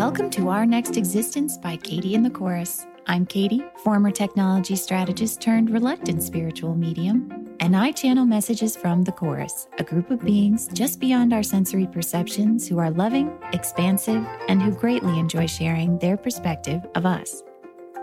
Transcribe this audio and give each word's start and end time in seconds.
Welcome 0.00 0.30
to 0.30 0.48
Our 0.48 0.64
Next 0.64 0.96
Existence 0.96 1.58
by 1.58 1.76
Katie 1.76 2.14
and 2.14 2.24
the 2.24 2.30
Chorus. 2.30 2.86
I'm 3.06 3.26
Katie, 3.26 3.62
former 3.84 4.10
technology 4.10 4.74
strategist 4.74 5.42
turned 5.42 5.68
reluctant 5.68 6.22
spiritual 6.22 6.74
medium, 6.74 7.54
and 7.60 7.76
I 7.76 7.92
channel 7.92 8.24
messages 8.24 8.74
from 8.74 9.04
the 9.04 9.12
Chorus, 9.12 9.68
a 9.78 9.84
group 9.84 10.10
of 10.10 10.24
beings 10.24 10.70
just 10.72 11.00
beyond 11.00 11.34
our 11.34 11.42
sensory 11.42 11.86
perceptions 11.86 12.66
who 12.66 12.78
are 12.78 12.90
loving, 12.90 13.30
expansive, 13.52 14.26
and 14.48 14.62
who 14.62 14.70
greatly 14.70 15.18
enjoy 15.18 15.46
sharing 15.46 15.98
their 15.98 16.16
perspective 16.16 16.80
of 16.94 17.04
us. 17.04 17.42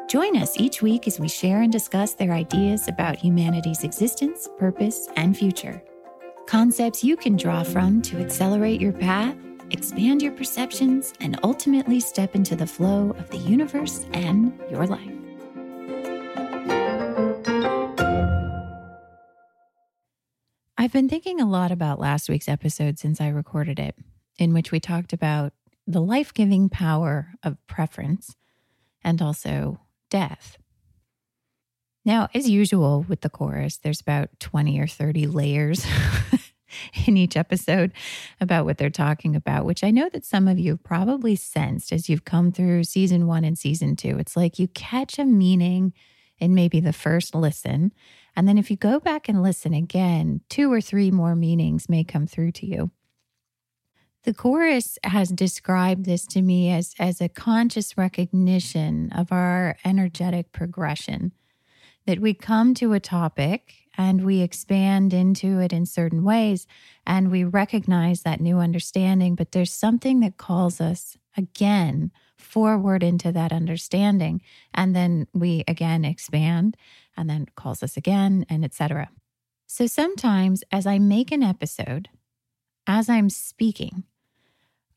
Join 0.07 0.37
us 0.37 0.55
each 0.59 0.83
week 0.83 1.07
as 1.07 1.19
we 1.19 1.27
share 1.27 1.63
and 1.63 1.71
discuss 1.71 2.13
their 2.13 2.31
ideas 2.31 2.87
about 2.87 3.17
humanity's 3.17 3.83
existence, 3.83 4.47
purpose, 4.59 5.09
and 5.15 5.35
future. 5.35 5.81
Concepts 6.45 7.03
you 7.03 7.17
can 7.17 7.35
draw 7.35 7.63
from 7.63 8.03
to 8.03 8.19
accelerate 8.19 8.79
your 8.79 8.93
path 8.93 9.35
expand 9.71 10.21
your 10.21 10.31
perceptions, 10.31 11.13
and 11.19 11.39
ultimately 11.43 11.99
step 11.99 12.35
into 12.35 12.55
the 12.55 12.67
flow 12.67 13.11
of 13.11 13.29
the 13.29 13.37
universe 13.37 14.05
and 14.13 14.57
your 14.69 14.85
life. 14.87 15.11
I've 20.77 20.93
been 20.93 21.09
thinking 21.09 21.41
a 21.41 21.49
lot 21.49 21.71
about 21.71 21.99
last 21.99 22.29
week's 22.29 22.47
episode 22.47 22.97
since 22.99 23.19
I 23.19 23.27
recorded 23.27 23.79
it, 23.79 23.95
in 24.37 24.53
which 24.53 24.71
we 24.71 24.79
talked 24.79 25.11
about 25.11 25.53
the 25.85 26.01
life 26.01 26.33
giving 26.33 26.69
power 26.69 27.33
of 27.43 27.57
preference 27.67 28.35
and 29.03 29.21
also 29.21 29.79
death. 30.09 30.57
Now, 32.05 32.29
as 32.33 32.49
usual 32.49 33.05
with 33.07 33.21
the 33.21 33.29
chorus, 33.29 33.77
there's 33.77 33.99
about 33.99 34.29
20 34.39 34.79
or 34.79 34.87
30 34.87 35.27
layers 35.27 35.85
in 37.07 37.17
each 37.17 37.37
episode 37.37 37.91
about 38.39 38.65
what 38.65 38.77
they're 38.77 38.89
talking 38.89 39.35
about, 39.35 39.65
which 39.65 39.83
I 39.83 39.91
know 39.91 40.09
that 40.13 40.25
some 40.25 40.47
of 40.47 40.59
you 40.59 40.71
have 40.71 40.83
probably 40.83 41.35
sensed 41.35 41.91
as 41.91 42.09
you've 42.09 42.25
come 42.25 42.51
through 42.51 42.83
season 42.83 43.27
one 43.27 43.43
and 43.43 43.57
season 43.57 43.95
two. 43.95 44.17
It's 44.17 44.37
like 44.37 44.59
you 44.59 44.67
catch 44.69 45.19
a 45.19 45.25
meaning 45.25 45.93
in 46.39 46.53
maybe 46.53 46.79
the 46.79 46.93
first 46.93 47.33
listen. 47.33 47.91
And 48.35 48.47
then 48.47 48.57
if 48.57 48.69
you 48.69 48.77
go 48.77 48.99
back 48.99 49.27
and 49.27 49.41
listen 49.41 49.73
again, 49.73 50.41
two 50.49 50.71
or 50.71 50.81
three 50.81 51.09
more 51.09 51.35
meanings 51.35 51.89
may 51.89 52.03
come 52.03 52.27
through 52.27 52.51
to 52.53 52.65
you. 52.65 52.91
The 54.23 54.33
chorus 54.33 54.99
has 55.03 55.29
described 55.29 56.05
this 56.05 56.25
to 56.27 56.41
me 56.41 56.69
as, 56.69 56.93
as 56.99 57.21
a 57.21 57.29
conscious 57.29 57.97
recognition 57.97 59.11
of 59.13 59.31
our 59.31 59.77
energetic 59.85 60.51
progression, 60.51 61.31
that 62.07 62.19
we 62.19 62.33
come 62.33 62.73
to 62.73 62.93
a 62.93 62.99
topic 62.99 63.75
and 63.97 64.25
we 64.25 64.41
expand 64.41 65.13
into 65.13 65.59
it 65.59 65.73
in 65.73 65.85
certain 65.85 66.23
ways 66.23 66.65
and 67.05 67.29
we 67.29 67.43
recognize 67.43 68.21
that 68.21 68.39
new 68.39 68.59
understanding. 68.59 69.35
But 69.35 69.51
there's 69.51 69.73
something 69.73 70.21
that 70.21 70.37
calls 70.37 70.79
us 70.79 71.17
again 71.35 72.11
forward 72.37 73.03
into 73.03 73.31
that 73.33 73.51
understanding. 73.51 74.41
And 74.73 74.95
then 74.95 75.27
we 75.33 75.63
again 75.67 76.05
expand 76.05 76.77
and 77.17 77.29
then 77.29 77.47
calls 77.55 77.83
us 77.83 77.97
again 77.97 78.45
and 78.49 78.63
etc. 78.63 79.09
So 79.67 79.85
sometimes 79.85 80.63
as 80.71 80.87
I 80.87 80.99
make 80.99 81.31
an 81.31 81.43
episode, 81.43 82.07
as 82.87 83.09
I'm 83.09 83.29
speaking, 83.29 84.03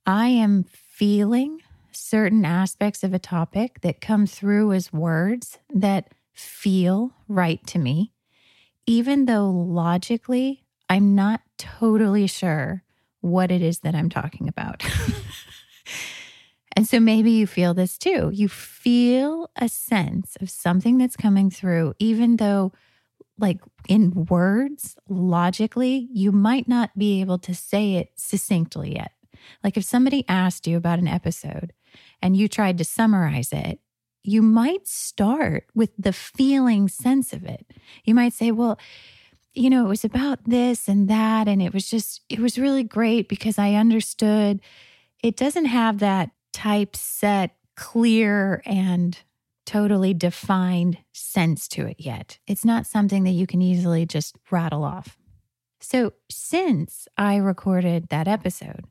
I 0.07 0.29
am 0.29 0.65
feeling 0.65 1.61
certain 1.91 2.45
aspects 2.45 3.03
of 3.03 3.13
a 3.13 3.19
topic 3.19 3.81
that 3.81 4.01
come 4.01 4.27
through 4.27 4.73
as 4.73 4.93
words 4.93 5.59
that 5.75 6.13
feel 6.45 7.13
right 7.29 7.65
to 7.67 7.79
me 7.79 8.13
even 8.91 9.27
though 9.27 9.51
logically 9.51 10.65
I'm 10.89 11.15
not 11.15 11.43
totally 11.59 12.27
sure 12.27 12.83
what 13.21 13.53
it 13.53 13.63
is 13.63 13.81
that 13.81 13.95
I'm 13.95 14.09
talking 14.09 14.49
about. 14.49 14.83
and 16.77 16.89
so 16.89 16.99
maybe 16.99 17.31
you 17.31 17.47
feel 17.47 17.73
this 17.73 17.97
too. 17.97 18.31
You 18.35 18.49
feel 18.49 19.49
a 19.55 19.69
sense 19.69 20.37
of 20.41 20.51
something 20.51 20.99
that's 20.99 21.17
coming 21.17 21.51
through, 21.51 21.95
even 22.01 22.39
though, 22.39 22.73
like 23.39 23.61
in 23.89 24.27
words, 24.29 24.97
logically, 25.09 26.09
you 26.13 26.33
might 26.33 26.67
not 26.67 26.91
be 26.99 27.21
able 27.21 27.39
to 27.39 27.55
say 27.55 27.95
it 27.95 28.11
succinctly 28.17 28.97
yet. 28.97 29.13
Like 29.63 29.77
if 29.77 29.85
somebody 29.85 30.25
asked 30.29 30.67
you 30.67 30.77
about 30.77 30.99
an 30.99 31.07
episode 31.07 31.73
and 32.21 32.37
you 32.37 32.49
tried 32.49 32.79
to 32.79 32.85
summarize 32.85 33.53
it, 33.53 33.79
you 34.23 34.43
might 34.43 34.87
start 34.87 35.67
with 35.75 35.91
the 35.99 36.13
feeling 36.13 36.89
sense 36.89 37.33
of 37.33 37.45
it. 37.45 37.67
You 38.05 38.15
might 38.15 38.33
say, 38.33 38.51
well, 38.51 38.79
you 39.53 39.71
know, 39.71 39.87
it 39.87 39.89
was 39.89 40.05
about 40.05 40.39
this 40.45 40.89
and 40.89 41.09
that. 41.09 41.49
And 41.49 41.61
it 41.61 41.73
was 41.73 41.89
just, 41.89 42.21
it 42.29 42.39
was 42.39 42.59
really 42.59 42.85
great 42.85 43.29
because 43.29 43.59
I 43.59 43.75
understood 43.75 44.61
it 45.23 45.37
doesn't 45.37 45.67
have 45.67 45.99
that 45.99 46.31
typeset, 46.53 47.51
clear, 47.77 48.63
and 48.65 49.19
totally 49.67 50.15
defined 50.15 50.99
sense 51.13 51.69
to 51.69 51.87
it 51.87 51.97
yet. 51.99 52.39
It's 52.47 52.65
not 52.65 52.87
something 52.87 53.25
that 53.25 53.31
you 53.31 53.47
can 53.47 53.63
easily 53.63 54.07
just 54.07 54.37
rattle 54.51 54.85
off. 54.85 55.17
So, 55.81 56.13
since 56.31 57.09
I 57.17 57.37
recorded 57.37 58.09
that 58.09 58.29
episode, 58.29 58.85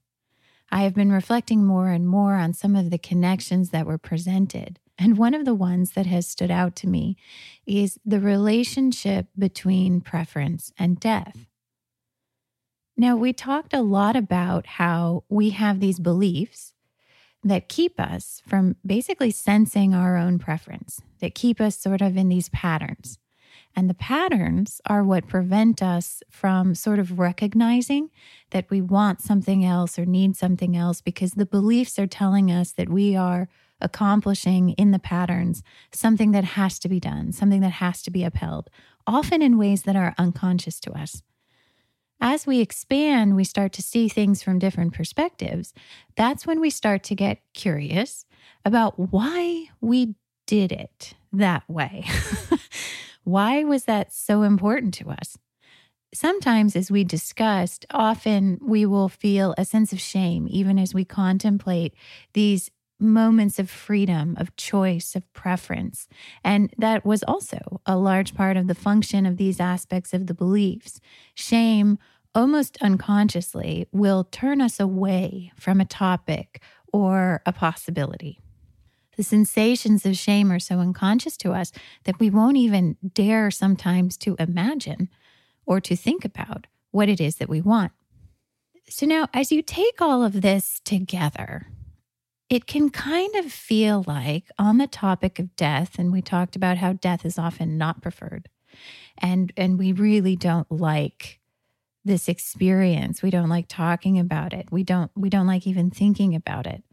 I 0.71 0.83
have 0.83 0.95
been 0.95 1.11
reflecting 1.11 1.63
more 1.65 1.89
and 1.89 2.07
more 2.07 2.35
on 2.35 2.53
some 2.53 2.75
of 2.75 2.89
the 2.89 2.97
connections 2.97 3.69
that 3.69 3.85
were 3.85 3.97
presented 3.97 4.79
and 4.99 5.17
one 5.17 5.33
of 5.33 5.45
the 5.45 5.55
ones 5.55 5.91
that 5.91 6.05
has 6.05 6.27
stood 6.27 6.51
out 6.51 6.75
to 6.75 6.87
me 6.87 7.15
is 7.65 7.97
the 8.05 8.19
relationship 8.19 9.27
between 9.37 10.01
preference 10.01 10.73
and 10.77 10.99
death. 10.99 11.47
Now, 12.97 13.15
we 13.15 13.31
talked 13.31 13.73
a 13.73 13.81
lot 13.81 14.17
about 14.17 14.65
how 14.65 15.23
we 15.29 15.51
have 15.51 15.79
these 15.79 15.99
beliefs 15.99 16.73
that 17.41 17.69
keep 17.69 17.97
us 17.97 18.41
from 18.45 18.75
basically 18.85 19.31
sensing 19.31 19.95
our 19.95 20.17
own 20.17 20.37
preference, 20.37 21.01
that 21.21 21.33
keep 21.33 21.61
us 21.61 21.79
sort 21.79 22.01
of 22.01 22.17
in 22.17 22.27
these 22.27 22.49
patterns. 22.49 23.17
And 23.73 23.89
the 23.89 23.93
patterns 23.93 24.81
are 24.85 25.03
what 25.03 25.27
prevent 25.27 25.81
us 25.81 26.21
from 26.29 26.75
sort 26.75 26.99
of 26.99 27.19
recognizing 27.19 28.09
that 28.49 28.69
we 28.69 28.81
want 28.81 29.21
something 29.21 29.63
else 29.63 29.97
or 29.97 30.05
need 30.05 30.35
something 30.35 30.75
else 30.75 30.99
because 30.99 31.33
the 31.33 31.45
beliefs 31.45 31.97
are 31.97 32.07
telling 32.07 32.51
us 32.51 32.73
that 32.73 32.89
we 32.89 33.15
are 33.15 33.47
accomplishing 33.81 34.71
in 34.71 34.91
the 34.91 34.99
patterns 34.99 35.63
something 35.91 36.31
that 36.31 36.43
has 36.43 36.79
to 36.79 36.89
be 36.89 36.99
done, 36.99 37.31
something 37.31 37.61
that 37.61 37.73
has 37.73 38.01
to 38.03 38.11
be 38.11 38.23
upheld, 38.23 38.69
often 39.07 39.41
in 39.41 39.57
ways 39.57 39.83
that 39.83 39.95
are 39.95 40.15
unconscious 40.17 40.79
to 40.81 40.91
us. 40.91 41.21
As 42.21 42.45
we 42.45 42.59
expand, 42.59 43.35
we 43.35 43.45
start 43.45 43.71
to 43.73 43.81
see 43.81 44.09
things 44.09 44.43
from 44.43 44.59
different 44.59 44.93
perspectives. 44.93 45.73
That's 46.17 46.45
when 46.45 46.59
we 46.59 46.69
start 46.69 47.03
to 47.03 47.15
get 47.15 47.39
curious 47.53 48.25
about 48.65 49.11
why 49.11 49.69
we 49.79 50.15
did 50.45 50.71
it 50.71 51.13
that 51.31 51.67
way. 51.69 52.05
why 53.23 53.63
was 53.63 53.85
that 53.85 54.11
so 54.11 54.43
important 54.43 54.93
to 54.95 55.09
us? 55.09 55.37
Sometimes, 56.13 56.75
as 56.75 56.89
we 56.89 57.03
discussed, 57.03 57.85
often 57.91 58.59
we 58.61 58.85
will 58.85 59.09
feel 59.09 59.53
a 59.57 59.63
sense 59.63 59.93
of 59.93 59.99
shame, 59.99 60.47
even 60.49 60.79
as 60.79 60.93
we 60.93 61.05
contemplate 61.05 61.93
these 62.33 62.71
moments 62.99 63.59
of 63.59 63.69
freedom, 63.69 64.35
of 64.37 64.55
choice, 64.55 65.15
of 65.15 65.31
preference. 65.33 66.07
And 66.43 66.73
that 66.77 67.05
was 67.05 67.23
also 67.23 67.81
a 67.85 67.97
large 67.97 68.35
part 68.35 68.57
of 68.57 68.67
the 68.67 68.75
function 68.75 69.25
of 69.25 69.37
these 69.37 69.59
aspects 69.59 70.13
of 70.13 70.27
the 70.27 70.33
beliefs. 70.33 70.99
Shame, 71.33 71.97
almost 72.35 72.77
unconsciously, 72.81 73.87
will 73.91 74.25
turn 74.25 74.61
us 74.61 74.79
away 74.79 75.51
from 75.55 75.79
a 75.79 75.85
topic 75.85 76.61
or 76.91 77.41
a 77.45 77.53
possibility. 77.53 78.39
The 79.17 79.23
sensations 79.23 80.05
of 80.05 80.17
shame 80.17 80.51
are 80.51 80.59
so 80.59 80.79
unconscious 80.79 81.35
to 81.37 81.51
us 81.51 81.71
that 82.05 82.19
we 82.19 82.29
won't 82.29 82.57
even 82.57 82.95
dare 83.13 83.51
sometimes 83.51 84.15
to 84.17 84.35
imagine 84.39 85.09
or 85.65 85.81
to 85.81 85.95
think 85.95 86.23
about 86.23 86.67
what 86.91 87.09
it 87.09 87.19
is 87.19 87.35
that 87.35 87.49
we 87.49 87.61
want. 87.61 87.91
So 88.87 89.05
now, 89.05 89.27
as 89.33 89.51
you 89.51 89.61
take 89.61 90.01
all 90.01 90.23
of 90.23 90.41
this 90.41 90.81
together, 90.83 91.67
it 92.49 92.65
can 92.65 92.89
kind 92.89 93.35
of 93.35 93.51
feel 93.51 94.03
like 94.07 94.49
on 94.57 94.77
the 94.77 94.87
topic 94.87 95.39
of 95.39 95.55
death 95.55 95.99
and 95.99 96.11
we 96.11 96.21
talked 96.21 96.55
about 96.55 96.77
how 96.77 96.93
death 96.93 97.25
is 97.25 97.37
often 97.37 97.77
not 97.77 98.01
preferred 98.01 98.49
and 99.17 99.51
and 99.57 99.77
we 99.77 99.91
really 99.91 100.35
don't 100.35 100.71
like 100.71 101.39
this 102.05 102.27
experience. 102.27 103.21
We 103.21 103.29
don't 103.29 103.49
like 103.49 103.67
talking 103.67 104.17
about 104.19 104.53
it. 104.53 104.71
We 104.71 104.83
don't 104.83 105.11
we 105.15 105.29
don't 105.29 105.47
like 105.47 105.67
even 105.67 105.91
thinking 105.91 106.33
about 106.35 106.65
it. 106.65 106.83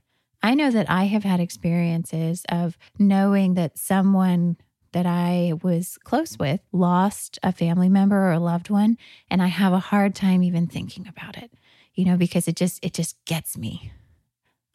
I 0.43 0.55
know 0.55 0.71
that 0.71 0.89
i 0.89 1.05
have 1.05 1.25
had 1.25 1.41
experiences 1.41 2.45
of 2.49 2.79
knowing 2.99 3.55
that 3.55 3.79
someone 3.79 4.57
that 4.93 5.07
i 5.07 5.55
was 5.63 5.99
close 6.05 6.39
with 6.39 6.61
lost 6.71 7.39
a 7.43 7.51
family 7.51 7.89
member 7.89 8.17
or 8.17 8.33
a 8.33 8.39
loved 8.39 8.71
one 8.71 8.97
and 9.29 9.43
i 9.43 9.49
have 9.49 9.73
a 9.73 9.81
hard 9.81 10.15
time 10.15 10.45
even 10.45 10.69
thinking 10.69 11.09
about 11.09 11.37
it 11.37 11.51
you 11.95 12.05
know 12.05 12.17
because 12.17 12.47
it 12.47 12.55
just 12.55 12.79
it 12.85 12.95
just 12.95 13.17
gets 13.25 13.59
me 13.59 13.91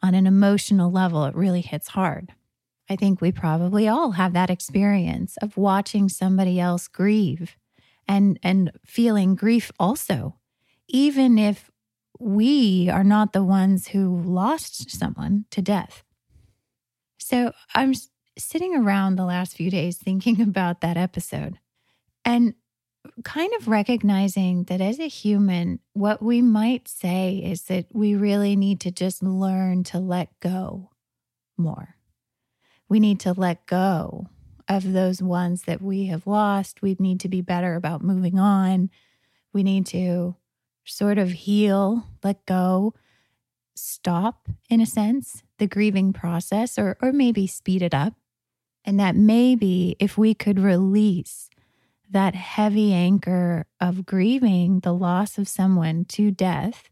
on 0.02 0.14
an 0.14 0.26
emotional 0.26 0.90
level, 0.90 1.24
it 1.24 1.34
really 1.34 1.60
hits 1.60 1.88
hard. 1.88 2.32
I 2.90 2.96
think 2.96 3.20
we 3.20 3.32
probably 3.32 3.88
all 3.88 4.12
have 4.12 4.32
that 4.32 4.50
experience 4.50 5.36
of 5.38 5.56
watching 5.56 6.08
somebody 6.08 6.58
else 6.60 6.88
grieve 6.88 7.56
and 8.08 8.38
and 8.42 8.72
feeling 8.84 9.34
grief 9.36 9.70
also 9.78 10.36
even 10.88 11.38
if 11.38 11.70
we 12.18 12.88
are 12.90 13.02
not 13.02 13.32
the 13.32 13.42
ones 13.42 13.88
who 13.88 14.20
lost 14.20 14.90
someone 14.90 15.46
to 15.50 15.62
death. 15.62 16.04
So 17.18 17.52
I'm 17.74 17.94
sitting 18.38 18.76
around 18.76 19.16
the 19.16 19.24
last 19.24 19.56
few 19.56 19.70
days 19.70 19.96
thinking 19.96 20.40
about 20.48 20.82
that 20.82 20.96
episode 20.96 21.58
and 22.24 22.54
kind 23.24 23.52
of 23.58 23.68
recognizing 23.68 24.64
that 24.64 24.80
as 24.80 24.98
a 24.98 25.08
human, 25.08 25.80
what 25.92 26.22
we 26.22 26.40
might 26.42 26.88
say 26.88 27.42
is 27.44 27.62
that 27.62 27.86
we 27.92 28.14
really 28.14 28.56
need 28.56 28.80
to 28.80 28.90
just 28.90 29.22
learn 29.22 29.84
to 29.84 29.98
let 29.98 30.38
go 30.40 30.90
more. 31.56 31.96
We 32.88 33.00
need 33.00 33.20
to 33.20 33.32
let 33.32 33.66
go 33.66 34.26
of 34.68 34.92
those 34.92 35.22
ones 35.22 35.62
that 35.62 35.82
we 35.82 36.06
have 36.06 36.26
lost. 36.26 36.82
We 36.82 36.96
need 36.98 37.20
to 37.20 37.28
be 37.28 37.40
better 37.40 37.74
about 37.74 38.02
moving 38.02 38.38
on. 38.38 38.90
We 39.52 39.62
need 39.62 39.86
to 39.86 40.36
sort 40.84 41.18
of 41.18 41.30
heal, 41.30 42.06
let 42.22 42.44
go, 42.46 42.94
stop, 43.74 44.48
in 44.68 44.80
a 44.80 44.86
sense, 44.86 45.42
the 45.58 45.66
grieving 45.66 46.12
process, 46.12 46.78
or, 46.78 46.96
or 47.00 47.12
maybe 47.12 47.46
speed 47.46 47.82
it 47.82 47.94
up. 47.94 48.14
And 48.84 48.98
that 48.98 49.14
maybe 49.14 49.96
if 50.00 50.18
we 50.18 50.34
could 50.34 50.58
release 50.58 51.48
that 52.12 52.34
heavy 52.34 52.92
anchor 52.92 53.66
of 53.80 54.06
grieving 54.06 54.80
the 54.80 54.94
loss 54.94 55.38
of 55.38 55.48
someone 55.48 56.04
to 56.04 56.30
death, 56.30 56.88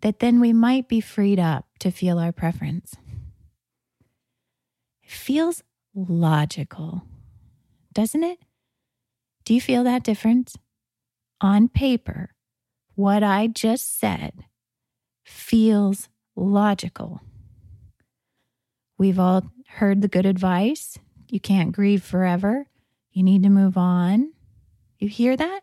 that 0.00 0.18
then 0.18 0.40
we 0.40 0.52
might 0.52 0.88
be 0.88 1.00
freed 1.00 1.38
up 1.38 1.66
to 1.78 1.90
feel 1.90 2.18
our 2.18 2.32
preference. 2.32 2.96
It 5.02 5.10
feels 5.10 5.62
logical, 5.94 7.02
doesn't 7.92 8.24
it? 8.24 8.38
Do 9.44 9.54
you 9.54 9.60
feel 9.60 9.84
that 9.84 10.02
difference? 10.02 10.56
On 11.40 11.68
paper, 11.68 12.30
what 12.94 13.22
I 13.22 13.46
just 13.46 13.98
said 13.98 14.44
feels 15.24 16.08
logical. 16.36 17.20
We've 18.96 19.18
all 19.18 19.42
heard 19.68 20.00
the 20.00 20.08
good 20.08 20.26
advice. 20.26 20.98
You 21.28 21.40
can't 21.40 21.72
grieve 21.72 22.02
forever. 22.02 22.68
You 23.10 23.22
need 23.22 23.42
to 23.42 23.48
move 23.48 23.76
on. 23.76 24.33
You 25.04 25.10
hear 25.10 25.36
that? 25.36 25.60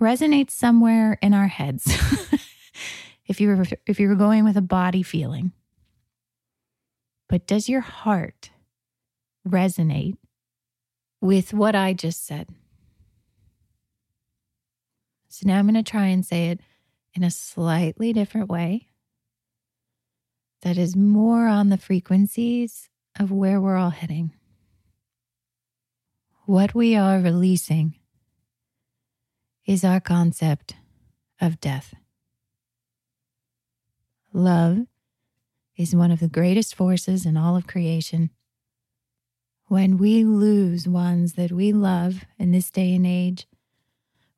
Resonates 0.00 0.52
somewhere 0.52 1.18
in 1.20 1.34
our 1.34 1.48
heads. 1.48 1.84
if 3.26 3.42
you 3.42 3.48
were 3.48 3.66
if 3.86 4.00
you 4.00 4.08
were 4.08 4.14
going 4.14 4.42
with 4.42 4.56
a 4.56 4.62
body 4.62 5.02
feeling. 5.02 5.52
But 7.28 7.46
does 7.46 7.68
your 7.68 7.82
heart 7.82 8.48
resonate 9.46 10.16
with 11.20 11.52
what 11.52 11.74
I 11.74 11.92
just 11.92 12.24
said? 12.24 12.48
So 15.28 15.46
now 15.46 15.58
I'm 15.58 15.66
going 15.66 15.74
to 15.74 15.82
try 15.82 16.06
and 16.06 16.24
say 16.24 16.48
it 16.48 16.60
in 17.12 17.22
a 17.22 17.30
slightly 17.30 18.14
different 18.14 18.48
way 18.48 18.88
that 20.62 20.78
is 20.78 20.96
more 20.96 21.48
on 21.48 21.68
the 21.68 21.76
frequencies 21.76 22.88
of 23.20 23.30
where 23.30 23.60
we're 23.60 23.76
all 23.76 23.90
heading. 23.90 24.32
What 26.46 26.74
we 26.74 26.96
are 26.96 27.18
releasing 27.18 27.96
is 29.64 29.84
our 29.84 30.00
concept 30.00 30.74
of 31.40 31.60
death. 31.60 31.94
Love 34.32 34.86
is 35.76 35.94
one 35.94 36.10
of 36.10 36.20
the 36.20 36.28
greatest 36.28 36.74
forces 36.74 37.24
in 37.24 37.36
all 37.36 37.56
of 37.56 37.66
creation. 37.66 38.30
When 39.66 39.98
we 39.98 40.24
lose 40.24 40.88
ones 40.88 41.34
that 41.34 41.52
we 41.52 41.72
love 41.72 42.24
in 42.38 42.50
this 42.50 42.70
day 42.70 42.94
and 42.94 43.06
age, 43.06 43.46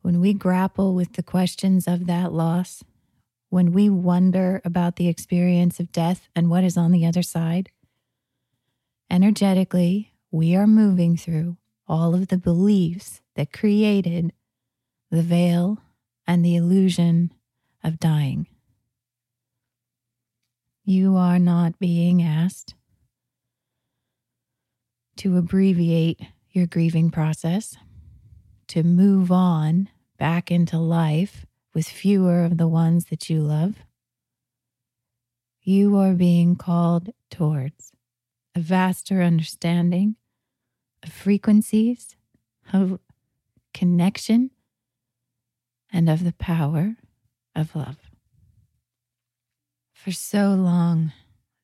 when 0.02 0.20
we 0.20 0.34
grapple 0.34 0.94
with 0.94 1.14
the 1.14 1.22
questions 1.22 1.88
of 1.88 2.06
that 2.06 2.32
loss, 2.32 2.84
when 3.48 3.72
we 3.72 3.88
wonder 3.88 4.60
about 4.64 4.96
the 4.96 5.08
experience 5.08 5.80
of 5.80 5.92
death 5.92 6.28
and 6.36 6.50
what 6.50 6.64
is 6.64 6.76
on 6.76 6.92
the 6.92 7.06
other 7.06 7.22
side, 7.22 7.70
energetically, 9.10 10.12
we 10.30 10.54
are 10.54 10.66
moving 10.66 11.16
through 11.16 11.56
all 11.88 12.14
of 12.14 12.28
the 12.28 12.36
beliefs 12.36 13.22
that 13.36 13.52
created 13.52 14.32
the 15.14 15.22
veil 15.22 15.78
and 16.26 16.44
the 16.44 16.56
illusion 16.56 17.32
of 17.84 18.00
dying. 18.00 18.48
You 20.84 21.16
are 21.16 21.38
not 21.38 21.78
being 21.78 22.20
asked 22.20 22.74
to 25.18 25.36
abbreviate 25.36 26.20
your 26.50 26.66
grieving 26.66 27.12
process, 27.12 27.76
to 28.66 28.82
move 28.82 29.30
on 29.30 29.88
back 30.18 30.50
into 30.50 30.78
life 30.78 31.46
with 31.74 31.86
fewer 31.86 32.44
of 32.44 32.58
the 32.58 32.68
ones 32.68 33.04
that 33.06 33.30
you 33.30 33.40
love. 33.40 33.76
You 35.62 35.96
are 35.96 36.14
being 36.14 36.56
called 36.56 37.10
towards 37.30 37.92
a 38.56 38.60
vaster 38.60 39.22
understanding 39.22 40.16
of 41.04 41.12
frequencies, 41.12 42.16
of 42.72 42.98
connection, 43.72 44.50
and 45.94 46.10
of 46.10 46.24
the 46.24 46.32
power 46.32 46.96
of 47.54 47.76
love. 47.76 47.96
For 49.92 50.10
so 50.10 50.48
long, 50.50 51.12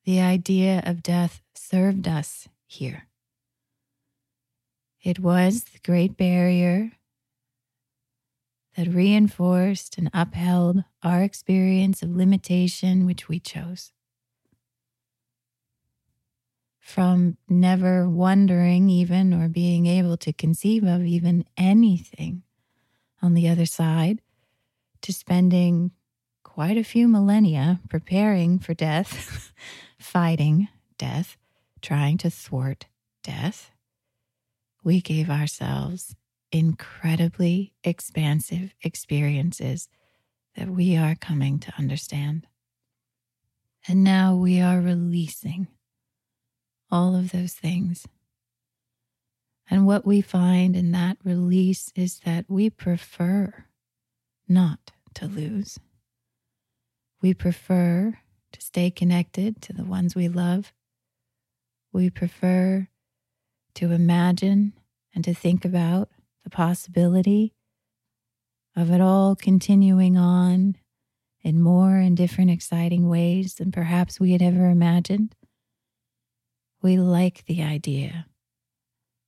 the 0.05 0.21
idea 0.21 0.81
of 0.85 1.03
death 1.03 1.41
served 1.53 2.07
us 2.07 2.47
here. 2.65 3.07
It 5.03 5.19
was 5.19 5.65
the 5.65 5.79
great 5.83 6.15
barrier 6.15 6.93
that 8.77 8.87
reinforced 8.87 9.97
and 9.97 10.09
upheld 10.13 10.85
our 11.03 11.23
experience 11.23 12.01
of 12.01 12.15
limitation, 12.15 13.05
which 13.05 13.27
we 13.27 13.37
chose. 13.37 13.91
From 16.79 17.37
never 17.49 18.07
wondering, 18.09 18.89
even, 18.89 19.33
or 19.33 19.49
being 19.49 19.87
able 19.87 20.15
to 20.17 20.31
conceive 20.31 20.85
of 20.85 21.03
even 21.03 21.43
anything 21.57 22.43
on 23.21 23.33
the 23.33 23.47
other 23.47 23.65
side, 23.65 24.21
to 25.01 25.13
spending 25.13 25.91
quite 26.43 26.77
a 26.77 26.83
few 26.83 27.07
millennia 27.07 27.79
preparing 27.89 28.59
for 28.59 28.73
death, 28.73 29.51
fighting 29.99 30.67
death, 30.97 31.37
trying 31.81 32.17
to 32.17 32.29
thwart 32.29 32.85
death, 33.23 33.71
we 34.83 35.01
gave 35.01 35.29
ourselves 35.29 36.15
incredibly 36.51 37.73
expansive 37.83 38.73
experiences 38.81 39.87
that 40.55 40.69
we 40.69 40.97
are 40.97 41.15
coming 41.15 41.59
to 41.59 41.73
understand. 41.77 42.45
And 43.87 44.03
now 44.03 44.35
we 44.35 44.59
are 44.59 44.81
releasing 44.81 45.67
all 46.91 47.15
of 47.15 47.31
those 47.31 47.53
things. 47.53 48.05
And 49.71 49.87
what 49.87 50.05
we 50.05 50.19
find 50.19 50.75
in 50.75 50.91
that 50.91 51.15
release 51.23 51.93
is 51.95 52.19
that 52.25 52.43
we 52.49 52.69
prefer 52.69 53.67
not 54.45 54.91
to 55.13 55.27
lose. 55.27 55.79
We 57.21 57.33
prefer 57.33 58.17
to 58.51 58.61
stay 58.61 58.91
connected 58.91 59.61
to 59.61 59.73
the 59.73 59.85
ones 59.85 60.13
we 60.13 60.27
love. 60.27 60.73
We 61.93 62.09
prefer 62.09 62.89
to 63.75 63.91
imagine 63.93 64.73
and 65.15 65.23
to 65.23 65.33
think 65.33 65.63
about 65.63 66.09
the 66.43 66.49
possibility 66.49 67.53
of 68.75 68.91
it 68.91 68.99
all 68.99 69.37
continuing 69.37 70.17
on 70.17 70.75
in 71.43 71.61
more 71.61 71.95
and 71.95 72.17
different 72.17 72.51
exciting 72.51 73.07
ways 73.07 73.53
than 73.53 73.71
perhaps 73.71 74.19
we 74.19 74.33
had 74.33 74.41
ever 74.41 74.69
imagined. 74.69 75.33
We 76.81 76.97
like 76.97 77.45
the 77.45 77.63
idea 77.63 78.25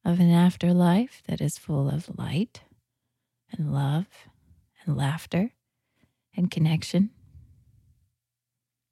of 0.05 0.19
an 0.19 0.31
afterlife 0.31 1.22
that 1.27 1.41
is 1.41 1.57
full 1.57 1.89
of 1.89 2.17
light 2.17 2.62
and 3.51 3.74
love 3.74 4.07
and 4.86 4.98
laughter 4.98 5.51
and 6.36 6.51
connection. 6.51 7.12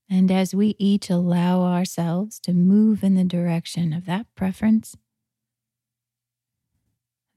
And 0.10 0.32
as 0.32 0.54
we 0.54 0.76
each 0.78 1.10
allow 1.10 1.62
ourselves 1.62 2.40
to 2.42 2.54
move 2.54 3.04
in 3.04 3.16
the 3.16 3.24
direction 3.24 3.94
of 3.94 4.06
that 4.06 4.26
preference, 4.36 4.96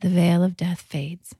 the 0.00 0.08
veil 0.08 0.42
of 0.42 0.56
death 0.56 0.80
fades. 0.80 1.34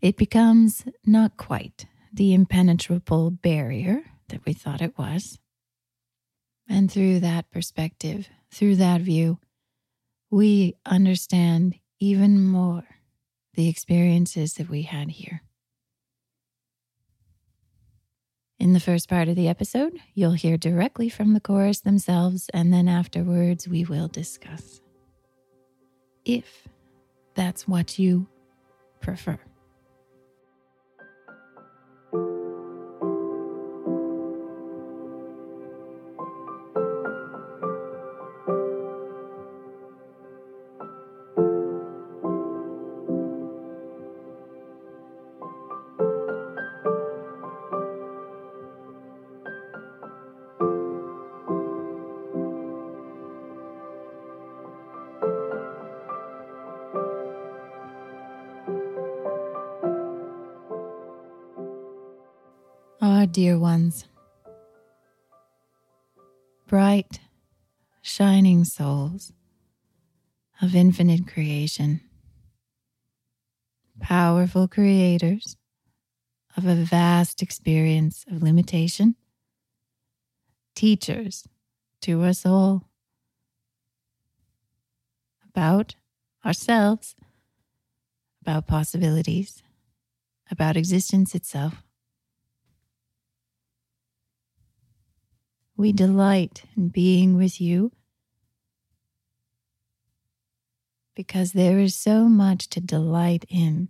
It 0.00 0.16
becomes 0.16 0.84
not 1.04 1.36
quite 1.36 1.86
the 2.12 2.34
impenetrable 2.34 3.30
barrier 3.30 4.02
that 4.28 4.44
we 4.44 4.52
thought 4.52 4.82
it 4.82 4.96
was. 4.98 5.38
And 6.68 6.90
through 6.90 7.20
that 7.20 7.50
perspective, 7.50 8.28
through 8.50 8.76
that 8.76 9.00
view, 9.00 9.38
we 10.30 10.74
understand 10.84 11.76
even 12.00 12.42
more 12.42 12.84
the 13.54 13.68
experiences 13.68 14.54
that 14.54 14.68
we 14.68 14.82
had 14.82 15.10
here. 15.10 15.42
In 18.58 18.72
the 18.72 18.80
first 18.80 19.08
part 19.08 19.28
of 19.28 19.36
the 19.36 19.48
episode, 19.48 19.98
you'll 20.14 20.32
hear 20.32 20.56
directly 20.56 21.08
from 21.08 21.32
the 21.32 21.40
chorus 21.40 21.80
themselves, 21.80 22.50
and 22.52 22.72
then 22.72 22.88
afterwards, 22.88 23.68
we 23.68 23.84
will 23.84 24.08
discuss 24.08 24.80
if 26.24 26.66
that's 27.34 27.68
what 27.68 27.98
you 27.98 28.26
prefer. 29.00 29.38
Dear 63.38 63.56
ones, 63.56 64.04
bright, 66.66 67.20
shining 68.02 68.64
souls 68.64 69.32
of 70.60 70.74
infinite 70.74 71.24
creation, 71.24 72.00
powerful 74.00 74.66
creators 74.66 75.56
of 76.56 76.66
a 76.66 76.74
vast 76.74 77.40
experience 77.40 78.24
of 78.28 78.42
limitation, 78.42 79.14
teachers 80.74 81.46
to 82.00 82.24
us 82.24 82.44
all 82.44 82.88
about 85.48 85.94
ourselves, 86.44 87.14
about 88.42 88.66
possibilities, 88.66 89.62
about 90.50 90.76
existence 90.76 91.36
itself. 91.36 91.84
We 95.78 95.92
delight 95.92 96.64
in 96.76 96.88
being 96.88 97.36
with 97.36 97.60
you 97.60 97.92
because 101.14 101.52
there 101.52 101.78
is 101.78 101.94
so 101.94 102.24
much 102.24 102.68
to 102.70 102.80
delight 102.80 103.44
in 103.48 103.88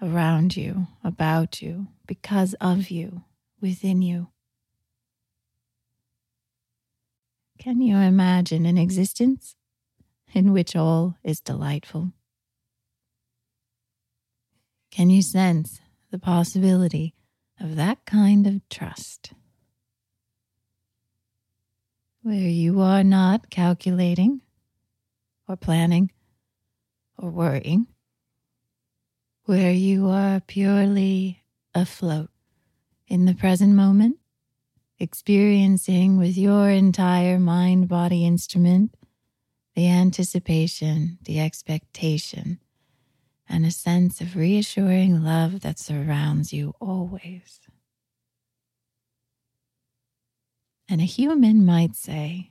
around 0.00 0.56
you, 0.56 0.86
about 1.02 1.60
you, 1.60 1.88
because 2.06 2.54
of 2.60 2.88
you, 2.88 3.24
within 3.60 4.00
you. 4.00 4.28
Can 7.58 7.80
you 7.80 7.96
imagine 7.96 8.64
an 8.64 8.78
existence 8.78 9.56
in 10.32 10.52
which 10.52 10.76
all 10.76 11.16
is 11.24 11.40
delightful? 11.40 12.12
Can 14.92 15.10
you 15.10 15.20
sense 15.20 15.80
the 16.12 16.18
possibility 16.20 17.16
of 17.58 17.74
that 17.74 18.04
kind 18.04 18.46
of 18.46 18.60
trust? 18.68 19.32
Where 22.22 22.48
you 22.48 22.80
are 22.80 23.04
not 23.04 23.48
calculating 23.48 24.42
or 25.46 25.56
planning 25.56 26.10
or 27.16 27.30
worrying, 27.30 27.86
where 29.44 29.72
you 29.72 30.08
are 30.08 30.40
purely 30.40 31.42
afloat 31.74 32.30
in 33.06 33.24
the 33.24 33.34
present 33.34 33.74
moment, 33.74 34.18
experiencing 34.98 36.18
with 36.18 36.36
your 36.36 36.68
entire 36.68 37.38
mind 37.38 37.88
body 37.88 38.26
instrument 38.26 38.94
the 39.74 39.88
anticipation, 39.88 41.18
the 41.22 41.38
expectation, 41.38 42.58
and 43.48 43.64
a 43.64 43.70
sense 43.70 44.20
of 44.20 44.34
reassuring 44.34 45.22
love 45.22 45.60
that 45.60 45.78
surrounds 45.78 46.52
you 46.52 46.74
always. 46.80 47.60
And 50.88 51.00
a 51.02 51.04
human 51.04 51.66
might 51.66 51.94
say, 51.94 52.50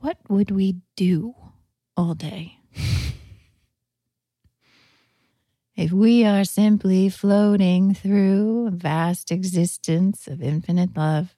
What 0.00 0.18
would 0.28 0.50
we 0.50 0.76
do 0.96 1.34
all 1.96 2.14
day? 2.14 2.58
if 5.76 5.92
we 5.92 6.26
are 6.26 6.44
simply 6.44 7.08
floating 7.08 7.94
through 7.94 8.66
a 8.66 8.70
vast 8.70 9.30
existence 9.32 10.28
of 10.28 10.42
infinite 10.42 10.94
love, 10.94 11.34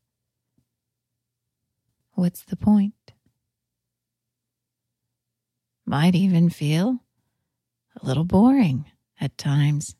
what's 2.15 2.43
the 2.43 2.57
point? 2.57 2.95
Might 5.87 6.17
even 6.17 6.51
feel 6.51 7.05
a 8.01 8.05
little 8.05 8.25
boring 8.25 8.87
at 9.21 9.39
times. 9.39 9.95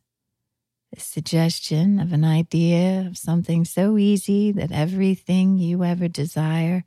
The 0.93 1.01
suggestion 1.01 1.99
of 1.99 2.13
an 2.13 2.23
idea 2.23 3.07
of 3.07 3.17
something 3.17 3.65
so 3.65 3.97
easy 3.97 4.53
that 4.53 4.71
everything 4.71 5.57
you 5.57 5.85
ever 5.85 6.07
desire 6.07 6.85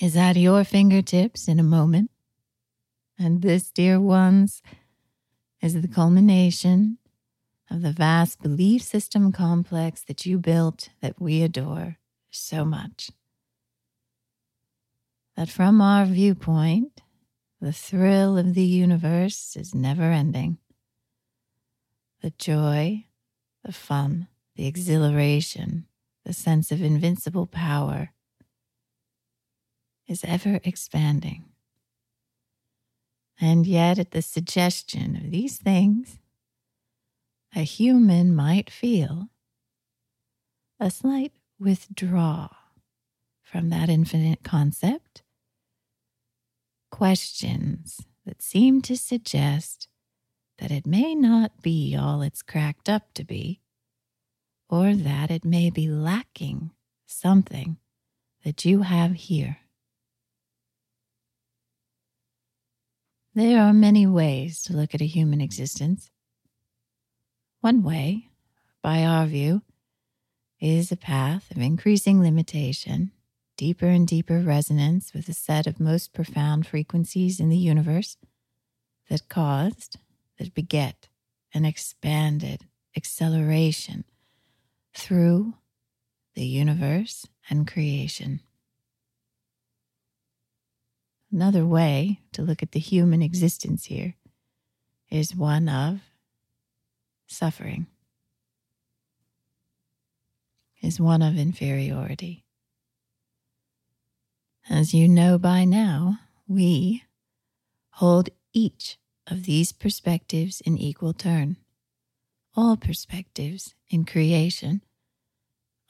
is 0.00 0.16
at 0.16 0.36
your 0.36 0.64
fingertips 0.64 1.46
in 1.46 1.60
a 1.60 1.64
moment. 1.64 2.10
And 3.16 3.42
this, 3.42 3.70
dear 3.70 4.00
ones, 4.00 4.60
is 5.62 5.80
the 5.80 5.88
culmination 5.88 6.98
of 7.70 7.82
the 7.82 7.92
vast 7.92 8.42
belief 8.42 8.82
system 8.82 9.30
complex 9.30 10.02
that 10.02 10.26
you 10.26 10.38
built 10.38 10.88
that 11.00 11.20
we 11.20 11.42
adore 11.42 11.98
so 12.32 12.64
much. 12.64 13.10
That 15.36 15.48
from 15.48 15.80
our 15.80 16.06
viewpoint, 16.06 17.02
the 17.60 17.72
thrill 17.72 18.36
of 18.36 18.54
the 18.54 18.64
universe 18.64 19.56
is 19.56 19.76
never 19.76 20.10
ending. 20.10 20.58
The 22.24 22.30
joy, 22.38 23.04
the 23.64 23.72
fun, 23.72 24.28
the 24.56 24.66
exhilaration, 24.66 25.84
the 26.24 26.32
sense 26.32 26.72
of 26.72 26.80
invincible 26.80 27.46
power 27.46 28.14
is 30.08 30.24
ever 30.26 30.58
expanding. 30.64 31.44
And 33.38 33.66
yet, 33.66 33.98
at 33.98 34.12
the 34.12 34.22
suggestion 34.22 35.16
of 35.16 35.30
these 35.32 35.58
things, 35.58 36.18
a 37.54 37.60
human 37.60 38.34
might 38.34 38.70
feel 38.70 39.28
a 40.80 40.90
slight 40.90 41.34
withdrawal 41.60 42.56
from 43.42 43.68
that 43.68 43.90
infinite 43.90 44.42
concept 44.42 45.22
questions 46.90 48.00
that 48.24 48.40
seem 48.40 48.80
to 48.80 48.96
suggest 48.96 49.88
that 50.64 50.72
it 50.72 50.86
may 50.86 51.14
not 51.14 51.60
be 51.60 51.94
all 51.94 52.22
it's 52.22 52.40
cracked 52.40 52.88
up 52.88 53.12
to 53.12 53.22
be, 53.22 53.60
or 54.70 54.94
that 54.94 55.30
it 55.30 55.44
may 55.44 55.68
be 55.68 55.86
lacking 55.88 56.70
something 57.04 57.76
that 58.46 58.64
you 58.64 58.80
have 58.80 59.12
here. 59.12 59.58
There 63.34 63.60
are 63.60 63.74
many 63.74 64.06
ways 64.06 64.62
to 64.62 64.72
look 64.72 64.94
at 64.94 65.02
a 65.02 65.06
human 65.06 65.42
existence. 65.42 66.10
One 67.60 67.82
way, 67.82 68.30
by 68.82 69.04
our 69.04 69.26
view, 69.26 69.60
is 70.62 70.90
a 70.90 70.96
path 70.96 71.50
of 71.50 71.58
increasing 71.58 72.22
limitation 72.22 73.12
deeper 73.58 73.88
and 73.88 74.08
deeper 74.08 74.38
resonance 74.40 75.12
with 75.12 75.28
a 75.28 75.34
set 75.34 75.66
of 75.66 75.78
most 75.78 76.14
profound 76.14 76.66
frequencies 76.66 77.38
in 77.38 77.50
the 77.50 77.58
universe 77.58 78.16
that 79.10 79.28
caused, 79.28 79.98
that 80.38 80.54
beget, 80.54 81.08
an 81.52 81.64
expanded 81.64 82.66
acceleration 82.96 84.04
through 84.94 85.54
the 86.34 86.44
universe 86.44 87.26
and 87.48 87.66
creation. 87.66 88.40
Another 91.32 91.66
way 91.66 92.20
to 92.32 92.42
look 92.42 92.62
at 92.62 92.72
the 92.72 92.80
human 92.80 93.22
existence 93.22 93.86
here 93.86 94.14
is 95.10 95.34
one 95.34 95.68
of 95.68 96.00
suffering, 97.26 97.86
is 100.80 101.00
one 101.00 101.22
of 101.22 101.36
inferiority. 101.36 102.44
As 104.70 104.94
you 104.94 105.08
know 105.08 105.38
by 105.38 105.64
now, 105.64 106.20
we 106.46 107.02
hold 107.90 108.30
each 108.52 108.98
of 109.26 109.44
these 109.44 109.72
perspectives 109.72 110.60
in 110.60 110.76
equal 110.76 111.12
turn. 111.12 111.56
All 112.56 112.76
perspectives 112.76 113.74
in 113.88 114.04
creation 114.04 114.82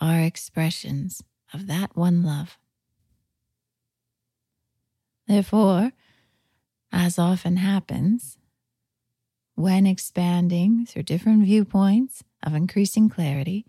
are 0.00 0.20
expressions 0.20 1.22
of 1.52 1.66
that 1.66 1.96
one 1.96 2.22
love. 2.22 2.58
Therefore, 5.26 5.92
as 6.92 7.18
often 7.18 7.56
happens, 7.56 8.36
when 9.54 9.86
expanding 9.86 10.86
through 10.86 11.04
different 11.04 11.44
viewpoints 11.44 12.24
of 12.42 12.54
increasing 12.54 13.08
clarity, 13.08 13.66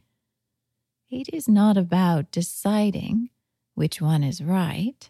it 1.09 1.29
is 1.33 1.47
not 1.47 1.77
about 1.77 2.31
deciding 2.31 3.29
which 3.73 4.01
one 4.01 4.23
is 4.23 4.43
right. 4.43 5.09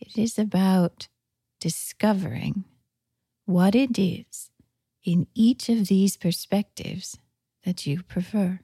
It 0.00 0.18
is 0.18 0.38
about 0.38 1.08
discovering 1.64 2.62
what 3.46 3.74
it 3.74 3.98
is 3.98 4.50
in 5.02 5.26
each 5.34 5.70
of 5.70 5.88
these 5.88 6.14
perspectives 6.14 7.18
that 7.64 7.86
you 7.86 8.02
prefer. 8.02 8.60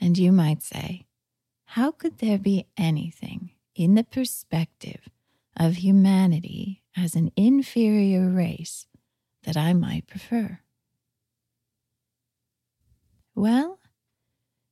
And 0.00 0.18
you 0.18 0.32
might 0.32 0.64
say, 0.64 1.06
how 1.64 1.92
could 1.92 2.18
there 2.18 2.38
be 2.38 2.66
anything 2.76 3.52
in 3.76 3.94
the 3.94 4.02
perspective 4.02 5.08
of 5.56 5.76
humanity 5.76 6.82
as 6.96 7.14
an 7.14 7.30
inferior 7.36 8.28
race 8.28 8.88
that 9.44 9.56
I 9.56 9.74
might 9.74 10.08
prefer? 10.08 10.58
Well, 13.36 13.78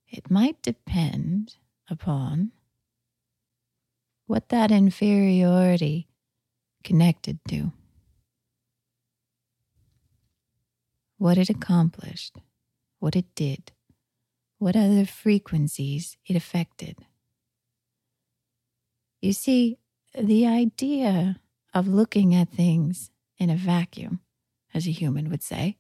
it 0.09 0.33
might 0.33 0.61
depend 0.63 1.59
upon 1.89 2.51
what 4.27 4.49
that 4.49 4.71
inferiority 4.71 6.09
connected 6.85 7.39
to. 7.49 7.73
what 11.19 11.39
it 11.39 11.51
accomplished, 11.51 12.37
what 12.99 13.17
it 13.17 13.27
did, 13.35 13.73
what 14.59 14.77
other 14.77 15.05
frequencies 15.05 16.17
it 16.27 16.37
affected. 16.37 16.99
You 19.21 19.33
see, 19.33 19.79
the 20.19 20.47
idea 20.47 21.41
of 21.75 21.89
looking 21.89 22.35
at 22.35 22.49
things 22.49 23.11
in 23.39 23.51
a 23.51 23.57
vacuum, 23.57 24.21
as 24.73 24.87
a 24.87 24.93
human 24.93 25.31
would 25.31 25.43
say, 25.43 25.79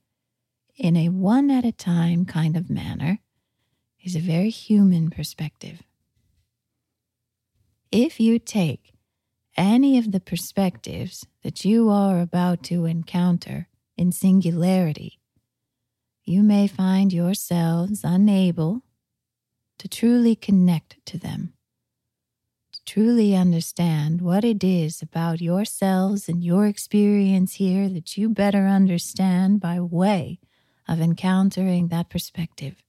in 0.76 0.97
a 0.97 1.09
one 1.09 1.50
at 1.50 1.65
a 1.65 1.73
time 1.73 2.25
kind 2.25 2.57
of 2.57 2.71
manner, 2.71 3.21
is 4.03 4.15
a 4.15 4.21
very 4.21 4.50
human 4.50 5.11
perspective. 5.11 5.83
If 7.93 8.19
you 8.19 8.38
take 8.38 8.95
any 9.57 9.97
of 9.97 10.11
the 10.11 10.21
perspectives 10.21 11.25
that 11.43 11.64
you 11.64 11.88
are 11.88 12.21
about 12.21 12.62
to 12.64 12.85
encounter 12.85 13.69
in 13.97 14.11
singularity, 14.11 15.21
you 16.25 16.43
may 16.43 16.66
find 16.66 17.12
yourselves 17.12 18.02
unable 18.02 18.83
to 19.78 19.88
truly 19.88 20.35
connect 20.35 20.97
to 21.07 21.16
them, 21.16 21.52
to 22.73 22.81
truly 22.85 23.37
understand 23.37 24.21
what 24.21 24.45
it 24.45 24.64
is 24.64 25.00
about 25.00 25.40
yourselves 25.40 26.28
and 26.28 26.43
your 26.43 26.66
experience 26.66 27.55
here 27.55 27.88
that 27.88 28.16
you 28.16 28.28
better 28.28 28.66
understand 28.66 29.61
by 29.61 29.78
way 29.78 30.40
of 30.88 31.00
encountering 31.00 31.88
that 31.88 32.11
perspective. 32.11 32.83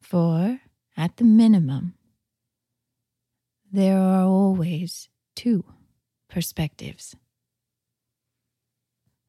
For, 0.00 0.60
at 0.96 1.16
the 1.16 1.24
minimum, 1.24 1.95
there 3.72 3.98
are 3.98 4.24
always 4.24 5.08
two 5.34 5.64
perspectives. 6.28 7.16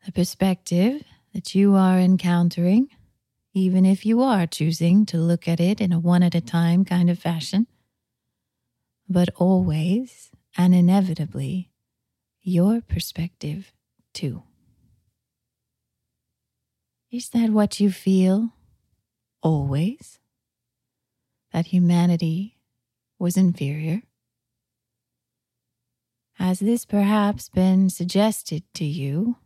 The 0.06 0.12
perspective 0.12 1.03
that 1.34 1.53
you 1.53 1.75
are 1.75 2.00
encountering, 2.00 2.89
even 3.53 3.86
if 3.86 4.06
you 4.06 4.22
are 4.22 4.48
choosing 4.48 5.06
to 5.08 5.17
look 5.17 5.48
at 5.48 5.60
it 5.60 5.82
in 5.82 5.91
a 5.91 6.00
one 6.00 6.24
at 6.24 6.36
a 6.36 6.41
time 6.41 6.86
kind 6.86 7.10
of 7.10 7.20
fashion, 7.20 7.67
but 9.10 9.29
always 9.36 10.32
and 10.58 10.74
inevitably 10.74 11.72
your 12.41 12.82
perspective 12.82 13.74
too. 14.13 14.44
Is 17.12 17.29
that 17.29 17.50
what 17.50 17.79
you 17.79 17.91
feel 17.91 18.53
always? 19.41 20.20
That 21.53 21.67
humanity 21.67 22.58
was 23.17 23.38
inferior? 23.38 24.03
Has 26.38 26.60
this 26.60 26.86
perhaps 26.86 27.50
been 27.50 27.89
suggested 27.89 28.63
to 28.75 28.86
you? 28.86 29.38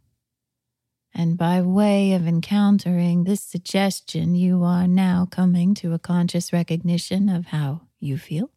And 1.13 1.37
by 1.37 1.61
way 1.61 2.11
of 2.11 2.27
encountering 2.27 3.23
this 3.23 3.41
suggestion, 3.41 4.35
you 4.35 4.63
are 4.63 4.87
now 4.87 5.25
coming 5.29 5.73
to 5.75 5.93
a 5.93 5.99
conscious 5.99 6.51
recognition 6.51 7.29
of 7.29 7.47
how 7.47 7.83
you 8.01 8.17
feel? 8.17 8.51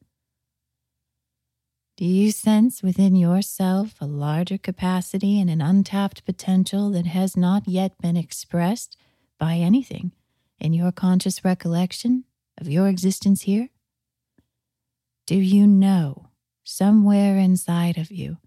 Do 1.97 2.05
you 2.05 2.33
sense 2.33 2.83
within 2.83 3.15
yourself 3.15 3.95
a 4.01 4.07
larger 4.07 4.59
capacity 4.59 5.41
and 5.41 5.49
an 5.49 5.61
untapped 5.61 6.25
potential 6.25 6.91
that 6.91 7.07
has 7.07 7.37
not 7.37 7.69
yet 7.69 7.97
been 8.03 8.17
expressed 8.17 8.97
by 9.39 9.55
anything 9.55 10.11
in 10.59 10.73
your 10.73 10.91
conscious 10.91 11.45
recollection 11.45 12.25
of 12.61 12.69
your 12.69 12.89
existence 12.89 13.43
here? 13.43 13.69
Do 15.25 15.37
you 15.37 15.69
know 15.69 16.31
somewhere 16.65 17.39
inside 17.39 17.99
of 17.99 18.11
you 18.11 18.39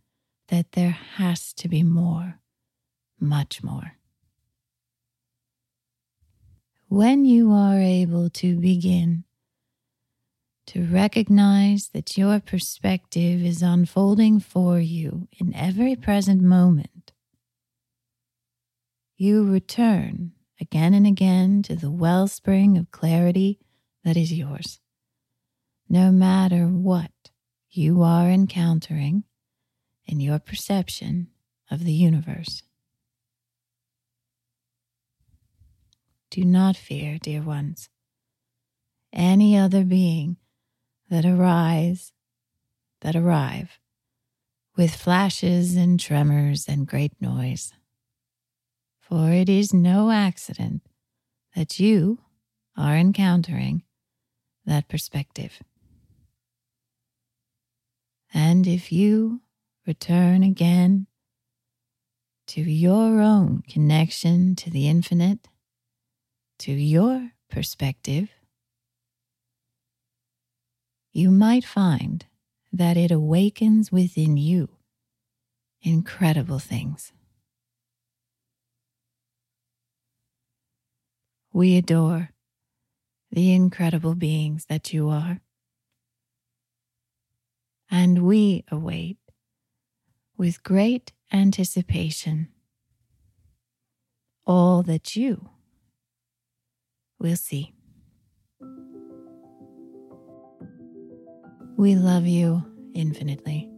that 0.49 0.73
there 0.73 0.97
has 1.15 1.53
to 1.53 1.69
be 1.69 1.84
more, 1.84 2.39
much 3.19 3.63
more? 3.63 3.93
When 6.89 7.25
you 7.25 7.51
are 7.51 7.80
able 7.80 8.30
to 8.32 8.58
begin 8.58 9.25
to 10.67 10.84
recognize 10.86 11.89
that 11.93 12.17
your 12.17 12.39
perspective 12.39 13.43
is 13.43 13.62
unfolding 13.62 14.39
for 14.39 14.80
you 14.80 15.27
in 15.39 15.53
every 15.56 15.95
present 15.95 16.41
moment, 16.41 17.12
you 19.17 19.49
return 19.49 20.34
again 20.62 20.93
and 20.93 21.08
again 21.08 21.62
to 21.63 21.75
the 21.75 21.91
wellspring 21.91 22.77
of 22.77 22.91
clarity 22.91 23.60
that 24.03 24.15
is 24.17 24.32
yours. 24.32 24.80
No 25.89 26.12
matter 26.12 26.65
what 26.67 27.12
you 27.77 28.01
are 28.01 28.29
encountering 28.29 29.23
in 30.05 30.19
your 30.19 30.39
perception 30.39 31.27
of 31.69 31.83
the 31.83 31.93
universe. 31.93 32.63
Do 36.31 36.43
not 36.43 36.75
fear, 36.75 37.17
dear 37.19 37.41
ones, 37.41 37.89
any 39.13 39.57
other 39.57 39.83
being 39.83 40.37
that 41.09 41.25
arise, 41.25 42.11
that 43.01 43.15
arrive, 43.15 43.79
with 44.75 44.95
flashes 44.95 45.75
and 45.75 45.99
tremors 45.99 46.65
and 46.67 46.87
great 46.87 47.13
noise. 47.21 47.73
For 48.99 49.31
it 49.31 49.49
is 49.49 49.73
no 49.73 50.11
accident 50.11 50.81
that 51.55 51.79
you 51.79 52.19
are 52.75 52.95
encountering 52.95 53.83
that 54.65 54.87
perspective. 54.87 55.61
And 58.33 58.67
if 58.67 58.91
you 58.91 59.41
return 59.85 60.43
again 60.43 61.07
to 62.47 62.61
your 62.61 63.19
own 63.21 63.63
connection 63.67 64.55
to 64.55 64.69
the 64.69 64.87
infinite, 64.87 65.47
to 66.59 66.71
your 66.71 67.31
perspective, 67.49 68.29
you 71.13 71.31
might 71.31 71.65
find 71.65 72.25
that 72.71 72.97
it 72.97 73.11
awakens 73.11 73.91
within 73.91 74.37
you 74.37 74.69
incredible 75.81 76.59
things. 76.59 77.13
We 81.53 81.77
adore 81.77 82.31
the 83.31 83.53
incredible 83.53 84.15
beings 84.15 84.65
that 84.69 84.93
you 84.93 85.09
are, 85.09 85.39
and 87.89 88.23
we 88.23 88.63
await 88.71 89.17
with 90.38 90.63
great 90.63 91.13
anticipation 91.32 92.50
all 94.45 94.82
that 94.84 95.15
you 95.15 95.50
will 97.19 97.36
see. 97.36 97.73
We 101.78 101.95
love 101.95 102.26
you 102.26 102.63
infinitely. 102.93 103.76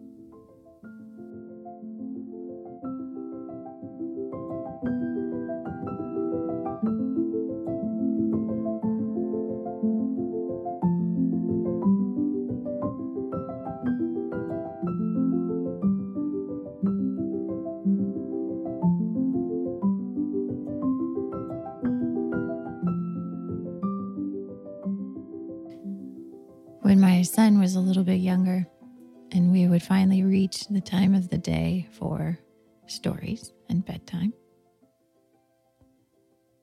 Time 30.89 31.13
of 31.13 31.29
the 31.29 31.37
day 31.37 31.87
for 31.91 32.39
stories 32.87 33.53
and 33.69 33.85
bedtime, 33.85 34.33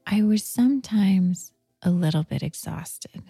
I 0.05 0.23
was 0.23 0.43
sometimes 0.43 1.53
a 1.83 1.91
little 1.91 2.25
bit 2.25 2.43
exhausted. 2.43 3.23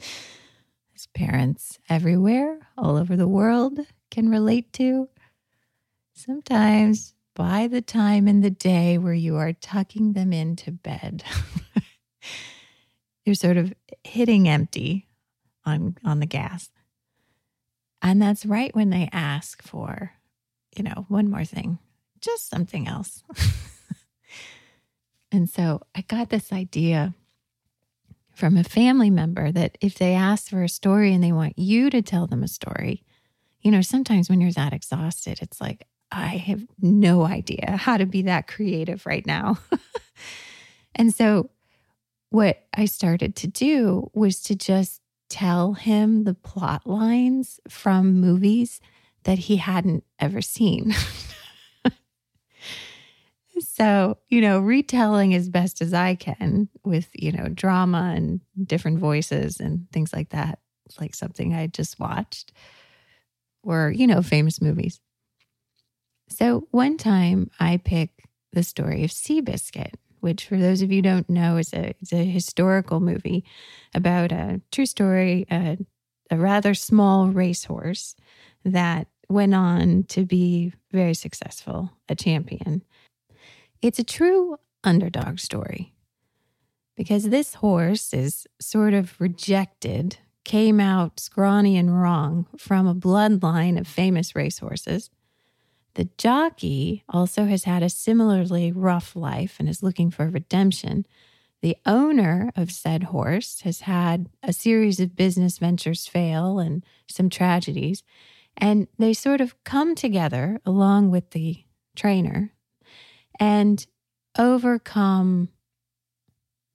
As 0.00 1.06
parents 1.14 1.78
everywhere, 1.90 2.60
all 2.78 2.96
over 2.96 3.14
the 3.14 3.28
world, 3.28 3.78
can 4.10 4.30
relate 4.30 4.72
to. 4.74 5.10
Sometimes 6.14 7.12
by 7.34 7.66
the 7.66 7.82
time 7.82 8.26
in 8.26 8.40
the 8.40 8.50
day 8.50 8.96
where 8.96 9.12
you 9.12 9.36
are 9.36 9.52
tucking 9.52 10.14
them 10.14 10.32
into 10.32 10.70
bed, 10.70 11.22
you're 13.26 13.34
sort 13.34 13.58
of 13.58 13.74
hitting 14.02 14.48
empty 14.48 15.08
on 15.66 15.98
on 16.02 16.20
the 16.20 16.26
gas. 16.26 16.70
And 18.02 18.20
that's 18.20 18.44
right 18.44 18.74
when 18.74 18.90
they 18.90 19.08
ask 19.12 19.62
for, 19.62 20.12
you 20.76 20.82
know, 20.82 21.06
one 21.08 21.30
more 21.30 21.44
thing, 21.44 21.78
just 22.20 22.50
something 22.50 22.88
else. 22.88 23.22
and 25.32 25.48
so 25.48 25.82
I 25.94 26.02
got 26.02 26.28
this 26.28 26.52
idea 26.52 27.14
from 28.34 28.56
a 28.56 28.64
family 28.64 29.10
member 29.10 29.52
that 29.52 29.78
if 29.80 29.96
they 29.96 30.14
ask 30.14 30.48
for 30.48 30.64
a 30.64 30.68
story 30.68 31.14
and 31.14 31.22
they 31.22 31.32
want 31.32 31.58
you 31.58 31.90
to 31.90 32.02
tell 32.02 32.26
them 32.26 32.42
a 32.42 32.48
story, 32.48 33.04
you 33.60 33.70
know, 33.70 33.82
sometimes 33.82 34.28
when 34.28 34.40
you're 34.40 34.50
that 34.52 34.72
exhausted, 34.72 35.38
it's 35.40 35.60
like, 35.60 35.86
I 36.10 36.36
have 36.36 36.66
no 36.80 37.24
idea 37.24 37.76
how 37.76 37.96
to 37.96 38.06
be 38.06 38.22
that 38.22 38.48
creative 38.48 39.06
right 39.06 39.24
now. 39.24 39.58
and 40.94 41.14
so, 41.14 41.50
what 42.30 42.64
I 42.74 42.86
started 42.86 43.36
to 43.36 43.46
do 43.46 44.10
was 44.14 44.40
to 44.44 44.56
just 44.56 45.01
tell 45.32 45.72
him 45.72 46.24
the 46.24 46.34
plot 46.34 46.86
lines 46.86 47.58
from 47.66 48.20
movies 48.20 48.82
that 49.24 49.38
he 49.38 49.56
hadn't 49.56 50.04
ever 50.18 50.42
seen. 50.42 50.94
so, 53.60 54.18
you 54.28 54.42
know, 54.42 54.60
retelling 54.60 55.32
as 55.34 55.48
best 55.48 55.80
as 55.80 55.94
I 55.94 56.16
can 56.16 56.68
with, 56.84 57.08
you 57.14 57.32
know, 57.32 57.48
drama 57.48 58.12
and 58.14 58.42
different 58.62 58.98
voices 58.98 59.58
and 59.58 59.90
things 59.90 60.12
like 60.12 60.28
that, 60.30 60.58
like 61.00 61.14
something 61.14 61.54
I 61.54 61.66
just 61.68 61.98
watched 61.98 62.52
or, 63.62 63.90
you 63.90 64.06
know, 64.06 64.20
famous 64.20 64.60
movies. 64.60 65.00
So 66.28 66.68
one 66.72 66.98
time 66.98 67.50
I 67.58 67.78
pick 67.78 68.10
the 68.52 68.62
story 68.62 69.02
of 69.02 69.10
Seabiscuit, 69.10 69.94
which 70.22 70.46
for 70.46 70.56
those 70.56 70.82
of 70.82 70.92
you 70.92 71.02
don't 71.02 71.28
know 71.28 71.56
is 71.56 71.72
a, 71.72 71.94
it's 72.00 72.12
a 72.12 72.24
historical 72.24 73.00
movie 73.00 73.44
about 73.92 74.30
a 74.30 74.60
true 74.70 74.86
story, 74.86 75.44
a, 75.50 75.76
a 76.30 76.36
rather 76.36 76.74
small 76.74 77.26
racehorse 77.26 78.14
that 78.64 79.08
went 79.28 79.52
on 79.52 80.04
to 80.04 80.24
be 80.24 80.72
very 80.92 81.12
successful, 81.12 81.90
a 82.08 82.14
champion. 82.14 82.82
It's 83.82 83.98
a 83.98 84.04
true 84.04 84.58
underdog 84.84 85.40
story 85.40 85.92
because 86.96 87.30
this 87.30 87.54
horse 87.54 88.14
is 88.14 88.46
sort 88.60 88.94
of 88.94 89.20
rejected, 89.20 90.18
came 90.44 90.78
out 90.78 91.18
scrawny 91.18 91.76
and 91.76 92.00
wrong 92.00 92.46
from 92.56 92.86
a 92.86 92.94
bloodline 92.94 93.76
of 93.76 93.88
famous 93.88 94.36
racehorses. 94.36 95.10
The 95.94 96.08
jockey 96.16 97.04
also 97.08 97.44
has 97.44 97.64
had 97.64 97.82
a 97.82 97.90
similarly 97.90 98.72
rough 98.72 99.14
life 99.14 99.56
and 99.58 99.68
is 99.68 99.82
looking 99.82 100.10
for 100.10 100.28
redemption. 100.28 101.06
The 101.60 101.76
owner 101.84 102.50
of 102.56 102.72
said 102.72 103.04
horse 103.04 103.60
has 103.60 103.82
had 103.82 104.28
a 104.42 104.52
series 104.52 105.00
of 105.00 105.16
business 105.16 105.58
ventures 105.58 106.06
fail 106.06 106.58
and 106.58 106.84
some 107.08 107.28
tragedies, 107.28 108.02
and 108.56 108.88
they 108.98 109.12
sort 109.12 109.40
of 109.40 109.62
come 109.64 109.94
together 109.94 110.60
along 110.64 111.10
with 111.10 111.30
the 111.30 111.64
trainer 111.94 112.52
and 113.38 113.86
overcome 114.38 115.48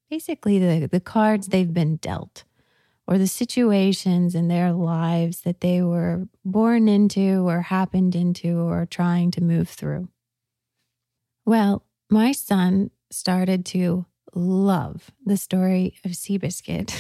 basically 0.10 0.60
the, 0.60 0.88
the 0.88 1.00
cards 1.00 1.48
they've 1.48 1.74
been 1.74 1.98
dealt 1.98 2.44
or 3.08 3.18
the 3.18 3.28
situations 3.28 4.36
in 4.36 4.50
their 4.50 4.74
lives 4.74 5.42
that 5.42 5.62
they 5.62 5.82
were 5.82 6.28
born 6.44 6.88
into 6.88 7.48
or 7.48 7.62
happened 7.62 8.16
into 8.16 8.60
or 8.60 8.86
trying 8.86 9.32
to 9.32 9.42
move 9.42 9.70
through. 9.70 10.10
Well, 11.46 11.86
my 12.10 12.34
son 12.34 12.92
started 13.10 13.66
to 13.68 14.06
love 14.36 15.12
the 15.26 15.38
story 15.38 15.96
of 16.04 16.12
Seabiscuit. 16.12 16.94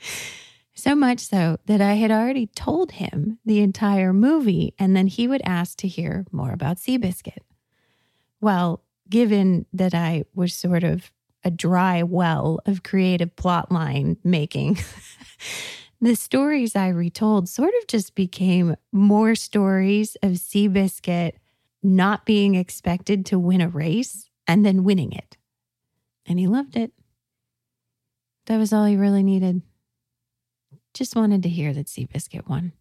so 0.74 0.94
much 0.94 1.20
so 1.20 1.58
that 1.64 1.80
I 1.80 1.94
had 1.94 2.10
already 2.10 2.46
told 2.48 2.92
him 2.92 3.38
the 3.46 3.60
entire 3.60 4.12
movie, 4.12 4.74
and 4.78 4.94
then 4.94 5.06
he 5.06 5.26
would 5.26 5.40
ask 5.44 5.78
to 5.78 5.88
hear 5.88 6.26
more 6.30 6.52
about 6.52 6.76
Seabiscuit. 6.76 7.38
Well, 8.40 8.82
given 9.08 9.64
that 9.72 9.94
I 9.94 10.24
was 10.34 10.54
sort 10.54 10.84
of 10.84 11.10
a 11.44 11.50
dry 11.50 12.02
well 12.02 12.60
of 12.66 12.82
creative 12.82 13.34
plotline 13.36 14.16
making. 14.24 14.78
the 16.00 16.16
stories 16.16 16.74
I 16.74 16.88
retold 16.88 17.48
sort 17.48 17.72
of 17.80 17.86
just 17.86 18.14
became 18.14 18.76
more 18.92 19.34
stories 19.34 20.16
of 20.22 20.32
Seabiscuit 20.32 21.32
not 21.82 22.24
being 22.24 22.54
expected 22.54 23.26
to 23.26 23.38
win 23.38 23.60
a 23.60 23.68
race 23.68 24.30
and 24.46 24.64
then 24.64 24.84
winning 24.84 25.12
it. 25.12 25.36
And 26.26 26.38
he 26.38 26.46
loved 26.46 26.76
it. 26.76 26.92
That 28.46 28.58
was 28.58 28.72
all 28.72 28.84
he 28.84 28.96
really 28.96 29.22
needed. 29.22 29.62
Just 30.94 31.16
wanted 31.16 31.42
to 31.42 31.48
hear 31.48 31.72
that 31.72 31.86
Seabiscuit 31.86 32.48
won. 32.48 32.72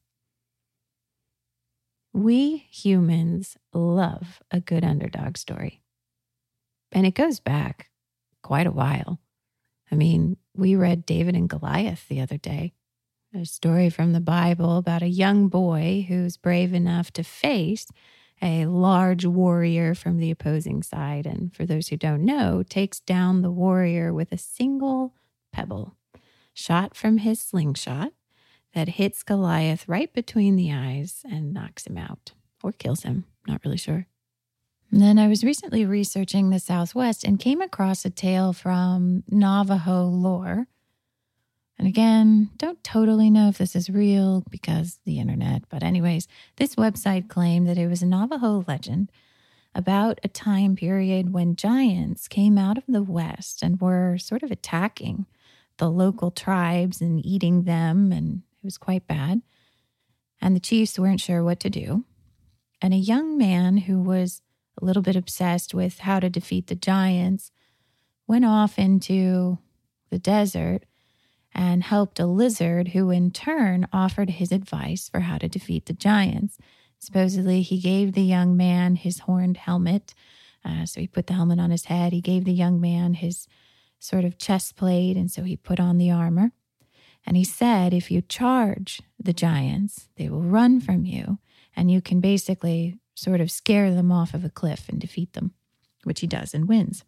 We 2.14 2.58
humans 2.70 3.58
love 3.74 4.42
a 4.52 4.60
good 4.60 4.84
underdog 4.84 5.38
story. 5.38 5.82
And 6.92 7.08
it 7.08 7.16
goes 7.16 7.40
back 7.40 7.90
quite 8.44 8.68
a 8.68 8.72
while. 8.72 9.20
I 9.92 9.96
mean, 9.96 10.38
we 10.56 10.76
read 10.76 11.06
David 11.06 11.36
and 11.36 11.50
Goliath 11.50 12.08
the 12.08 12.22
other 12.22 12.38
day, 12.38 12.74
a 13.34 13.46
story 13.46 13.90
from 13.90 14.14
the 14.14 14.22
Bible 14.22 14.78
about 14.78 15.02
a 15.02 15.08
young 15.08 15.48
boy 15.48 16.06
who's 16.08 16.38
brave 16.38 16.74
enough 16.74 17.12
to 17.14 17.24
face 17.24 17.88
a 18.42 18.66
large 18.66 19.26
warrior 19.26 19.96
from 19.96 20.18
the 20.18 20.30
opposing 20.30 20.84
side. 20.84 21.26
And 21.26 21.56
for 21.56 21.66
those 21.66 21.88
who 21.88 21.98
don't 21.98 22.26
know, 22.26 22.64
takes 22.64 23.00
down 23.00 23.42
the 23.42 23.52
warrior 23.52 24.14
with 24.14 24.32
a 24.32 24.38
single 24.38 25.16
pebble 25.52 25.96
shot 26.54 26.96
from 26.96 27.18
his 27.20 27.40
slingshot 27.40 28.14
that 28.74 28.90
hits 28.90 29.24
Goliath 29.24 29.88
right 29.88 30.14
between 30.14 30.56
the 30.56 30.72
eyes 30.72 31.22
and 31.24 31.54
knocks 31.54 31.88
him 31.88 31.98
out 31.98 32.34
or 32.62 32.72
kills 32.72 33.04
him. 33.04 33.26
Not 33.48 33.62
really 33.64 33.78
sure. 33.78 34.08
And 34.94 35.02
then 35.02 35.18
I 35.18 35.28
was 35.28 35.44
recently 35.44 35.88
researching 35.88 36.52
the 36.52 36.60
Southwest 36.60 37.24
and 37.24 37.40
came 37.40 37.64
across 37.64 38.06
a 38.06 38.12
tale 38.12 38.54
from 38.54 39.24
Navajo 39.28 40.04
lore. 40.04 40.68
And 41.80 41.88
again, 41.88 42.52
don't 42.58 42.84
totally 42.84 43.32
know 43.32 43.48
if 43.48 43.58
this 43.58 43.76
is 43.76 43.90
real 43.90 44.44
because 44.52 45.00
the 45.04 45.18
internet, 45.18 45.64
but, 45.68 45.82
anyways, 45.82 46.28
this 46.58 46.76
website 46.76 47.28
claimed 47.28 47.68
that 47.68 47.80
it 47.80 47.88
was 47.88 48.04
a 48.04 48.06
Navajo 48.06 48.64
legend 48.68 49.12
about 49.74 50.20
a 50.24 50.28
time 50.28 50.76
period 50.76 51.34
when 51.34 51.56
giants 51.56 52.28
came 52.28 52.60
out 52.60 52.78
of 52.78 52.84
the 52.88 53.02
West 53.02 53.64
and 53.64 53.82
were 53.82 54.20
sort 54.20 54.44
of 54.44 54.52
attacking 54.52 55.26
the 55.80 55.90
local 55.90 56.30
tribes 56.30 57.02
and 57.02 57.26
eating 57.26 57.64
them, 57.64 58.12
and 58.12 58.44
it 58.62 58.64
was 58.64 58.78
quite 58.78 59.08
bad. 59.08 59.42
And 60.40 60.56
the 60.56 60.60
chiefs 60.60 61.00
weren't 61.00 61.20
sure 61.20 61.44
what 61.44 61.60
to 61.62 61.72
do. 61.72 62.06
And 62.80 62.94
a 62.94 62.98
young 62.98 63.40
man 63.40 63.78
who 63.78 64.00
was 64.00 64.44
a 64.82 64.86
little 64.86 65.02
bit 65.02 65.16
obsessed 65.16 65.74
with 65.74 66.00
how 66.00 66.20
to 66.20 66.30
defeat 66.30 66.68
the 66.68 66.76
giants, 66.76 67.52
went 68.28 68.46
off 68.46 68.80
into 68.80 69.58
the 70.10 70.20
desert 70.20 70.84
and 71.54 71.84
helped 71.84 72.20
a 72.20 72.26
lizard 72.26 72.90
who 72.90 73.10
in 73.12 73.32
turn 73.32 73.88
offered 73.94 74.30
his 74.30 74.52
advice 74.52 75.10
for 75.10 75.22
how 75.22 75.38
to 75.38 75.48
defeat 75.48 75.86
the 75.86 75.94
giants. 75.94 76.58
Supposedly, 77.00 77.62
he 77.62 77.80
gave 77.80 78.14
the 78.14 78.24
young 78.24 78.58
man 78.58 78.96
his 78.96 79.20
horned 79.20 79.58
helmet. 79.58 80.14
Uh, 80.66 80.86
so 80.86 81.02
he 81.02 81.08
put 81.08 81.28
the 81.28 81.34
helmet 81.34 81.60
on 81.60 81.70
his 81.70 81.86
head. 81.86 82.14
He 82.14 82.22
gave 82.22 82.46
the 82.46 82.54
young 82.54 82.80
man 82.80 83.16
his 83.16 83.48
sort 84.00 84.26
of 84.26 84.38
chest 84.38 84.76
plate. 84.76 85.18
And 85.18 85.30
so 85.30 85.44
he 85.44 85.56
put 85.58 85.80
on 85.80 85.98
the 85.98 86.12
armor. 86.12 86.52
And 87.26 87.38
he 87.38 87.44
said, 87.44 87.94
if 87.94 88.10
you 88.10 88.22
charge 88.22 89.02
the 89.20 89.34
giants, 89.34 90.10
they 90.18 90.30
will 90.30 90.44
run 90.44 90.82
from 90.82 91.06
you. 91.06 91.40
And 91.76 91.92
you 91.92 92.02
can 92.02 92.20
basically 92.20 93.00
sort 93.16 93.42
of 93.42 93.52
scare 93.52 93.94
them 93.94 94.12
off 94.12 94.34
of 94.34 94.44
a 94.44 94.50
cliff 94.50 94.88
and 94.90 95.00
defeat 95.00 95.34
them, 95.34 95.54
which 96.04 96.22
he 96.22 96.28
does 96.28 96.54
and 96.54 96.68
wins. 96.68 97.04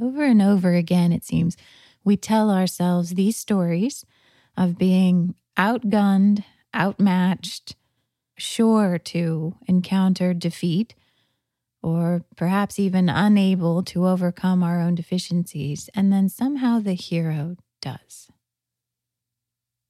Over 0.00 0.24
and 0.24 0.40
over 0.40 0.74
again, 0.74 1.12
it 1.12 1.24
seems, 1.24 1.56
we 2.04 2.16
tell 2.16 2.50
ourselves 2.50 3.10
these 3.10 3.36
stories 3.36 4.04
of 4.56 4.78
being 4.78 5.34
outgunned, 5.56 6.44
outmatched, 6.74 7.76
sure 8.36 8.98
to 8.98 9.56
encounter 9.66 10.32
defeat, 10.32 10.94
or 11.82 12.24
perhaps 12.36 12.78
even 12.78 13.08
unable 13.08 13.82
to 13.82 14.06
overcome 14.06 14.62
our 14.62 14.80
own 14.80 14.94
deficiencies, 14.94 15.90
and 15.94 16.12
then 16.12 16.28
somehow 16.28 16.78
the 16.78 16.94
hero 16.94 17.56
does. 17.80 18.28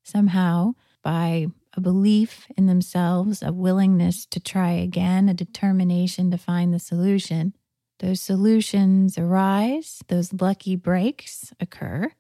Somehow, 0.05 0.73
by 1.03 1.49
a 1.79 1.81
belief 1.81 2.49
in 2.57 2.67
themselves, 2.67 3.41
a 3.41 3.53
willingness 3.53 4.27
to 4.27 4.41
try 4.41 4.73
again, 4.73 5.29
a 5.29 5.35
determination 5.35 6.29
to 6.33 6.37
find 6.37 6.75
the 6.75 6.81
solution. 6.81 7.55
Those 8.01 8.21
solutions 8.21 9.17
arise, 9.17 10.03
those 10.09 10.33
lucky 10.33 10.75
breaks 10.75 11.53
occur, 11.61 12.11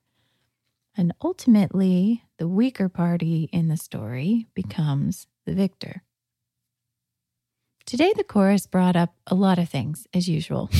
and 0.96 1.12
ultimately, 1.22 2.22
the 2.38 2.46
weaker 2.46 2.88
party 2.88 3.48
in 3.52 3.66
the 3.66 3.76
story 3.76 4.46
becomes 4.54 5.26
the 5.44 5.54
victor. 5.54 6.04
Today, 7.84 8.12
the 8.16 8.24
chorus 8.24 8.68
brought 8.68 8.94
up 8.94 9.14
a 9.26 9.34
lot 9.34 9.58
of 9.58 9.68
things, 9.68 10.06
as 10.14 10.28
usual. 10.28 10.70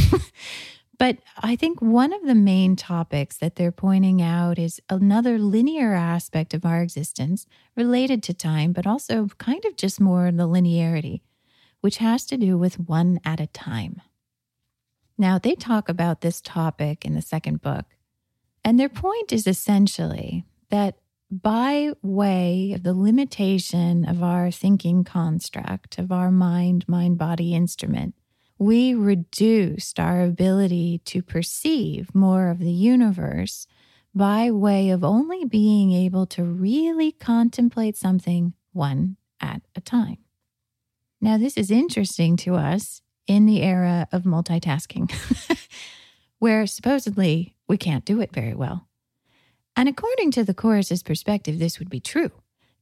But 0.99 1.19
I 1.39 1.55
think 1.55 1.81
one 1.81 2.13
of 2.13 2.23
the 2.25 2.35
main 2.35 2.75
topics 2.75 3.37
that 3.37 3.55
they're 3.55 3.71
pointing 3.71 4.21
out 4.21 4.59
is 4.59 4.81
another 4.91 5.39
linear 5.39 5.95
aspect 5.95 6.55
of 6.55 6.65
our 6.65 6.83
existence 6.83 7.47
related 7.77 8.23
to 8.25 8.35
time, 8.35 8.73
but 8.73 8.87
also 8.87 9.29
kind 9.39 9.65
of 9.65 9.77
just 9.77 10.01
more 10.01 10.33
the 10.33 10.49
linearity, 10.49 11.21
which 11.81 11.99
has 11.99 12.27
to 12.27 12.37
do 12.37 12.59
with 12.59 12.81
one 12.81 13.21
at 13.25 13.39
a 13.39 13.47
time. 13.47 14.03
Now, 15.17 15.39
they 15.39 15.55
talk 15.55 15.89
about 15.89 16.21
this 16.21 16.41
topic 16.41 17.05
in 17.05 17.15
the 17.15 17.23
second 17.23 17.63
book, 17.63 17.87
and 18.65 18.79
their 18.79 18.89
point 18.89 19.33
is 19.33 19.47
essentially 19.47 20.45
that 20.71 20.99
by 21.31 21.93
way 22.03 22.73
of 22.75 22.83
the 22.83 22.95
limitation 22.95 24.05
of 24.05 24.23
our 24.23 24.51
thinking 24.51 25.05
construct, 25.05 25.99
of 25.99 26.11
our 26.11 26.31
mind 26.31 26.89
mind 26.89 27.19
body 27.19 27.55
instrument, 27.55 28.15
we 28.59 28.93
reduced 28.93 30.01
our 30.01 30.23
ability 30.23 31.01
to 31.05 31.23
perceive 31.23 32.15
more 32.15 32.49
of 32.49 32.59
the 32.59 32.73
universe 32.73 33.67
by 34.15 34.51
way 34.51 34.91
of 34.91 35.05
only 35.05 35.45
being 35.45 35.93
able 35.93 36.27
to 36.27 36.43
really 36.43 37.13
contemplate 37.13 37.97
something 37.97 38.55
one 38.73 39.17
at 39.41 39.63
a 39.77 39.81
time. 39.81 40.19
Now, 41.21 41.39
this 41.39 41.57
is 41.57 41.71
interesting 41.71 42.37
to 42.39 42.55
us 42.57 43.01
in 43.27 43.47
the 43.47 43.63
era 43.63 44.09
of 44.11 44.23
multitasking, 44.23 45.13
where 46.39 46.67
supposedly 46.67 47.55
we 47.69 47.77
can't 47.77 48.05
do 48.05 48.21
it 48.21 48.33
very 48.33 48.55
well. 48.55 48.89
And 49.77 49.89
according 49.89 50.33
to 50.33 50.45
the 50.45 50.55
Chorus's 50.55 51.03
perspective, 51.03 51.59
this 51.59 51.79
would 51.79 51.91
be 51.91 52.01
true 52.01 52.33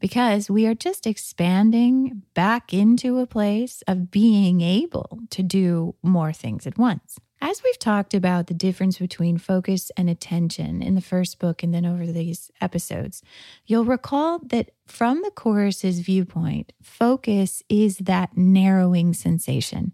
because 0.00 0.50
we 0.50 0.66
are 0.66 0.74
just 0.74 1.06
expanding 1.06 2.22
back 2.34 2.72
into 2.72 3.18
a 3.18 3.26
place 3.26 3.82
of 3.88 4.10
being 4.10 4.60
able 4.60 5.20
to 5.30 5.42
do 5.42 5.94
more 6.02 6.32
things 6.32 6.66
at 6.66 6.78
once. 6.78 7.18
As 7.40 7.62
we've 7.62 7.78
talked 7.78 8.14
about 8.14 8.46
the 8.46 8.54
difference 8.54 8.98
between 8.98 9.36
focus 9.36 9.90
and 9.96 10.08
attention 10.08 10.82
in 10.82 10.94
the 10.94 11.02
first 11.02 11.38
book 11.38 11.62
and 11.62 11.72
then 11.72 11.84
over 11.84 12.06
these 12.06 12.50
episodes, 12.60 13.22
you'll 13.66 13.84
recall 13.84 14.38
that 14.46 14.70
from 14.86 15.20
the 15.22 15.30
Chorus's 15.30 16.00
viewpoint, 16.00 16.72
focus 16.82 17.62
is 17.68 17.98
that 17.98 18.36
narrowing 18.36 19.12
sensation. 19.12 19.92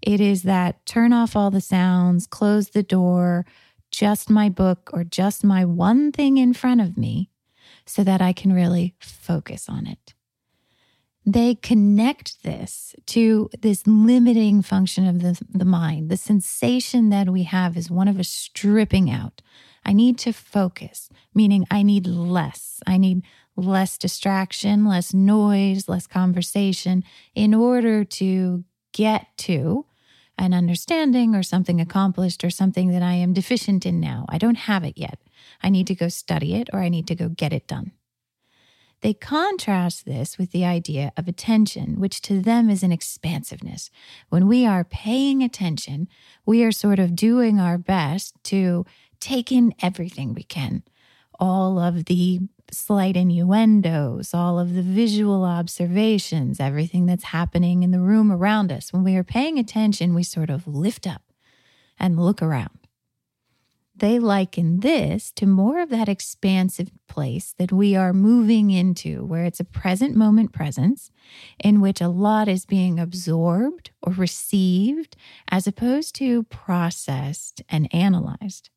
It 0.00 0.20
is 0.20 0.44
that 0.44 0.84
turn 0.86 1.12
off 1.12 1.36
all 1.36 1.50
the 1.50 1.60
sounds, 1.60 2.26
close 2.26 2.70
the 2.70 2.82
door, 2.82 3.44
just 3.90 4.30
my 4.30 4.48
book 4.48 4.90
or 4.92 5.04
just 5.04 5.44
my 5.44 5.64
one 5.64 6.10
thing 6.10 6.38
in 6.38 6.52
front 6.52 6.80
of 6.80 6.96
me 6.96 7.30
so 7.88 8.04
that 8.04 8.20
I 8.20 8.32
can 8.32 8.52
really 8.52 8.94
focus 9.00 9.68
on 9.68 9.86
it. 9.86 10.14
They 11.24 11.56
connect 11.56 12.42
this 12.42 12.94
to 13.06 13.50
this 13.60 13.86
limiting 13.86 14.62
function 14.62 15.06
of 15.06 15.20
the, 15.20 15.38
the 15.48 15.64
mind. 15.64 16.10
The 16.10 16.16
sensation 16.16 17.10
that 17.10 17.28
we 17.28 17.42
have 17.42 17.76
is 17.76 17.90
one 17.90 18.08
of 18.08 18.18
a 18.18 18.24
stripping 18.24 19.10
out. 19.10 19.42
I 19.84 19.92
need 19.92 20.18
to 20.20 20.32
focus, 20.32 21.10
meaning 21.34 21.66
I 21.70 21.82
need 21.82 22.06
less. 22.06 22.80
I 22.86 22.96
need 22.96 23.24
less 23.56 23.98
distraction, 23.98 24.86
less 24.86 25.12
noise, 25.12 25.88
less 25.88 26.06
conversation 26.06 27.04
in 27.34 27.52
order 27.52 28.04
to 28.04 28.64
get 28.92 29.26
to 29.38 29.84
an 30.38 30.54
understanding 30.54 31.34
or 31.34 31.42
something 31.42 31.80
accomplished 31.80 32.44
or 32.44 32.50
something 32.50 32.90
that 32.92 33.02
I 33.02 33.14
am 33.14 33.32
deficient 33.32 33.84
in 33.84 34.00
now. 34.00 34.24
I 34.28 34.38
don't 34.38 34.54
have 34.54 34.84
it 34.84 34.96
yet. 34.96 35.18
I 35.62 35.70
need 35.70 35.86
to 35.88 35.94
go 35.94 36.08
study 36.08 36.54
it 36.54 36.68
or 36.72 36.80
I 36.80 36.88
need 36.88 37.06
to 37.08 37.14
go 37.14 37.28
get 37.28 37.52
it 37.52 37.66
done. 37.66 37.92
They 39.00 39.14
contrast 39.14 40.06
this 40.06 40.38
with 40.38 40.50
the 40.50 40.64
idea 40.64 41.12
of 41.16 41.28
attention, 41.28 42.00
which 42.00 42.20
to 42.22 42.40
them 42.40 42.68
is 42.68 42.82
an 42.82 42.90
expansiveness. 42.90 43.90
When 44.28 44.48
we 44.48 44.66
are 44.66 44.82
paying 44.82 45.42
attention, 45.42 46.08
we 46.44 46.64
are 46.64 46.72
sort 46.72 46.98
of 46.98 47.14
doing 47.14 47.60
our 47.60 47.78
best 47.78 48.34
to 48.44 48.84
take 49.20 49.52
in 49.52 49.72
everything 49.80 50.34
we 50.34 50.42
can. 50.42 50.82
All 51.38 51.78
of 51.78 52.06
the 52.06 52.40
slight 52.72 53.16
innuendos, 53.16 54.34
all 54.34 54.58
of 54.58 54.74
the 54.74 54.82
visual 54.82 55.44
observations, 55.44 56.58
everything 56.58 57.06
that's 57.06 57.24
happening 57.24 57.84
in 57.84 57.92
the 57.92 58.00
room 58.00 58.32
around 58.32 58.72
us. 58.72 58.92
When 58.92 59.04
we 59.04 59.16
are 59.16 59.24
paying 59.24 59.58
attention, 59.58 60.12
we 60.12 60.24
sort 60.24 60.50
of 60.50 60.66
lift 60.66 61.06
up 61.06 61.22
and 61.98 62.18
look 62.18 62.42
around. 62.42 62.87
They 63.98 64.20
liken 64.20 64.78
this 64.80 65.32
to 65.32 65.46
more 65.46 65.80
of 65.80 65.88
that 65.90 66.08
expansive 66.08 66.90
place 67.08 67.52
that 67.58 67.72
we 67.72 67.96
are 67.96 68.12
moving 68.12 68.70
into, 68.70 69.24
where 69.24 69.44
it's 69.44 69.58
a 69.58 69.64
present 69.64 70.14
moment 70.14 70.52
presence 70.52 71.10
in 71.58 71.80
which 71.80 72.00
a 72.00 72.08
lot 72.08 72.46
is 72.46 72.64
being 72.64 73.00
absorbed 73.00 73.90
or 74.00 74.12
received 74.12 75.16
as 75.50 75.66
opposed 75.66 76.14
to 76.16 76.44
processed 76.44 77.60
and 77.68 77.92
analyzed. 77.92 78.70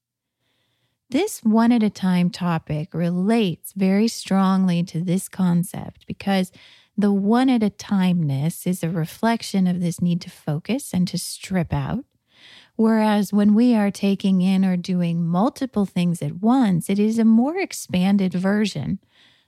This 1.11 1.43
one 1.43 1.71
at 1.71 1.83
a 1.83 1.91
time 1.91 2.31
topic 2.31 2.91
relates 2.91 3.73
very 3.73 4.07
strongly 4.07 4.81
to 4.85 5.01
this 5.03 5.29
concept 5.29 6.07
because 6.07 6.51
the 6.97 7.13
one 7.13 7.49
at 7.49 7.61
a 7.61 7.69
timeness 7.69 8.65
is 8.65 8.81
a 8.81 8.89
reflection 8.89 9.67
of 9.67 9.81
this 9.81 10.01
need 10.01 10.21
to 10.21 10.31
focus 10.31 10.93
and 10.95 11.07
to 11.09 11.19
strip 11.19 11.73
out. 11.73 12.05
Whereas 12.75 13.33
when 13.33 13.53
we 13.53 13.75
are 13.75 13.91
taking 13.91 14.41
in 14.41 14.65
or 14.65 14.77
doing 14.77 15.25
multiple 15.25 15.85
things 15.85 16.21
at 16.21 16.41
once, 16.41 16.89
it 16.89 16.99
is 16.99 17.19
a 17.19 17.25
more 17.25 17.57
expanded 17.57 18.33
version 18.33 18.99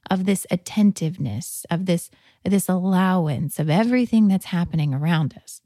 of 0.09 0.25
this 0.25 0.45
attentiveness, 0.51 1.65
of 1.71 1.86
this, 1.86 2.12
this 2.43 2.67
allowance 2.67 3.59
of 3.59 3.69
everything 3.69 4.27
that's 4.27 4.45
happening 4.45 4.93
around 4.93 5.39
us. 5.41 5.62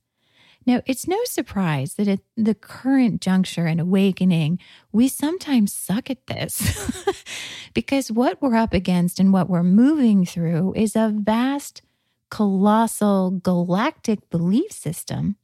Now, 0.65 0.81
it's 0.85 1.07
no 1.07 1.17
surprise 1.23 1.93
that 1.93 2.09
at 2.09 2.19
the 2.35 2.53
current 2.53 3.21
juncture 3.21 3.65
and 3.65 3.79
awakening, 3.79 4.59
we 4.91 5.07
sometimes 5.07 5.73
suck 5.73 6.09
at 6.09 6.27
this 6.27 7.05
because 7.73 8.11
what 8.11 8.41
we're 8.41 8.55
up 8.55 8.73
against 8.73 9.17
and 9.17 9.31
what 9.31 9.49
we're 9.49 9.63
moving 9.63 10.25
through 10.25 10.73
is 10.75 10.93
a 10.95 11.13
vast, 11.15 11.83
colossal, 12.29 13.31
galactic 13.31 14.29
belief 14.29 14.73
system 14.73 15.37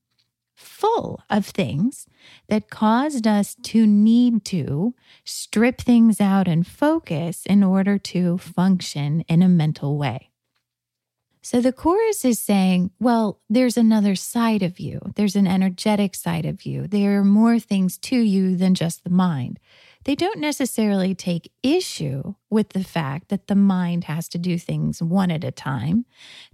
full 0.64 1.22
of 1.30 1.46
things 1.46 2.08
that 2.48 2.70
caused 2.70 3.28
us 3.28 3.56
to 3.64 3.86
need 3.86 4.46
to 4.46 4.96
strip 5.24 5.80
things 5.80 6.20
out 6.20 6.48
and 6.48 6.66
focus 6.66 7.46
in 7.46 7.64
order 7.64 7.98
to 7.98 8.38
function 8.38 9.22
in 9.28 9.42
a 9.42 9.50
mental 9.50 9.98
way. 9.98 10.30
So 11.46 11.60
the 11.60 11.74
chorus 11.74 12.24
is 12.24 12.40
saying, 12.40 12.92
well, 13.02 13.42
there's 13.50 13.76
another 13.76 14.16
side 14.16 14.64
of 14.64 14.80
you. 14.80 15.02
There's 15.16 15.36
an 15.36 15.46
energetic 15.46 16.16
side 16.16 16.46
of 16.46 16.66
you. 16.66 16.88
There 16.88 17.20
are 17.20 17.26
more 17.26 17.60
things 17.60 17.98
to 17.98 18.16
you 18.16 18.56
than 18.56 18.76
just 18.76 19.04
the 19.04 19.10
mind. 19.10 19.60
They 20.06 20.16
don't 20.16 20.40
necessarily 20.40 21.16
take 21.16 21.52
issue 21.62 22.36
with 22.50 22.70
the 22.70 22.84
fact 22.84 23.30
that 23.30 23.48
the 23.48 23.56
mind 23.56 24.06
has 24.06 24.28
to 24.30 24.38
do 24.38 24.58
things 24.58 25.02
one 25.02 25.32
at 25.32 25.44
a 25.44 25.52
time. 25.52 26.06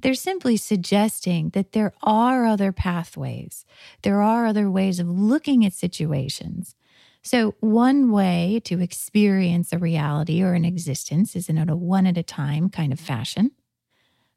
They're 0.02 0.14
simply 0.14 0.58
suggesting 0.58 1.50
that 1.52 1.72
there 1.72 1.94
are 2.04 2.46
other 2.46 2.72
pathways. 2.72 3.66
There 4.04 4.22
are 4.22 4.46
other 4.46 4.70
ways 4.70 5.00
of 5.00 5.10
looking 5.10 5.66
at 5.66 5.74
situations. 5.74 6.76
So, 7.22 7.56
one 7.60 8.12
way 8.12 8.62
to 8.66 8.80
experience 8.80 9.74
a 9.74 9.78
reality 9.78 10.42
or 10.42 10.54
an 10.54 10.64
existence 10.64 11.36
is 11.36 11.50
in 11.50 11.58
a 11.58 11.76
one 11.76 12.08
at 12.08 12.18
a 12.18 12.24
time 12.24 12.70
kind 12.70 12.94
of 12.94 13.00
fashion 13.00 13.52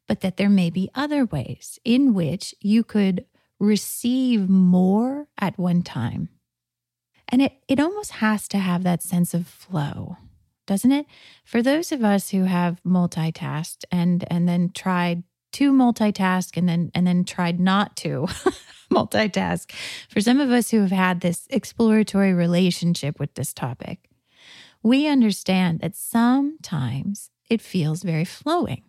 but 0.07 0.21
that 0.21 0.37
there 0.37 0.49
may 0.49 0.69
be 0.69 0.89
other 0.95 1.25
ways 1.25 1.79
in 1.83 2.13
which 2.13 2.53
you 2.61 2.83
could 2.83 3.25
receive 3.59 4.49
more 4.49 5.27
at 5.37 5.57
one 5.57 5.81
time. 5.81 6.29
And 7.29 7.41
it, 7.41 7.53
it 7.67 7.79
almost 7.79 8.11
has 8.13 8.47
to 8.49 8.57
have 8.57 8.83
that 8.83 9.01
sense 9.01 9.33
of 9.33 9.47
flow, 9.47 10.17
doesn't 10.67 10.91
it? 10.91 11.05
For 11.43 11.61
those 11.61 11.91
of 11.91 12.03
us 12.03 12.29
who 12.29 12.43
have 12.43 12.81
multitasked 12.85 13.85
and 13.91 14.25
and 14.29 14.47
then 14.47 14.71
tried 14.73 15.23
to 15.53 15.71
multitask 15.71 16.57
and 16.57 16.67
then 16.67 16.91
and 16.93 17.07
then 17.07 17.23
tried 17.23 17.59
not 17.59 17.95
to 17.97 18.27
multitask, 18.91 19.71
for 20.09 20.21
some 20.21 20.39
of 20.39 20.51
us 20.51 20.71
who 20.71 20.81
have 20.81 20.91
had 20.91 21.21
this 21.21 21.47
exploratory 21.49 22.33
relationship 22.33 23.19
with 23.19 23.33
this 23.35 23.53
topic, 23.53 24.09
we 24.83 25.07
understand 25.07 25.79
that 25.79 25.95
sometimes 25.95 27.29
it 27.49 27.61
feels 27.61 28.03
very 28.03 28.25
flowing. 28.25 28.83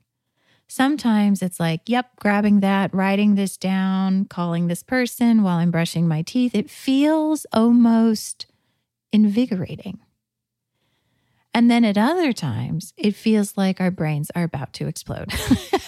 Sometimes 0.75 1.41
it's 1.41 1.61
like, 1.61 1.83
yep, 1.87 2.17
grabbing 2.19 2.59
that, 2.59 2.93
writing 2.93 3.37
this 3.37 3.57
down, 3.57 4.25
calling 4.25 4.67
this 4.67 4.83
person 4.83 5.45
while 5.45 5.59
I'm 5.59 5.71
brushing 5.71 6.09
my 6.09 6.23
teeth. 6.23 6.53
It 6.53 6.69
feels 6.69 7.47
almost 7.53 8.47
invigorating. 9.13 10.01
And 11.55 11.71
then 11.71 11.85
at 11.85 11.97
other 11.97 12.33
times, 12.33 12.93
it 12.97 13.15
feels 13.15 13.57
like 13.57 13.81
our 13.81 13.93
brains 13.93 14.33
are 14.35 14.43
about 14.43 14.73
to 14.73 14.89
explode. 14.89 15.33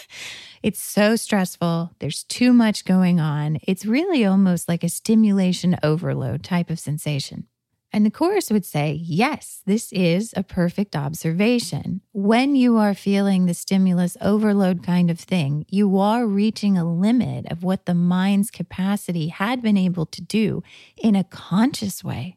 it's 0.62 0.80
so 0.80 1.16
stressful. 1.16 1.90
There's 1.98 2.22
too 2.22 2.52
much 2.52 2.84
going 2.84 3.18
on. 3.18 3.58
It's 3.64 3.86
really 3.86 4.24
almost 4.24 4.68
like 4.68 4.84
a 4.84 4.88
stimulation 4.88 5.76
overload 5.82 6.44
type 6.44 6.70
of 6.70 6.78
sensation. 6.78 7.48
And 7.96 8.04
the 8.04 8.10
chorus 8.10 8.50
would 8.50 8.66
say, 8.66 9.00
yes, 9.02 9.62
this 9.64 9.90
is 9.90 10.34
a 10.36 10.42
perfect 10.42 10.94
observation. 10.94 12.02
When 12.12 12.54
you 12.54 12.76
are 12.76 12.92
feeling 12.92 13.46
the 13.46 13.54
stimulus 13.54 14.18
overload 14.20 14.82
kind 14.82 15.10
of 15.10 15.18
thing, 15.18 15.64
you 15.70 15.96
are 15.96 16.26
reaching 16.26 16.76
a 16.76 16.84
limit 16.84 17.50
of 17.50 17.62
what 17.62 17.86
the 17.86 17.94
mind's 17.94 18.50
capacity 18.50 19.28
had 19.28 19.62
been 19.62 19.78
able 19.78 20.04
to 20.04 20.20
do 20.20 20.62
in 20.98 21.16
a 21.16 21.24
conscious 21.24 22.04
way. 22.04 22.36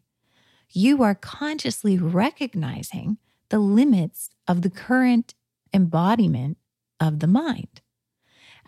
You 0.70 1.04
are 1.04 1.14
consciously 1.14 1.98
recognizing 1.98 3.18
the 3.50 3.60
limits 3.60 4.30
of 4.48 4.62
the 4.62 4.70
current 4.70 5.36
embodiment 5.74 6.58
of 7.02 7.20
the 7.20 7.28
mind. 7.28 7.82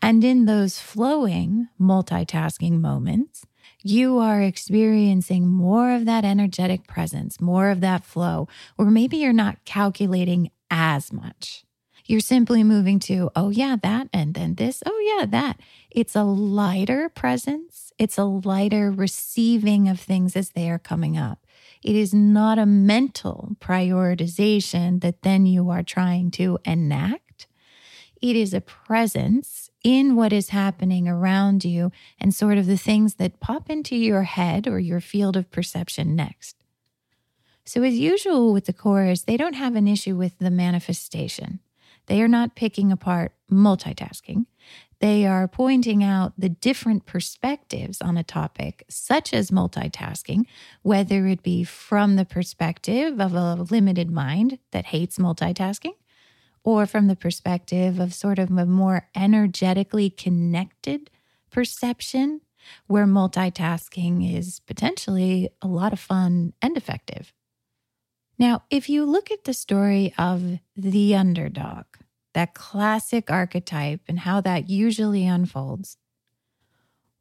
And 0.01 0.25
in 0.25 0.43
those 0.43 0.79
flowing 0.79 1.69
multitasking 1.79 2.81
moments, 2.81 3.45
you 3.83 4.19
are 4.19 4.41
experiencing 4.41 5.47
more 5.47 5.91
of 5.91 6.05
that 6.05 6.25
energetic 6.25 6.87
presence, 6.87 7.41
more 7.41 7.69
of 7.69 7.81
that 7.81 8.05
flow, 8.05 8.47
or 8.77 8.91
maybe 8.91 9.17
you're 9.17 9.33
not 9.33 9.63
calculating 9.65 10.51
as 10.69 11.11
much. 11.11 11.65
You're 12.05 12.19
simply 12.19 12.63
moving 12.63 12.99
to, 13.01 13.29
oh, 13.35 13.49
yeah, 13.49 13.77
that, 13.83 14.09
and 14.11 14.33
then 14.33 14.55
this, 14.55 14.83
oh, 14.85 15.17
yeah, 15.17 15.25
that. 15.27 15.59
It's 15.89 16.15
a 16.15 16.23
lighter 16.23 17.09
presence, 17.09 17.91
it's 17.97 18.17
a 18.17 18.23
lighter 18.23 18.91
receiving 18.91 19.87
of 19.87 19.99
things 19.99 20.35
as 20.35 20.49
they 20.49 20.69
are 20.69 20.79
coming 20.79 21.17
up. 21.17 21.45
It 21.83 21.95
is 21.95 22.13
not 22.13 22.59
a 22.59 22.65
mental 22.65 23.55
prioritization 23.59 25.01
that 25.01 25.21
then 25.21 25.45
you 25.45 25.69
are 25.69 25.83
trying 25.83 26.31
to 26.31 26.59
enact. 26.65 27.47
It 28.21 28.35
is 28.35 28.53
a 28.53 28.61
presence 28.61 29.60
in 29.83 30.15
what 30.15 30.31
is 30.33 30.49
happening 30.49 31.07
around 31.07 31.65
you 31.65 31.91
and 32.19 32.33
sort 32.33 32.57
of 32.57 32.67
the 32.67 32.77
things 32.77 33.15
that 33.15 33.39
pop 33.39 33.69
into 33.69 33.95
your 33.95 34.23
head 34.23 34.67
or 34.67 34.79
your 34.79 34.99
field 34.99 35.35
of 35.35 35.51
perception 35.51 36.15
next. 36.15 36.55
So, 37.65 37.83
as 37.83 37.97
usual 37.97 38.53
with 38.53 38.65
the 38.65 38.73
chorus, 38.73 39.23
they 39.23 39.37
don't 39.37 39.53
have 39.53 39.75
an 39.75 39.87
issue 39.87 40.15
with 40.15 40.37
the 40.39 40.51
manifestation. 40.51 41.59
They 42.07 42.21
are 42.21 42.27
not 42.27 42.55
picking 42.55 42.91
apart 42.91 43.33
multitasking. 43.51 44.45
They 44.99 45.25
are 45.25 45.47
pointing 45.47 46.03
out 46.03 46.33
the 46.37 46.49
different 46.49 47.05
perspectives 47.05 48.01
on 48.01 48.17
a 48.17 48.23
topic, 48.23 48.83
such 48.89 49.33
as 49.33 49.49
multitasking, 49.49 50.45
whether 50.83 51.25
it 51.27 51.41
be 51.41 51.63
from 51.63 52.15
the 52.15 52.25
perspective 52.25 53.19
of 53.19 53.33
a 53.33 53.55
limited 53.55 54.11
mind 54.11 54.59
that 54.71 54.87
hates 54.87 55.17
multitasking, 55.17 55.93
or 56.63 56.85
from 56.85 57.07
the 57.07 57.15
perspective 57.15 57.99
of 57.99 58.13
sort 58.13 58.39
of 58.39 58.51
a 58.51 58.65
more 58.65 59.07
energetically 59.15 60.09
connected 60.09 61.09
perception 61.49 62.41
where 62.87 63.05
multitasking 63.05 64.37
is 64.37 64.59
potentially 64.61 65.49
a 65.61 65.67
lot 65.67 65.93
of 65.93 65.99
fun 65.99 66.53
and 66.61 66.77
effective. 66.77 67.33
Now, 68.37 68.63
if 68.69 68.89
you 68.89 69.05
look 69.05 69.31
at 69.31 69.43
the 69.43 69.53
story 69.53 70.13
of 70.17 70.59
the 70.75 71.15
underdog, 71.15 71.85
that 72.33 72.53
classic 72.53 73.29
archetype 73.29 74.01
and 74.07 74.19
how 74.19 74.41
that 74.41 74.69
usually 74.69 75.27
unfolds, 75.27 75.97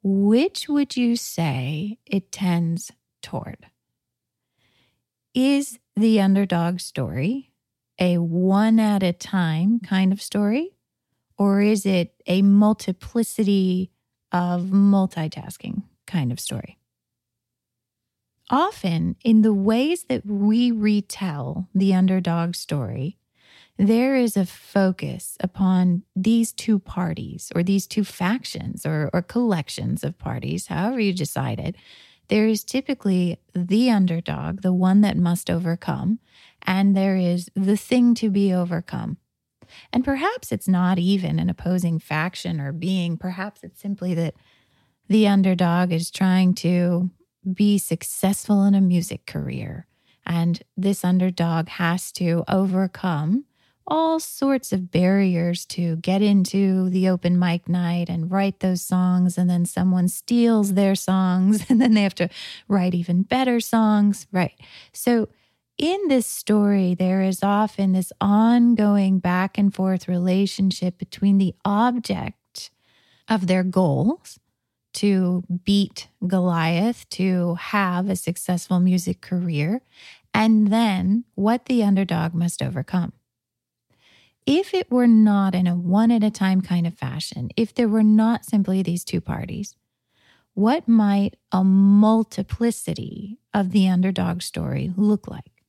which 0.02 0.68
would 0.68 0.96
you 0.96 1.16
say 1.16 1.98
it 2.06 2.32
tends 2.32 2.92
toward? 3.22 3.66
Is 5.34 5.78
the 5.96 6.20
underdog 6.20 6.80
story 6.80 7.49
a 8.00 8.18
one 8.18 8.80
at 8.80 9.02
a 9.02 9.12
time 9.12 9.78
kind 9.80 10.12
of 10.12 10.22
story? 10.22 10.76
Or 11.38 11.60
is 11.60 11.86
it 11.86 12.14
a 12.26 12.42
multiplicity 12.42 13.90
of 14.32 14.62
multitasking 14.64 15.82
kind 16.06 16.32
of 16.32 16.40
story? 16.40 16.78
Often, 18.50 19.16
in 19.22 19.42
the 19.42 19.54
ways 19.54 20.04
that 20.08 20.26
we 20.26 20.72
retell 20.72 21.68
the 21.72 21.94
underdog 21.94 22.56
story, 22.56 23.16
there 23.78 24.16
is 24.16 24.36
a 24.36 24.44
focus 24.44 25.38
upon 25.40 26.02
these 26.16 26.52
two 26.52 26.78
parties 26.78 27.52
or 27.54 27.62
these 27.62 27.86
two 27.86 28.04
factions 28.04 28.84
or, 28.84 29.08
or 29.12 29.22
collections 29.22 30.02
of 30.02 30.18
parties, 30.18 30.66
however 30.66 31.00
you 31.00 31.12
decide 31.12 31.60
it. 31.60 31.76
There 32.28 32.46
is 32.46 32.62
typically 32.62 33.38
the 33.54 33.90
underdog, 33.90 34.62
the 34.62 34.72
one 34.72 35.00
that 35.00 35.16
must 35.16 35.48
overcome, 35.48 36.18
and 36.62 36.96
there 36.96 37.16
is 37.16 37.50
the 37.54 37.76
thing 37.76 38.14
to 38.16 38.30
be 38.30 38.52
overcome. 38.52 39.18
And 39.92 40.04
perhaps 40.04 40.52
it's 40.52 40.68
not 40.68 40.98
even 40.98 41.38
an 41.38 41.48
opposing 41.48 41.98
faction 41.98 42.60
or 42.60 42.72
being, 42.72 43.16
perhaps 43.16 43.62
it's 43.62 43.80
simply 43.80 44.14
that 44.14 44.34
the 45.08 45.26
underdog 45.28 45.92
is 45.92 46.10
trying 46.10 46.54
to 46.54 47.10
be 47.52 47.78
successful 47.78 48.64
in 48.64 48.74
a 48.74 48.80
music 48.80 49.26
career. 49.26 49.86
And 50.26 50.62
this 50.76 51.04
underdog 51.04 51.68
has 51.68 52.12
to 52.12 52.44
overcome 52.48 53.44
all 53.86 54.20
sorts 54.20 54.72
of 54.72 54.90
barriers 54.90 55.66
to 55.66 55.96
get 55.96 56.22
into 56.22 56.88
the 56.90 57.08
open 57.08 57.38
mic 57.38 57.68
night 57.68 58.08
and 58.08 58.30
write 58.30 58.60
those 58.60 58.82
songs. 58.82 59.36
And 59.36 59.50
then 59.50 59.66
someone 59.66 60.06
steals 60.08 60.74
their 60.74 60.94
songs 60.94 61.64
and 61.68 61.80
then 61.80 61.94
they 61.94 62.02
have 62.02 62.14
to 62.16 62.28
write 62.68 62.94
even 62.94 63.22
better 63.22 63.58
songs. 63.58 64.26
Right. 64.30 64.54
So 64.92 65.28
in 65.80 66.08
this 66.08 66.26
story, 66.26 66.94
there 66.94 67.22
is 67.22 67.42
often 67.42 67.92
this 67.92 68.12
ongoing 68.20 69.18
back 69.18 69.56
and 69.56 69.74
forth 69.74 70.08
relationship 70.08 70.98
between 70.98 71.38
the 71.38 71.54
object 71.64 72.70
of 73.30 73.46
their 73.46 73.62
goals 73.62 74.38
to 74.92 75.42
beat 75.64 76.08
Goliath, 76.26 77.08
to 77.10 77.54
have 77.54 78.10
a 78.10 78.16
successful 78.16 78.78
music 78.78 79.22
career, 79.22 79.80
and 80.34 80.68
then 80.68 81.24
what 81.34 81.64
the 81.64 81.82
underdog 81.82 82.34
must 82.34 82.60
overcome. 82.60 83.14
If 84.44 84.74
it 84.74 84.90
were 84.90 85.06
not 85.06 85.54
in 85.54 85.66
a 85.66 85.76
one 85.76 86.10
at 86.10 86.22
a 86.22 86.30
time 86.30 86.60
kind 86.60 86.86
of 86.86 86.92
fashion, 86.92 87.48
if 87.56 87.72
there 87.72 87.88
were 87.88 88.02
not 88.02 88.44
simply 88.44 88.82
these 88.82 89.02
two 89.02 89.22
parties, 89.22 89.76
what 90.52 90.86
might 90.86 91.36
a 91.52 91.64
multiplicity 91.64 93.38
of 93.54 93.70
the 93.70 93.88
underdog 93.88 94.42
story 94.42 94.92
look 94.94 95.26
like? 95.26 95.59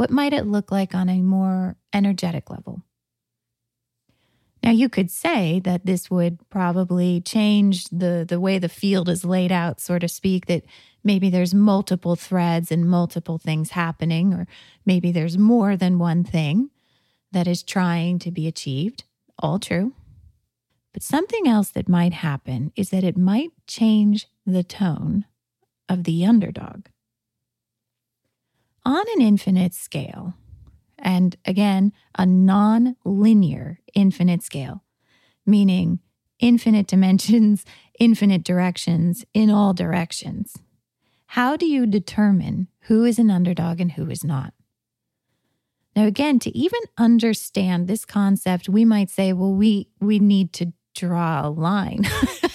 What 0.00 0.10
might 0.10 0.32
it 0.32 0.46
look 0.46 0.72
like 0.72 0.94
on 0.94 1.10
a 1.10 1.20
more 1.20 1.76
energetic 1.92 2.48
level? 2.48 2.80
Now, 4.62 4.70
you 4.70 4.88
could 4.88 5.10
say 5.10 5.60
that 5.64 5.84
this 5.84 6.10
would 6.10 6.38
probably 6.48 7.20
change 7.20 7.84
the, 7.90 8.24
the 8.26 8.40
way 8.40 8.58
the 8.58 8.70
field 8.70 9.10
is 9.10 9.26
laid 9.26 9.52
out, 9.52 9.78
so 9.78 9.98
to 9.98 10.08
speak, 10.08 10.46
that 10.46 10.64
maybe 11.04 11.28
there's 11.28 11.52
multiple 11.52 12.16
threads 12.16 12.72
and 12.72 12.88
multiple 12.88 13.36
things 13.36 13.72
happening, 13.72 14.32
or 14.32 14.46
maybe 14.86 15.12
there's 15.12 15.36
more 15.36 15.76
than 15.76 15.98
one 15.98 16.24
thing 16.24 16.70
that 17.32 17.46
is 17.46 17.62
trying 17.62 18.18
to 18.20 18.30
be 18.30 18.46
achieved. 18.46 19.04
All 19.38 19.58
true. 19.58 19.92
But 20.94 21.02
something 21.02 21.46
else 21.46 21.68
that 21.72 21.90
might 21.90 22.14
happen 22.14 22.72
is 22.74 22.88
that 22.88 23.04
it 23.04 23.18
might 23.18 23.50
change 23.66 24.28
the 24.46 24.64
tone 24.64 25.26
of 25.90 26.04
the 26.04 26.24
underdog 26.24 26.86
on 28.84 29.04
an 29.14 29.20
infinite 29.20 29.74
scale, 29.74 30.34
and 30.98 31.36
again, 31.44 31.92
a 32.18 32.26
non 32.26 32.96
linear 33.04 33.80
infinite 33.94 34.42
scale, 34.42 34.84
meaning 35.46 36.00
infinite 36.38 36.86
dimensions, 36.86 37.64
infinite 37.98 38.44
directions 38.44 39.24
in 39.34 39.50
all 39.50 39.74
directions. 39.74 40.56
How 41.26 41.56
do 41.56 41.66
you 41.66 41.86
determine 41.86 42.68
who 42.82 43.04
is 43.04 43.18
an 43.18 43.30
underdog 43.30 43.80
and 43.80 43.92
who 43.92 44.10
is 44.10 44.24
not? 44.24 44.52
Now, 45.94 46.06
again, 46.06 46.38
to 46.40 46.56
even 46.56 46.80
understand 46.98 47.86
this 47.86 48.04
concept, 48.04 48.68
we 48.68 48.84
might 48.84 49.10
say, 49.10 49.32
well, 49.32 49.52
we, 49.52 49.88
we 50.00 50.18
need 50.18 50.52
to 50.54 50.72
draw 50.94 51.46
a 51.46 51.50
line 51.50 52.06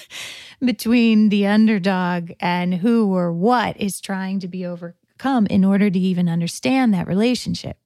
between 0.59 1.29
the 1.29 1.47
underdog 1.47 2.31
and 2.39 2.75
who 2.75 3.13
or 3.13 3.31
what 3.31 3.79
is 3.79 4.01
trying 4.01 4.39
to 4.39 4.47
be 4.47 4.65
over, 4.65 4.95
come 5.17 5.45
in 5.47 5.63
order 5.63 5.89
to 5.89 5.99
even 5.99 6.29
understand 6.29 6.93
that 6.93 7.07
relationship. 7.07 7.77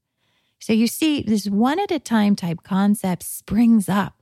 So 0.59 0.73
you 0.73 0.87
see, 0.87 1.21
this 1.21 1.47
one 1.47 1.79
at 1.79 1.91
a 1.91 1.99
time 1.99 2.35
type 2.35 2.63
concept 2.63 3.23
springs 3.23 3.87
up 3.87 4.21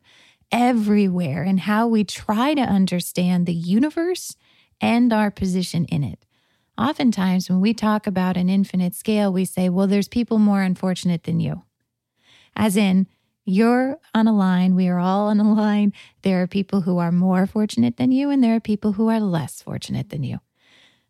everywhere 0.52 1.44
in 1.44 1.60
how 1.60 1.88
we 1.88 2.04
try 2.04 2.54
to 2.54 2.62
understand 2.62 3.46
the 3.46 3.54
universe 3.54 4.36
and 4.80 5.12
our 5.12 5.32
position 5.32 5.86
in 5.86 6.04
it. 6.04 6.26
Oftentimes, 6.78 7.50
when 7.50 7.60
we 7.60 7.74
talk 7.74 8.06
about 8.06 8.38
an 8.38 8.50
infinite 8.50 8.94
scale, 8.94 9.34
we 9.34 9.46
say, 9.46 9.68
well, 9.68 9.88
there's 9.88 10.08
people 10.08 10.38
more 10.38 10.62
unfortunate 10.62 11.24
than 11.24 11.40
you. 11.40 11.64
As 12.56 12.78
in, 12.78 13.08
you're 13.46 13.98
on 14.14 14.28
a 14.28 14.36
line, 14.36 14.76
we 14.76 14.88
are 14.88 15.00
all 15.00 15.28
on 15.28 15.40
a 15.40 15.54
line. 15.54 15.92
There 16.22 16.42
are 16.44 16.48
people 16.48 16.82
who 16.82 17.00
are 17.00 17.12
more 17.12 17.48
fortunate 17.48 17.98
than 17.98 18.12
you, 18.12 18.30
and 18.30 18.44
there 18.44 18.56
are 18.56 18.60
people 18.60 18.94
who 18.94 19.10
are 19.10 19.20
less 19.20 19.62
fortunate 19.62 20.12
than 20.12 20.24
you 20.24 20.40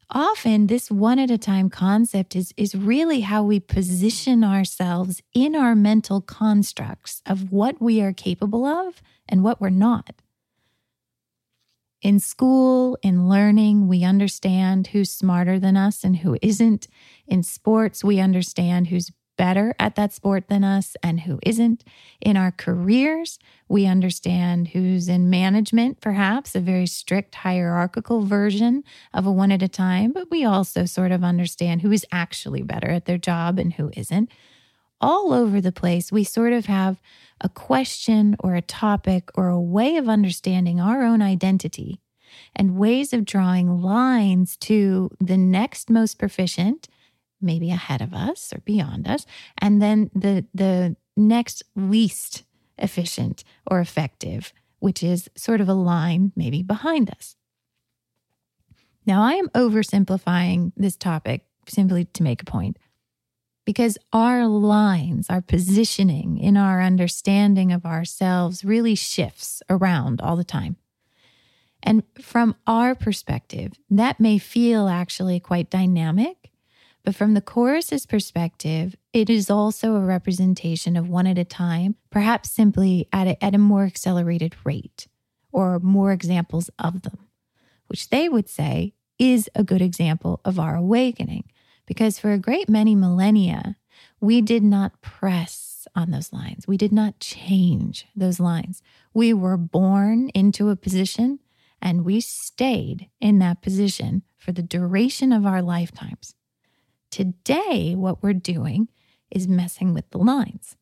often 0.09 0.67
this 0.67 0.89
one 0.89 1.19
at 1.19 1.31
a 1.31 1.37
time 1.37 1.69
concept 1.69 2.35
is, 2.35 2.53
is 2.57 2.75
really 2.75 3.21
how 3.21 3.43
we 3.43 3.59
position 3.59 4.43
ourselves 4.43 5.21
in 5.33 5.55
our 5.55 5.75
mental 5.75 6.21
constructs 6.21 7.21
of 7.25 7.51
what 7.51 7.81
we 7.81 8.01
are 8.01 8.13
capable 8.13 8.65
of 8.65 9.01
and 9.27 9.43
what 9.43 9.59
we're 9.59 9.69
not. 9.69 10.21
In 12.01 12.19
school, 12.19 12.97
in 13.01 13.27
learning, 13.27 13.87
we 13.87 14.03
understand 14.03 14.87
who's 14.87 15.11
smarter 15.11 15.59
than 15.59 15.75
us 15.75 16.03
and 16.03 16.17
who 16.17 16.37
isn't. 16.41 16.87
In 17.27 17.41
sports, 17.41 18.03
we 18.03 18.19
understand 18.19 18.87
who's 18.87 19.11
better 19.37 19.75
at 19.79 19.95
that 19.95 20.11
sport 20.11 20.47
than 20.47 20.63
us 20.63 20.97
and 21.01 21.21
who 21.21 21.39
isn't. 21.43 21.83
In 22.19 22.35
our 22.35 22.51
careers, 22.51 23.39
we 23.69 23.85
understand 23.85 24.69
who's 24.69 25.07
in 25.07 25.29
management, 25.29 26.01
perhaps 26.01 26.55
a 26.55 26.59
very 26.59 26.87
strict 26.87 27.35
hierarchical 27.35 28.25
version 28.25 28.83
of 29.13 29.25
a 29.25 29.31
one 29.31 29.51
at 29.51 29.61
a 29.63 29.67
time, 29.67 30.11
but 30.11 30.29
we 30.29 30.43
also 30.43 30.85
sort 30.85 31.11
of 31.11 31.23
understand 31.23 31.81
who 31.81 31.91
is 31.91 32.05
actually 32.11 32.63
better 32.63 32.89
at 32.89 33.05
their 33.05 33.17
job 33.17 33.59
and 33.59 33.73
who 33.73 33.91
isn't. 33.95 34.29
All 34.99 35.31
over 35.31 35.61
the 35.61 35.71
place, 35.71 36.11
we 36.11 36.23
sort 36.23 36.53
of 36.53 36.65
have 36.65 36.99
a 37.39 37.49
question 37.49 38.35
or 38.39 38.55
a 38.55 38.61
topic 38.61 39.29
or 39.35 39.47
a 39.47 39.61
way 39.61 39.95
of 39.97 40.09
understanding 40.09 40.81
our 40.81 41.03
own 41.03 41.21
identity 41.21 42.01
and 42.55 42.77
ways 42.77 43.13
of 43.13 43.25
drawing 43.25 43.81
lines 43.81 44.57
to 44.57 45.11
the 45.19 45.37
next 45.37 45.89
most 45.89 46.17
proficient 46.17 46.87
maybe 47.41 47.69
ahead 47.71 48.01
of 48.01 48.13
us 48.13 48.51
or 48.53 48.59
beyond 48.59 49.07
us 49.07 49.25
and 49.57 49.81
then 49.81 50.09
the 50.13 50.45
the 50.53 50.95
next 51.15 51.63
least 51.75 52.43
efficient, 52.77 53.43
or 53.65 53.79
effective, 53.79 54.53
which 54.79 55.03
is 55.03 55.29
sort 55.35 55.61
of 55.61 55.69
a 55.69 55.73
line 55.73 56.31
maybe 56.35 56.61
behind 56.61 57.09
us. 57.09 57.35
Now, 59.05 59.23
I 59.23 59.33
am 59.33 59.49
oversimplifying 59.49 60.73
this 60.75 60.95
topic 60.95 61.45
simply 61.67 62.05
to 62.05 62.23
make 62.23 62.41
a 62.41 62.45
point 62.45 62.77
because 63.65 63.97
our 64.13 64.45
lines, 64.47 65.29
our 65.29 65.41
positioning 65.41 66.37
in 66.37 66.55
our 66.55 66.81
understanding 66.81 67.71
of 67.71 67.85
ourselves 67.85 68.63
really 68.63 68.95
shifts 68.95 69.61
around 69.69 70.21
all 70.21 70.35
the 70.35 70.43
time. 70.43 70.77
And 71.83 72.03
from 72.21 72.55
our 72.65 72.95
perspective, 72.95 73.73
that 73.89 74.19
may 74.19 74.37
feel 74.39 74.87
actually 74.87 75.39
quite 75.39 75.69
dynamic, 75.69 76.51
but 77.07 77.15
from 77.15 77.35
the 77.35 77.41
chorus's 77.41 78.05
perspective, 78.05 78.93
it 79.13 79.29
is 79.29 79.49
also 79.49 79.95
a 79.95 80.01
representation 80.01 80.97
of 80.97 81.07
one 81.07 81.25
at 81.25 81.37
a 81.37 81.45
time, 81.45 81.95
perhaps 82.09 82.51
simply 82.51 83.07
at 83.13 83.27
a, 83.27 83.41
at 83.41 83.55
a 83.55 83.57
more 83.57 83.85
accelerated 83.85 84.53
rate 84.65 85.07
or 85.53 85.79
more 85.79 86.11
examples 86.11 86.69
of 86.77 87.03
them, 87.03 87.17
which 87.85 88.09
they 88.09 88.27
would 88.27 88.49
say 88.49 88.93
is 89.17 89.49
a 89.55 89.63
good 89.63 89.81
example 89.81 90.41
of 90.43 90.59
our 90.59 90.75
awakening 90.75 91.45
because 91.85 92.19
for 92.19 92.33
a 92.33 92.37
great 92.37 92.67
many 92.67 92.93
millennia, 92.93 93.77
we 94.19 94.41
did 94.41 94.63
not 94.63 94.99
press 94.99 95.87
on 95.95 96.11
those 96.11 96.33
lines. 96.33 96.67
We 96.67 96.75
did 96.75 96.91
not 96.91 97.21
change 97.21 98.05
those 98.17 98.41
lines. 98.41 98.81
We 99.13 99.33
were 99.33 99.55
born 99.55 100.27
into 100.33 100.71
a 100.71 100.75
position 100.75 101.39
and 101.81 102.03
we 102.03 102.19
stayed 102.19 103.07
in 103.21 103.39
that 103.39 103.61
position 103.61 104.23
for 104.37 104.51
the 104.51 104.61
duration 104.61 105.31
of 105.31 105.45
our 105.45 105.61
lifetimes. 105.61 106.33
Today, 107.11 107.95
what 107.95 108.21
we're 108.21 108.33
doing 108.33 108.89
is 109.31 109.47
messing 109.47 109.93
with 109.93 110.09
the 110.11 110.17
lines. 110.17 110.75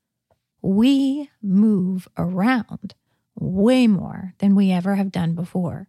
We 0.61 1.29
move 1.41 2.07
around 2.17 2.95
way 3.35 3.87
more 3.87 4.33
than 4.39 4.55
we 4.55 4.71
ever 4.71 4.95
have 4.95 5.11
done 5.11 5.35
before. 5.35 5.87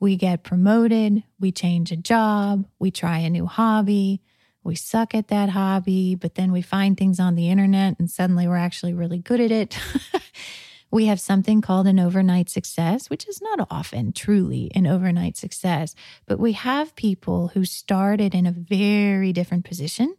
We 0.00 0.16
get 0.16 0.44
promoted, 0.44 1.24
we 1.40 1.50
change 1.50 1.90
a 1.90 1.96
job, 1.96 2.66
we 2.78 2.90
try 2.90 3.18
a 3.18 3.30
new 3.30 3.46
hobby, 3.46 4.22
we 4.62 4.76
suck 4.76 5.14
at 5.14 5.28
that 5.28 5.48
hobby, 5.50 6.14
but 6.14 6.34
then 6.34 6.52
we 6.52 6.62
find 6.62 6.96
things 6.96 7.18
on 7.18 7.34
the 7.34 7.48
internet 7.48 7.98
and 7.98 8.10
suddenly 8.10 8.46
we're 8.46 8.56
actually 8.56 8.94
really 8.94 9.18
good 9.18 9.40
at 9.40 9.50
it. 9.50 9.78
we 10.90 11.06
have 11.06 11.20
something 11.20 11.60
called 11.60 11.86
an 11.86 12.00
overnight 12.00 12.48
success, 12.48 13.10
which 13.10 13.28
is 13.28 13.42
not 13.42 13.66
often 13.70 14.12
truly 14.12 14.70
an 14.74 14.86
overnight 14.86 15.36
success, 15.36 15.94
but 16.26 16.38
we 16.38 16.52
have 16.52 16.96
people 16.96 17.48
who 17.48 17.64
started 17.64 18.34
in 18.34 18.46
a 18.46 18.52
very 18.52 19.32
different 19.32 19.64
position 19.64 20.14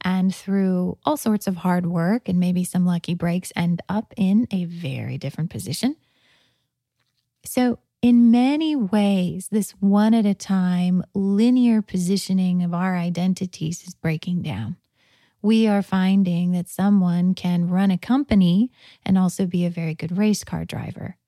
and 0.00 0.34
through 0.34 0.98
all 1.04 1.16
sorts 1.16 1.46
of 1.46 1.56
hard 1.56 1.86
work 1.86 2.28
and 2.28 2.38
maybe 2.38 2.64
some 2.64 2.86
lucky 2.86 3.14
breaks 3.14 3.52
end 3.56 3.82
up 3.88 4.14
in 4.16 4.46
a 4.50 4.64
very 4.64 5.18
different 5.18 5.50
position. 5.50 5.96
So 7.44 7.78
in 8.02 8.30
many 8.30 8.76
ways, 8.76 9.48
this 9.50 9.72
one 9.80 10.14
at 10.14 10.26
a 10.26 10.34
time 10.34 11.02
linear 11.14 11.82
positioning 11.82 12.62
of 12.62 12.72
our 12.74 12.96
identities 12.96 13.86
is 13.86 13.94
breaking 13.94 14.42
down. 14.42 14.76
We 15.46 15.68
are 15.68 15.80
finding 15.80 16.50
that 16.50 16.68
someone 16.68 17.32
can 17.32 17.68
run 17.68 17.92
a 17.92 17.98
company 17.98 18.72
and 19.04 19.16
also 19.16 19.46
be 19.46 19.64
a 19.64 19.70
very 19.70 19.94
good 19.94 20.18
race 20.18 20.42
car 20.42 20.64
driver. 20.64 21.18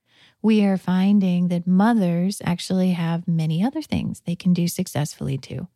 We 0.43 0.65
are 0.65 0.77
finding 0.77 1.47
that 1.49 1.69
mothers 1.69 2.43
actually 2.45 2.91
have 2.91 3.29
many 3.29 3.63
other 3.63 3.81
things 3.81 4.23
they 4.27 4.35
can 4.35 4.53
do 4.53 4.67
successfully 4.67 5.39
too. 5.39 5.69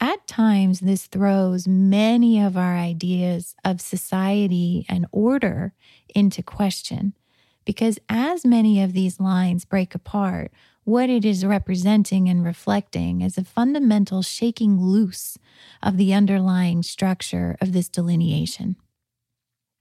At 0.00 0.28
times, 0.28 0.78
this 0.78 1.06
throws 1.06 1.66
many 1.66 2.40
of 2.40 2.56
our 2.56 2.76
ideas 2.76 3.56
of 3.64 3.80
society 3.80 4.86
and 4.88 5.04
order 5.10 5.72
into 6.14 6.44
question 6.44 7.14
because 7.64 7.98
as 8.08 8.46
many 8.46 8.80
of 8.80 8.92
these 8.92 9.18
lines 9.18 9.64
break 9.64 9.92
apart, 9.92 10.52
what 10.86 11.10
it 11.10 11.24
is 11.24 11.44
representing 11.44 12.28
and 12.28 12.44
reflecting 12.44 13.20
is 13.20 13.36
a 13.36 13.42
fundamental 13.42 14.22
shaking 14.22 14.80
loose 14.80 15.36
of 15.82 15.96
the 15.96 16.14
underlying 16.14 16.80
structure 16.80 17.56
of 17.60 17.72
this 17.72 17.88
delineation. 17.88 18.76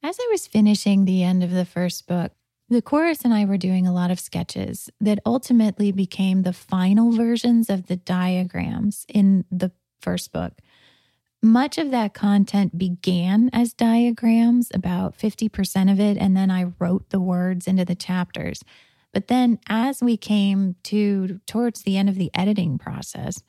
As 0.01 0.17
I 0.19 0.27
was 0.31 0.47
finishing 0.47 1.05
the 1.05 1.21
end 1.21 1.43
of 1.43 1.51
the 1.51 1.63
first 1.63 2.07
book, 2.07 2.31
the 2.69 2.81
chorus 2.81 3.23
and 3.23 3.35
I 3.35 3.45
were 3.45 3.55
doing 3.55 3.85
a 3.85 3.93
lot 3.93 4.09
of 4.09 4.19
sketches 4.19 4.89
that 4.99 5.19
ultimately 5.27 5.91
became 5.91 6.41
the 6.41 6.53
final 6.53 7.11
versions 7.11 7.69
of 7.69 7.85
the 7.85 7.97
diagrams 7.97 9.05
in 9.07 9.45
the 9.51 9.71
first 10.01 10.33
book. 10.33 10.53
Much 11.39 11.77
of 11.77 11.91
that 11.91 12.15
content 12.15 12.79
began 12.79 13.51
as 13.53 13.75
diagrams, 13.75 14.71
about 14.73 15.15
50% 15.15 15.91
of 15.91 15.99
it, 15.99 16.17
and 16.17 16.35
then 16.35 16.49
I 16.49 16.73
wrote 16.79 17.11
the 17.11 17.19
words 17.19 17.67
into 17.67 17.85
the 17.85 17.93
chapters. 17.93 18.63
But 19.15 19.29
then 19.29 19.59
as 19.69 20.01
we 20.01 20.17
came 20.17 20.75
to 20.83 21.39
towards 21.47 21.83
the 21.83 21.95
end 21.95 22.09
of 22.09 22.15
the 22.15 22.29
editing 22.35 22.77
process, 22.77 23.41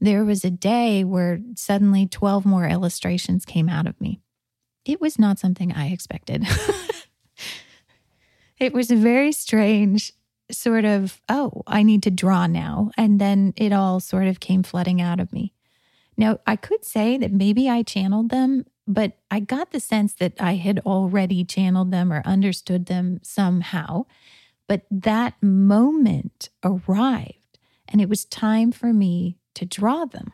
there 0.00 0.24
was 0.24 0.44
a 0.44 0.50
day 0.50 1.04
where 1.04 1.38
suddenly 1.54 2.08
12 2.08 2.44
more 2.44 2.66
illustrations 2.66 3.44
came 3.44 3.68
out 3.68 3.86
of 3.86 4.00
me. 4.00 4.18
It 4.84 5.00
was 5.00 5.20
not 5.20 5.38
something 5.38 5.72
I 5.72 5.90
expected. 5.92 6.44
it 8.58 8.72
was 8.72 8.90
a 8.90 8.96
very 8.96 9.30
strange 9.30 10.12
sort 10.50 10.84
of, 10.84 11.20
oh, 11.28 11.62
I 11.68 11.84
need 11.84 12.02
to 12.02 12.10
draw 12.10 12.48
now. 12.48 12.90
And 12.96 13.20
then 13.20 13.54
it 13.56 13.72
all 13.72 14.00
sort 14.00 14.26
of 14.26 14.40
came 14.40 14.64
flooding 14.64 15.00
out 15.00 15.20
of 15.20 15.32
me. 15.32 15.54
Now, 16.16 16.40
I 16.48 16.56
could 16.56 16.84
say 16.84 17.16
that 17.18 17.30
maybe 17.30 17.70
I 17.70 17.84
channeled 17.84 18.30
them, 18.30 18.64
but 18.88 19.18
I 19.30 19.38
got 19.38 19.70
the 19.70 19.78
sense 19.78 20.14
that 20.14 20.32
I 20.40 20.56
had 20.56 20.80
already 20.80 21.44
channeled 21.44 21.92
them 21.92 22.12
or 22.12 22.22
understood 22.26 22.86
them 22.86 23.20
somehow. 23.22 24.06
But 24.72 24.86
that 24.90 25.34
moment 25.42 26.48
arrived, 26.64 27.58
and 27.86 28.00
it 28.00 28.08
was 28.08 28.24
time 28.24 28.72
for 28.72 28.94
me 28.94 29.36
to 29.54 29.66
draw 29.66 30.06
them. 30.06 30.32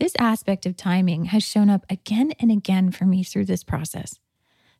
This 0.00 0.12
aspect 0.18 0.66
of 0.66 0.76
timing 0.76 1.26
has 1.26 1.44
shown 1.44 1.70
up 1.70 1.86
again 1.88 2.32
and 2.40 2.50
again 2.50 2.90
for 2.90 3.04
me 3.04 3.22
through 3.22 3.44
this 3.44 3.62
process. 3.62 4.18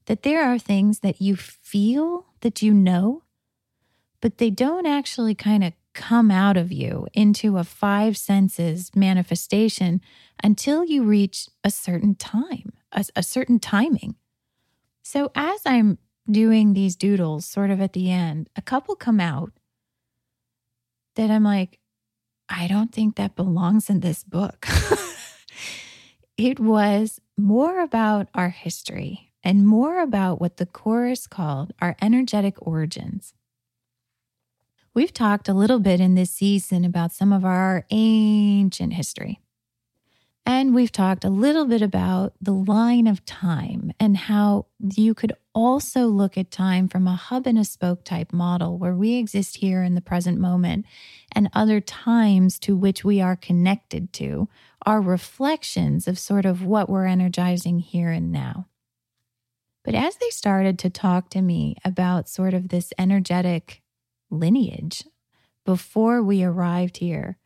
That 0.07 0.25
there 0.25 0.43
are 0.43 0.59
things 0.59 0.99
that 1.01 1.21
you 1.21 1.37
feel 1.37 2.27
that 2.41 2.61
you 2.61 2.75
know, 2.75 3.23
but 4.21 4.39
they 4.39 4.51
don't 4.51 4.87
actually 4.87 5.37
kind 5.37 5.63
of 5.63 5.73
come 5.95 6.33
out 6.33 6.57
of 6.57 6.73
you 6.73 7.07
into 7.15 7.59
a 7.59 7.63
five 7.63 8.17
senses 8.17 8.91
manifestation 8.93 10.01
until 10.43 10.85
you 10.85 11.05
reach 11.05 11.47
a 11.63 11.71
certain 11.71 12.17
time, 12.17 12.73
a, 12.91 13.05
a, 13.15 13.23
certain 13.23 13.61
timing. 13.61 14.17
So, 15.05 15.31
as 15.37 15.61
I'm 15.65 15.99
doing 16.31 16.72
these 16.72 16.97
doodles 16.97 17.47
sort 17.47 17.70
of 17.70 17.81
at 17.81 17.93
the 17.93 18.11
end, 18.11 18.49
a 18.57 18.62
couple 18.62 18.95
come 18.95 19.20
out 19.20 19.53
that 21.16 21.31
I'm 21.31 21.45
like, 21.45 21.79
I 22.49 22.66
don't 22.66 22.93
think 22.93 23.16
that 23.16 23.37
belongs 23.37 23.91
in 23.91 24.01
this 24.01 24.24
book. 24.24 24.66
it 26.37 26.61
was 26.61 27.20
more 27.37 27.81
about 27.81 28.29
our 28.35 28.51
history 28.51 29.33
and 29.43 29.66
more 29.66 30.01
about 30.01 30.41
what 30.41 30.57
the 30.57 30.66
chorus 30.66 31.26
called 31.26 31.72
our 31.81 31.97
energetic 32.01 32.55
origins. 32.66 33.35
We've 34.95 35.12
talked 35.12 35.49
a 35.49 35.55
little 35.55 35.79
bit 35.79 36.01
in 36.01 36.14
this 36.14 36.31
season 36.31 36.85
about 36.85 37.12
some 37.12 37.33
of 37.33 37.45
our 37.45 37.85
ancient 37.91 38.95
history. 38.95 39.41
And 40.49 40.75
we've 40.75 40.91
talked 40.91 41.27
a 41.27 41.29
little 41.29 41.67
bit 41.67 41.83
about 41.83 42.33
the 42.41 42.55
line 42.55 43.07
of 43.07 43.23
time 43.27 43.93
and 44.01 44.17
how 44.17 44.65
you 44.81 45.13
could 45.13 45.35
also 45.55 46.07
look 46.07 46.39
at 46.39 46.51
time 46.51 46.89
from 46.89 47.07
a 47.07 47.17
hub 47.17 47.47
and 47.47 47.59
a 47.59 47.67
spoke 47.67 48.03
type 48.03 48.33
model 48.33 48.79
where 48.79 48.95
we 48.95 49.17
exist 49.17 49.59
here 49.59 49.83
in 49.83 49.95
the 49.95 50.01
present 50.01 50.41
moment 50.41 50.87
and 51.33 51.51
other 51.53 51.83
times 51.83 52.59
to 52.61 52.75
which 52.75 53.05
we 53.05 53.21
are 53.21 53.37
connected 53.37 54.11
to 54.15 54.49
are 54.87 55.03
reflections 55.03 56.09
of 56.09 56.19
sort 56.19 56.47
of 56.47 56.65
what 56.65 56.89
we're 56.89 57.05
energizing 57.05 57.81
here 57.81 58.11
and 58.11 58.33
now. 58.33 58.69
But 59.85 59.95
as 59.95 60.17
they 60.17 60.31
started 60.31 60.79
to 60.79 60.89
talk 60.89 61.29
to 61.31 61.43
me 61.43 61.77
about 61.85 62.27
sort 62.27 62.55
of 62.55 62.71
this 62.71 62.95
energetic 62.99 63.83
lineage 64.31 65.05
before 65.67 66.23
we 66.23 66.43
arrived 66.43 66.97
here, 66.97 67.37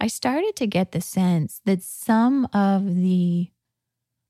I 0.00 0.06
started 0.06 0.56
to 0.56 0.66
get 0.66 0.92
the 0.92 1.02
sense 1.02 1.60
that 1.66 1.82
some 1.82 2.48
of 2.54 2.96
the 2.96 3.50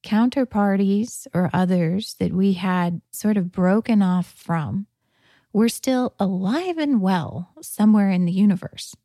counterparties 0.05 1.29
or 1.33 1.51
others 1.53 2.17
that 2.19 2.33
we 2.33 2.55
had 2.55 3.01
sort 3.13 3.37
of 3.37 3.53
broken 3.53 4.03
off 4.03 4.33
from 4.33 4.87
were 5.53 5.69
still 5.69 6.15
alive 6.19 6.79
and 6.79 7.01
well 7.01 7.51
somewhere 7.61 8.11
in 8.11 8.25
the 8.25 8.33
universe. 8.33 8.97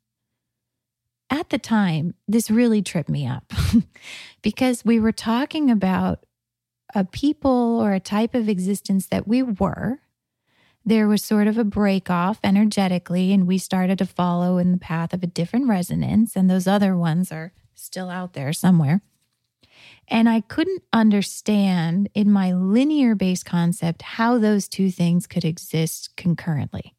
At 1.30 1.50
the 1.50 1.58
time, 1.58 2.14
this 2.26 2.50
really 2.50 2.82
tripped 2.82 3.08
me 3.08 3.26
up 3.26 3.52
because 4.42 4.84
we 4.84 4.98
were 4.98 5.12
talking 5.12 5.70
about 5.70 6.24
a 6.94 7.04
people 7.04 7.80
or 7.80 7.92
a 7.92 8.00
type 8.00 8.34
of 8.34 8.48
existence 8.48 9.06
that 9.08 9.28
we 9.28 9.42
were 9.42 10.00
there 10.86 11.08
was 11.08 11.24
sort 11.24 11.48
of 11.48 11.58
a 11.58 11.64
break 11.64 12.08
off 12.08 12.38
energetically, 12.44 13.32
and 13.32 13.44
we 13.46 13.58
started 13.58 13.98
to 13.98 14.06
follow 14.06 14.56
in 14.56 14.70
the 14.70 14.78
path 14.78 15.12
of 15.12 15.24
a 15.24 15.26
different 15.26 15.66
resonance. 15.66 16.36
And 16.36 16.48
those 16.48 16.68
other 16.68 16.96
ones 16.96 17.32
are 17.32 17.52
still 17.74 18.08
out 18.08 18.34
there 18.34 18.52
somewhere. 18.52 19.02
And 20.06 20.28
I 20.28 20.40
couldn't 20.42 20.84
understand 20.92 22.08
in 22.14 22.30
my 22.30 22.52
linear 22.52 23.16
based 23.16 23.44
concept 23.44 24.02
how 24.02 24.38
those 24.38 24.68
two 24.68 24.92
things 24.92 25.26
could 25.26 25.44
exist 25.44 26.16
concurrently. 26.16 26.94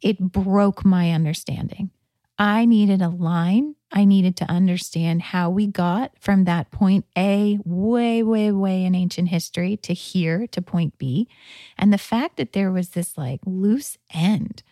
It 0.00 0.18
broke 0.18 0.82
my 0.82 1.12
understanding. 1.12 1.90
I 2.38 2.64
needed 2.64 3.02
a 3.02 3.10
line. 3.10 3.76
I 3.92 4.04
needed 4.04 4.36
to 4.38 4.50
understand 4.50 5.22
how 5.22 5.50
we 5.50 5.66
got 5.66 6.12
from 6.18 6.44
that 6.44 6.70
point 6.70 7.04
A, 7.16 7.58
way, 7.64 8.22
way, 8.22 8.50
way 8.50 8.84
in 8.84 8.94
ancient 8.94 9.28
history, 9.28 9.76
to 9.78 9.92
here, 9.92 10.46
to 10.48 10.62
point 10.62 10.96
B. 10.98 11.28
And 11.76 11.92
the 11.92 11.98
fact 11.98 12.36
that 12.38 12.52
there 12.52 12.72
was 12.72 12.90
this 12.90 13.18
like 13.18 13.40
loose 13.44 13.98
end 14.12 14.62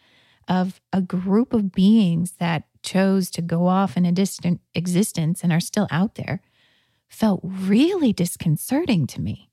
of 0.48 0.80
a 0.92 1.02
group 1.02 1.52
of 1.52 1.72
beings 1.72 2.32
that 2.38 2.64
chose 2.82 3.30
to 3.30 3.42
go 3.42 3.66
off 3.66 3.96
in 3.96 4.06
a 4.06 4.12
distant 4.12 4.60
existence 4.74 5.44
and 5.44 5.52
are 5.52 5.60
still 5.60 5.86
out 5.90 6.14
there 6.14 6.40
felt 7.08 7.40
really 7.44 8.12
disconcerting 8.12 9.06
to 9.06 9.20
me. 9.20 9.50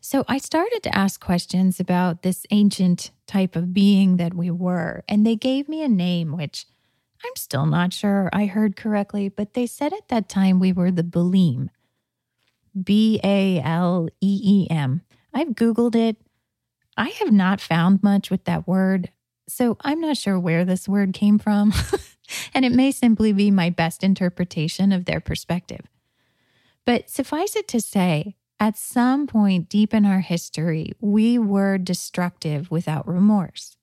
So 0.00 0.24
I 0.28 0.38
started 0.38 0.82
to 0.82 0.96
ask 0.96 1.20
questions 1.20 1.78
about 1.78 2.22
this 2.22 2.44
ancient 2.50 3.12
type 3.26 3.54
of 3.54 3.72
being 3.72 4.16
that 4.16 4.34
we 4.34 4.50
were, 4.50 5.04
and 5.08 5.24
they 5.24 5.36
gave 5.36 5.68
me 5.68 5.82
a 5.82 5.88
name 5.88 6.36
which 6.36 6.66
I'm 7.24 7.36
still 7.36 7.66
not 7.66 7.92
sure 7.92 8.28
I 8.32 8.46
heard 8.46 8.76
correctly, 8.76 9.28
but 9.28 9.54
they 9.54 9.66
said 9.66 9.92
at 9.92 10.08
that 10.08 10.28
time 10.28 10.58
we 10.58 10.72
were 10.72 10.90
the 10.90 11.04
Baleem. 11.04 11.68
B 12.80 13.20
A 13.22 13.60
L 13.60 14.08
E 14.20 14.40
E 14.42 14.66
M. 14.70 15.02
I've 15.32 15.50
Googled 15.50 15.94
it. 15.94 16.16
I 16.96 17.08
have 17.08 17.32
not 17.32 17.60
found 17.60 18.02
much 18.02 18.30
with 18.30 18.44
that 18.44 18.66
word, 18.66 19.10
so 19.48 19.76
I'm 19.80 20.00
not 20.00 20.16
sure 20.16 20.38
where 20.38 20.64
this 20.64 20.88
word 20.88 21.12
came 21.14 21.38
from. 21.38 21.72
and 22.54 22.64
it 22.64 22.72
may 22.72 22.90
simply 22.90 23.32
be 23.32 23.50
my 23.50 23.70
best 23.70 24.02
interpretation 24.02 24.92
of 24.92 25.04
their 25.04 25.20
perspective. 25.20 25.86
But 26.84 27.08
suffice 27.08 27.56
it 27.56 27.68
to 27.68 27.80
say, 27.80 28.36
at 28.58 28.76
some 28.76 29.26
point 29.26 29.68
deep 29.68 29.94
in 29.94 30.04
our 30.04 30.20
history, 30.20 30.92
we 31.00 31.38
were 31.38 31.78
destructive 31.78 32.70
without 32.70 33.08
remorse. 33.08 33.76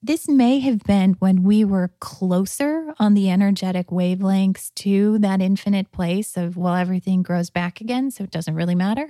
This 0.00 0.28
may 0.28 0.60
have 0.60 0.84
been 0.84 1.14
when 1.14 1.42
we 1.42 1.64
were 1.64 1.90
closer 1.98 2.94
on 3.00 3.14
the 3.14 3.28
energetic 3.30 3.88
wavelengths 3.88 4.72
to 4.76 5.18
that 5.18 5.42
infinite 5.42 5.90
place 5.90 6.36
of, 6.36 6.56
well, 6.56 6.76
everything 6.76 7.24
grows 7.24 7.50
back 7.50 7.80
again, 7.80 8.12
so 8.12 8.22
it 8.22 8.30
doesn't 8.30 8.54
really 8.54 8.76
matter. 8.76 9.08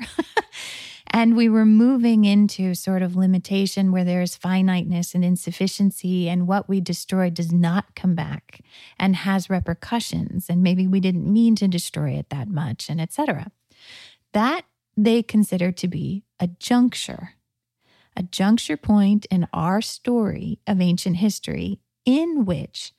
and 1.08 1.36
we 1.36 1.46
were 1.50 1.66
moving 1.66 2.24
into 2.24 2.74
sort 2.74 3.02
of 3.02 3.16
limitation 3.16 3.92
where 3.92 4.04
there's 4.04 4.34
finiteness 4.34 5.14
and 5.14 5.26
insufficiency, 5.26 6.26
and 6.26 6.48
what 6.48 6.70
we 6.70 6.80
destroy 6.80 7.28
does 7.28 7.52
not 7.52 7.94
come 7.94 8.14
back 8.14 8.62
and 8.98 9.14
has 9.14 9.50
repercussions. 9.50 10.48
And 10.48 10.62
maybe 10.62 10.86
we 10.86 11.00
didn't 11.00 11.30
mean 11.30 11.54
to 11.56 11.68
destroy 11.68 12.12
it 12.12 12.30
that 12.30 12.48
much, 12.48 12.88
and 12.88 12.98
etc. 12.98 13.52
That 14.32 14.64
they 14.96 15.22
consider 15.22 15.70
to 15.70 15.86
be 15.86 16.24
a 16.40 16.46
juncture 16.46 17.34
a 18.18 18.24
juncture 18.24 18.76
point 18.76 19.26
in 19.26 19.46
our 19.52 19.80
story 19.80 20.58
of 20.66 20.80
ancient 20.80 21.16
history 21.16 21.78
in 22.04 22.44
which 22.44 22.92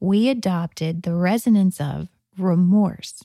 we 0.00 0.28
adopted 0.28 1.02
the 1.02 1.14
resonance 1.14 1.80
of 1.80 2.08
remorse. 2.36 3.22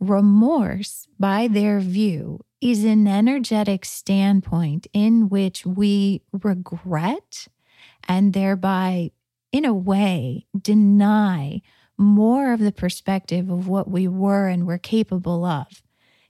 Remorse, 0.00 1.06
by 1.18 1.46
their 1.46 1.78
view, 1.78 2.40
is 2.60 2.82
an 2.84 3.06
energetic 3.06 3.84
standpoint 3.84 4.88
in 4.92 5.28
which 5.28 5.64
we 5.64 6.22
regret 6.32 7.46
and 8.08 8.32
thereby, 8.32 9.12
in 9.52 9.64
a 9.64 9.74
way, 9.74 10.46
deny 10.60 11.62
more 11.96 12.52
of 12.52 12.58
the 12.58 12.72
perspective 12.72 13.48
of 13.48 13.68
what 13.68 13.88
we 13.88 14.08
were 14.08 14.48
and 14.48 14.66
were 14.66 14.78
capable 14.78 15.44
of 15.44 15.82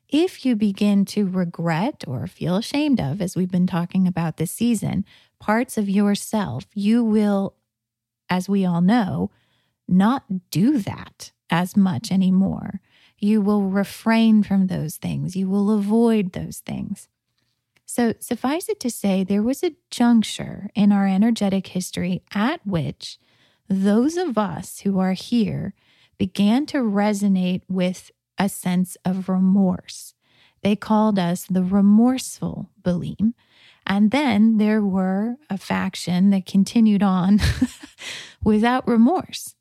if 0.09 0.45
you 0.45 0.57
begin 0.57 1.05
to 1.07 1.27
regret 1.29 2.05
or 2.07 2.27
feel 2.27 2.57
ashamed 2.57 3.01
of, 3.01 3.21
as 3.21 3.37
we've 3.37 3.51
been 3.51 3.67
talking 3.67 4.07
about 4.07 4.37
this 4.37 4.51
season, 4.51 5.05
parts 5.39 5.77
of 5.77 5.89
yourself, 5.89 6.65
you 6.75 7.05
will, 7.05 7.55
as 8.31 8.49
we 8.49 8.65
all 8.65 8.81
know, 8.81 9.31
not 9.87 10.51
do 10.51 10.79
that 10.79 11.33
as 11.51 11.77
much 11.77 12.11
anymore. 12.11 12.81
You 13.19 13.41
will 13.41 13.63
refrain 13.65 14.43
from 14.43 14.67
those 14.67 14.97
things, 14.97 15.37
you 15.37 15.49
will 15.49 15.71
avoid 15.71 16.33
those 16.33 16.59
things. 16.59 17.09
So, 17.85 18.13
suffice 18.21 18.69
it 18.69 18.81
to 18.81 18.91
say, 18.91 19.25
there 19.25 19.43
was 19.43 19.63
a 19.63 19.75
juncture 19.91 20.69
in 20.75 20.93
our 20.93 21.07
energetic 21.07 21.69
history 21.69 22.23
at 22.35 22.65
which 22.67 23.19
those 23.67 24.17
of 24.17 24.37
us 24.37 24.81
who 24.81 24.99
are 24.99 25.15
here 25.15 25.75
began 26.19 26.67
to 26.67 26.79
resonate 26.79 27.63
with 27.69 28.11
a 28.39 28.49
sense 28.49 28.97
of 29.05 29.29
remorse. 29.29 30.15
They 30.63 30.77
called 30.77 31.19
us 31.19 31.47
the 31.49 31.63
remorseful 31.63 32.71
Baleem. 32.83 33.35
And 33.87 34.11
then 34.11 34.59
there 34.59 34.83
were 34.83 35.37
a 35.49 35.57
faction 35.57 36.31
that 36.31 36.47
continued 36.47 37.03
on 37.03 37.41
without 38.45 38.87
remorse. 38.87 39.55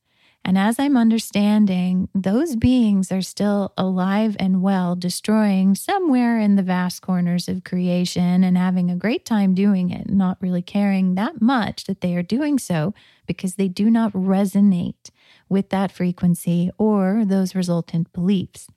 And 0.44 0.58
as 0.58 0.80
I'm 0.80 0.96
understanding, 0.96 2.08
those 2.16 2.56
beings 2.56 3.12
are 3.12 3.22
still 3.22 3.74
alive 3.78 4.38
and 4.40 4.62
well, 4.62 4.96
destroying 4.96 5.76
somewhere 5.76 6.40
in 6.40 6.56
the 6.56 6.64
vast 6.64 7.02
corners 7.02 7.50
of 7.50 7.66
creation 7.66 8.46
and 8.46 8.58
having 8.58 8.90
a 8.90 8.96
great 8.96 9.26
time 9.26 9.54
doing 9.54 9.90
it, 9.90 10.10
not 10.10 10.38
really 10.40 10.62
caring 10.62 11.16
that 11.16 11.42
much 11.42 11.84
that 11.84 12.00
they 12.00 12.16
are 12.16 12.24
doing 12.24 12.60
so 12.60 12.94
because 13.26 13.56
they 13.56 13.68
do 13.68 13.92
not 13.92 14.14
resonate 14.14 15.10
with 15.50 15.70
that 15.70 15.92
frequency 15.92 16.72
or 16.78 17.24
those 17.26 17.56
resultant 17.56 18.12
beliefs. 18.14 18.68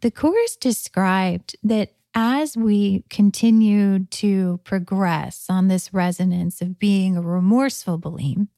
The 0.00 0.10
Chorus 0.10 0.56
described 0.56 1.56
that 1.62 1.94
as 2.14 2.56
we 2.56 3.04
continued 3.10 4.10
to 4.10 4.60
progress 4.64 5.46
on 5.48 5.68
this 5.68 5.92
resonance 5.92 6.60
of 6.60 6.78
being 6.78 7.16
a 7.16 7.22
remorseful 7.22 7.98
Baleem, 7.98 8.48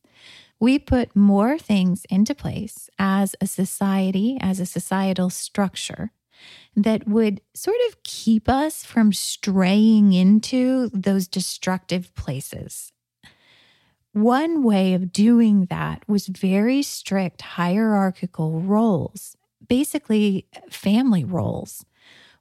we 0.58 0.78
put 0.78 1.16
more 1.16 1.58
things 1.58 2.04
into 2.10 2.34
place 2.34 2.90
as 2.98 3.34
a 3.40 3.46
society, 3.46 4.36
as 4.40 4.60
a 4.60 4.66
societal 4.66 5.30
structure 5.30 6.12
that 6.76 7.08
would 7.08 7.40
sort 7.54 7.76
of 7.88 8.02
keep 8.02 8.48
us 8.48 8.84
from 8.84 9.12
straying 9.12 10.12
into 10.12 10.90
those 10.90 11.26
destructive 11.26 12.14
places 12.14 12.92
one 14.12 14.62
way 14.62 14.94
of 14.94 15.12
doing 15.12 15.66
that 15.66 16.02
was 16.08 16.26
very 16.26 16.82
strict 16.82 17.42
hierarchical 17.42 18.60
roles, 18.60 19.36
basically 19.68 20.46
family 20.68 21.24
roles, 21.24 21.84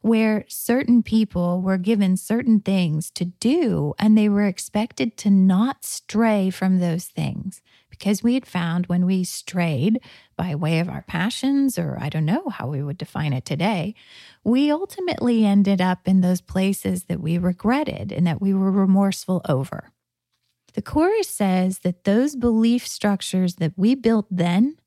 where 0.01 0.45
certain 0.47 1.03
people 1.03 1.61
were 1.61 1.77
given 1.77 2.15
certain 2.15 2.59
things 2.59 3.11
to 3.11 3.25
do 3.25 3.93
and 3.99 4.17
they 4.17 4.29
were 4.29 4.45
expected 4.45 5.17
to 5.17 5.29
not 5.29 5.83
stray 5.83 6.49
from 6.49 6.79
those 6.79 7.05
things. 7.05 7.61
Because 7.89 8.23
we 8.23 8.33
had 8.33 8.45
found 8.45 8.85
when 8.85 9.05
we 9.05 9.25
strayed 9.25 9.99
by 10.37 10.55
way 10.55 10.79
of 10.79 10.87
our 10.87 11.01
passions, 11.01 11.77
or 11.77 11.97
I 11.99 12.07
don't 12.07 12.25
know 12.25 12.47
how 12.47 12.67
we 12.67 12.81
would 12.81 12.97
define 12.97 13.33
it 13.33 13.43
today, 13.43 13.93
we 14.43 14.71
ultimately 14.71 15.45
ended 15.45 15.81
up 15.81 16.07
in 16.07 16.21
those 16.21 16.39
places 16.39 17.03
that 17.05 17.19
we 17.19 17.37
regretted 17.37 18.13
and 18.13 18.25
that 18.25 18.41
we 18.41 18.53
were 18.53 18.71
remorseful 18.71 19.41
over. 19.49 19.91
The 20.73 20.81
chorus 20.81 21.27
says 21.27 21.79
that 21.79 22.03
those 22.03 22.35
belief 22.35 22.87
structures 22.87 23.55
that 23.55 23.73
we 23.75 23.95
built 23.95 24.27
then 24.29 24.77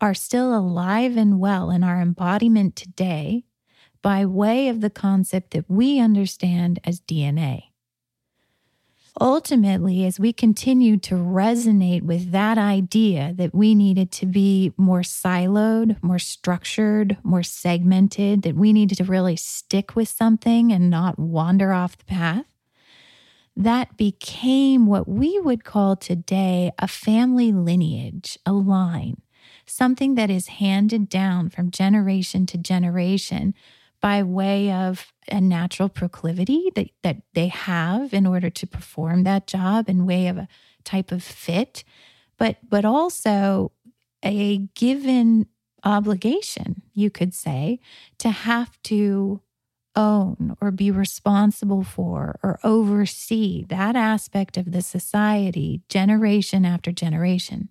are 0.00 0.14
still 0.14 0.56
alive 0.56 1.16
and 1.16 1.40
well 1.40 1.70
in 1.70 1.82
our 1.82 2.00
embodiment 2.00 2.76
today 2.76 3.44
by 4.00 4.24
way 4.24 4.68
of 4.68 4.80
the 4.80 4.90
concept 4.90 5.50
that 5.50 5.68
we 5.68 5.98
understand 5.98 6.78
as 6.84 7.00
DNA. 7.00 7.64
Ultimately, 9.20 10.04
as 10.06 10.20
we 10.20 10.32
continued 10.32 11.02
to 11.04 11.16
resonate 11.16 12.02
with 12.02 12.30
that 12.30 12.56
idea 12.56 13.32
that 13.34 13.52
we 13.52 13.74
needed 13.74 14.12
to 14.12 14.26
be 14.26 14.72
more 14.76 15.00
siloed, 15.00 16.00
more 16.00 16.20
structured, 16.20 17.16
more 17.24 17.42
segmented, 17.42 18.42
that 18.42 18.54
we 18.54 18.72
needed 18.72 18.98
to 18.98 19.04
really 19.04 19.34
stick 19.34 19.96
with 19.96 20.08
something 20.08 20.72
and 20.72 20.88
not 20.88 21.18
wander 21.18 21.72
off 21.72 21.98
the 21.98 22.04
path, 22.04 22.46
that 23.58 23.96
became 23.96 24.86
what 24.86 25.08
we 25.08 25.40
would 25.40 25.64
call 25.64 25.96
today 25.96 26.70
a 26.78 26.86
family 26.86 27.50
lineage, 27.50 28.38
a 28.46 28.52
line, 28.52 29.20
something 29.66 30.14
that 30.14 30.30
is 30.30 30.46
handed 30.46 31.08
down 31.08 31.50
from 31.50 31.72
generation 31.72 32.46
to 32.46 32.56
generation 32.56 33.52
by 34.00 34.22
way 34.22 34.70
of 34.70 35.12
a 35.28 35.40
natural 35.40 35.88
proclivity 35.88 36.70
that, 36.76 36.86
that 37.02 37.16
they 37.34 37.48
have 37.48 38.14
in 38.14 38.26
order 38.26 38.48
to 38.48 38.64
perform 38.64 39.24
that 39.24 39.48
job 39.48 39.88
in 39.88 40.06
way 40.06 40.28
of 40.28 40.38
a 40.38 40.48
type 40.84 41.10
of 41.10 41.24
fit, 41.24 41.82
but 42.38 42.58
but 42.68 42.84
also 42.84 43.72
a 44.24 44.58
given 44.76 45.46
obligation, 45.82 46.82
you 46.94 47.10
could 47.10 47.34
say, 47.34 47.80
to 48.18 48.30
have 48.30 48.80
to 48.82 49.40
own 49.98 50.56
or 50.60 50.70
be 50.70 50.90
responsible 50.90 51.82
for 51.82 52.38
or 52.42 52.60
oversee 52.62 53.64
that 53.68 53.96
aspect 53.96 54.56
of 54.56 54.70
the 54.70 54.80
society 54.80 55.82
generation 55.88 56.64
after 56.64 56.92
generation. 56.92 57.68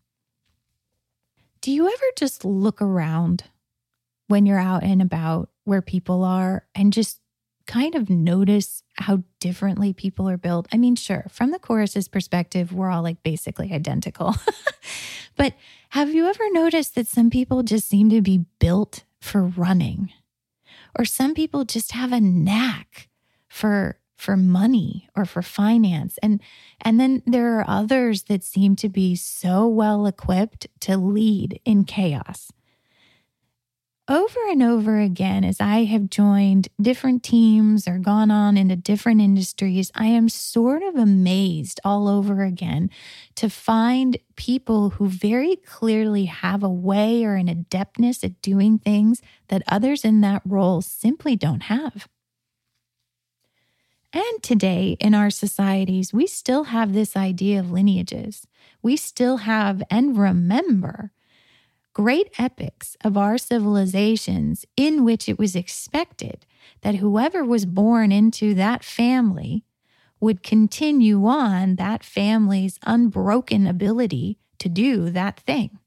Do 1.62 1.72
you 1.72 1.88
ever 1.88 2.06
just 2.18 2.46
look 2.46 2.82
around 2.82 3.46
when 4.28 4.46
you're 4.46 4.60
out 4.60 4.84
and 4.84 5.02
about 5.02 5.50
where 5.64 5.82
people 5.82 6.24
are 6.24 6.68
and 6.76 6.92
just 6.92 7.22
kind 7.66 7.96
of 7.96 8.10
notice 8.10 8.84
how 8.98 9.24
differently 9.40 9.94
people 9.94 10.30
are 10.30 10.38
built? 10.38 10.68
I 10.74 10.78
mean, 10.78 10.96
sure, 10.96 11.26
from 11.30 11.52
the 11.52 11.60
chorus's 11.60 12.10
perspective, 12.10 12.74
we're 12.74 12.92
all 12.92 13.04
like 13.04 13.24
basically 13.24 13.72
identical. 13.72 14.36
but 15.38 15.54
have 15.90 16.14
you 16.14 16.28
ever 16.28 16.52
noticed 16.52 16.96
that 16.96 17.08
some 17.08 17.30
people 17.30 17.64
just 17.64 17.88
seem 17.88 18.10
to 18.10 18.22
be 18.22 18.46
built 18.60 19.06
for 19.22 19.44
running? 19.44 20.12
Or 20.98 21.06
some 21.06 21.34
people 21.34 21.64
just 21.66 21.92
have 21.92 22.12
a 22.12 22.20
knack 22.22 23.10
for 23.48 24.00
for 24.18 24.36
money 24.36 25.08
or 25.16 25.26
for 25.26 25.42
finance. 25.44 26.18
And 26.24 26.42
and 26.82 27.00
then 27.00 27.22
there 27.26 27.60
are 27.60 27.66
others 27.68 28.24
that 28.24 28.44
seem 28.44 28.76
to 28.78 28.90
be 28.90 29.16
so 29.16 29.68
well 29.68 30.08
equipped 30.08 30.68
to 30.82 30.98
lead 30.98 31.62
in 31.66 31.86
chaos 31.86 32.52
over 34.10 34.40
and 34.50 34.64
over 34.64 35.00
again, 35.00 35.44
as 35.44 35.60
I 35.60 35.84
have 35.84 36.10
joined 36.10 36.70
different 36.82 37.24
teams 37.24 37.88
or 37.88 37.98
gone 37.98 38.32
on 38.32 38.56
into 38.56 38.76
different 38.76 39.20
industries, 39.20 39.92
I 39.94 40.06
am 40.06 40.30
sort 40.30 40.82
of 40.82 40.96
amazed 40.96 41.82
all 41.84 42.08
over 42.08 42.44
again 42.44 42.90
to 43.36 43.50
find 43.50 44.18
people 44.38 44.92
who 44.92 45.08
very 45.08 45.58
clearly 45.58 46.26
have 46.26 46.64
a 46.64 46.70
way 46.70 47.26
or 47.26 47.36
an 47.36 47.48
adeptness 47.48 48.24
at 48.24 48.42
doing 48.42 48.80
things 48.80 49.22
that 49.50 49.64
others 49.68 50.06
in 50.06 50.22
that 50.22 50.42
role 50.46 50.82
simply 50.82 51.36
don't 51.36 51.64
have. 51.64 52.08
And 54.14 54.42
today 54.42 54.96
in 55.02 55.14
our 55.14 55.30
societies, 55.30 56.14
we 56.14 56.28
still 56.28 56.66
have 56.66 56.94
this 56.94 57.18
idea 57.18 57.60
of 57.60 57.72
lineages. 57.72 58.48
We 58.82 58.96
still 58.96 59.38
have 59.38 59.84
and 59.92 60.18
remember 60.18 61.12
great 61.98 62.32
epics 62.38 62.96
of 63.04 63.18
our 63.18 63.40
civilizations 63.40 64.68
in 64.78 65.04
which 65.04 65.28
it 65.28 65.40
was 65.40 65.56
expected 65.56 66.46
that 66.84 66.94
whoever 66.94 67.44
was 67.44 67.66
born 67.66 68.12
into 68.12 68.54
that 68.54 68.84
family 68.84 69.64
would 70.20 70.44
continue 70.44 71.26
on 71.26 71.76
that 71.78 72.04
family's 72.04 72.78
unbroken 72.86 73.66
ability 73.66 74.38
to 74.60 74.70
do 74.70 75.10
that 75.10 75.40
thing. 75.40 75.80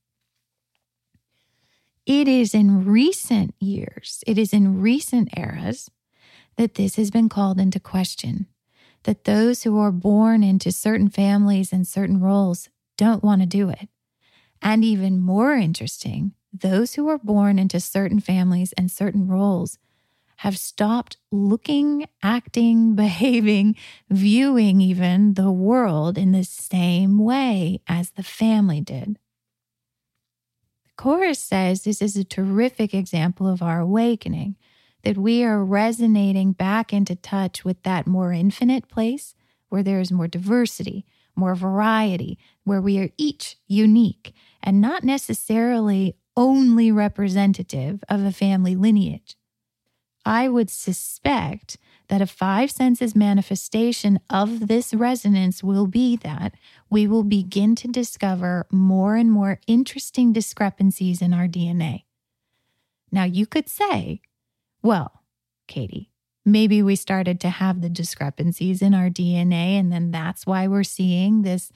It 2.06 2.26
is 2.26 2.56
in 2.56 2.84
recent 2.84 3.54
years, 3.60 4.24
it 4.26 4.36
is 4.36 4.52
in 4.52 4.80
recent 4.80 5.28
eras 5.36 5.92
that 6.56 6.74
this 6.74 6.96
has 6.96 7.12
been 7.12 7.28
called 7.28 7.60
into 7.60 7.78
question. 7.78 8.48
That 9.04 9.26
those 9.26 9.62
who 9.62 9.78
are 9.78 9.92
born 9.92 10.42
into 10.42 10.72
certain 10.72 11.08
families 11.08 11.72
and 11.72 11.86
certain 11.86 12.20
roles 12.20 12.68
don't 12.98 13.22
want 13.22 13.42
to 13.42 13.46
do 13.46 13.68
it. 13.68 13.88
And 14.62 14.84
even 14.84 15.18
more 15.20 15.54
interesting, 15.54 16.34
those 16.52 16.94
who 16.94 17.04
were 17.04 17.18
born 17.18 17.58
into 17.58 17.80
certain 17.80 18.20
families 18.20 18.72
and 18.74 18.90
certain 18.90 19.28
roles 19.28 19.78
have 20.38 20.58
stopped 20.58 21.18
looking, 21.30 22.06
acting, 22.22 22.94
behaving, 22.96 23.76
viewing 24.08 24.80
even 24.80 25.34
the 25.34 25.50
world 25.50 26.16
in 26.16 26.32
the 26.32 26.44
same 26.44 27.18
way 27.18 27.80
as 27.86 28.10
the 28.12 28.22
family 28.22 28.80
did. 28.80 29.18
The 30.84 30.90
chorus 30.96 31.38
says 31.38 31.84
this 31.84 32.00
is 32.02 32.16
a 32.16 32.24
terrific 32.24 32.94
example 32.94 33.48
of 33.48 33.62
our 33.62 33.80
awakening, 33.80 34.56
that 35.02 35.16
we 35.16 35.44
are 35.44 35.64
resonating 35.64 36.52
back 36.52 36.92
into 36.92 37.16
touch 37.16 37.64
with 37.64 37.82
that 37.82 38.06
more 38.06 38.32
infinite 38.32 38.88
place 38.88 39.34
where 39.68 39.82
there 39.82 40.00
is 40.00 40.12
more 40.12 40.28
diversity, 40.28 41.06
more 41.36 41.54
variety, 41.54 42.38
where 42.64 42.80
we 42.80 42.98
are 42.98 43.10
each 43.16 43.56
unique 43.66 44.34
and 44.62 44.80
not 44.80 45.04
necessarily 45.04 46.16
only 46.36 46.90
representative 46.92 48.02
of 48.08 48.24
a 48.24 48.32
family 48.32 48.76
lineage. 48.76 49.36
I 50.24 50.48
would 50.48 50.70
suspect 50.70 51.78
that 52.08 52.20
a 52.20 52.26
five 52.26 52.70
senses 52.70 53.16
manifestation 53.16 54.20
of 54.28 54.68
this 54.68 54.92
resonance 54.92 55.62
will 55.62 55.86
be 55.86 56.16
that 56.16 56.54
we 56.90 57.06
will 57.06 57.22
begin 57.22 57.74
to 57.76 57.88
discover 57.88 58.66
more 58.70 59.16
and 59.16 59.30
more 59.30 59.60
interesting 59.66 60.32
discrepancies 60.32 61.22
in 61.22 61.32
our 61.32 61.46
DNA. 61.46 62.04
Now, 63.12 63.24
you 63.24 63.46
could 63.46 63.68
say, 63.68 64.20
well, 64.82 65.22
Katie, 65.66 66.10
maybe 66.44 66.82
we 66.82 66.96
started 66.96 67.40
to 67.40 67.48
have 67.48 67.80
the 67.80 67.88
discrepancies 67.88 68.82
in 68.82 68.94
our 68.94 69.08
DNA, 69.08 69.78
and 69.78 69.92
then 69.92 70.10
that's 70.10 70.46
why 70.46 70.66
we're 70.66 70.84
seeing 70.84 71.42
this 71.42 71.72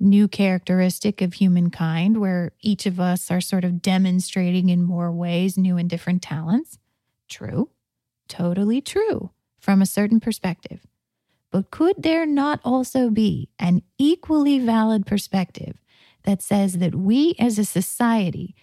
new 0.00 0.28
characteristic 0.28 1.22
of 1.22 1.34
humankind 1.34 2.18
where 2.20 2.52
each 2.60 2.86
of 2.86 3.00
us 3.00 3.30
are 3.30 3.40
sort 3.40 3.64
of 3.64 3.80
demonstrating 3.80 4.68
in 4.68 4.82
more 4.82 5.12
ways 5.12 5.56
new 5.56 5.76
and 5.76 5.88
different 5.88 6.22
talents. 6.22 6.78
True, 7.28 7.70
totally 8.28 8.80
true 8.80 9.30
from 9.58 9.80
a 9.80 9.86
certain 9.86 10.20
perspective. 10.20 10.86
But 11.50 11.70
could 11.70 12.02
there 12.02 12.26
not 12.26 12.60
also 12.64 13.10
be 13.10 13.48
an 13.58 13.82
equally 13.96 14.58
valid 14.58 15.06
perspective 15.06 15.76
that 16.24 16.42
says 16.42 16.78
that 16.78 16.94
we 16.94 17.34
as 17.38 17.58
a 17.58 17.64
society 17.64 18.54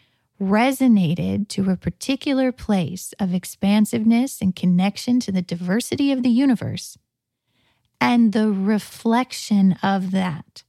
resonated 0.42 1.48
to 1.48 1.70
a 1.70 1.78
particular 1.78 2.52
place 2.52 3.14
of 3.20 3.34
expansiveness 3.34 4.42
and 4.42 4.56
connection 4.56 5.20
to 5.22 5.32
the 5.32 5.42
diversity 5.42 6.12
of 6.12 6.24
the 6.24 6.30
universe? 6.30 6.98
And 8.02 8.34
the 8.34 8.52
reflection 8.52 9.78
of 9.84 10.12
that 10.12 10.64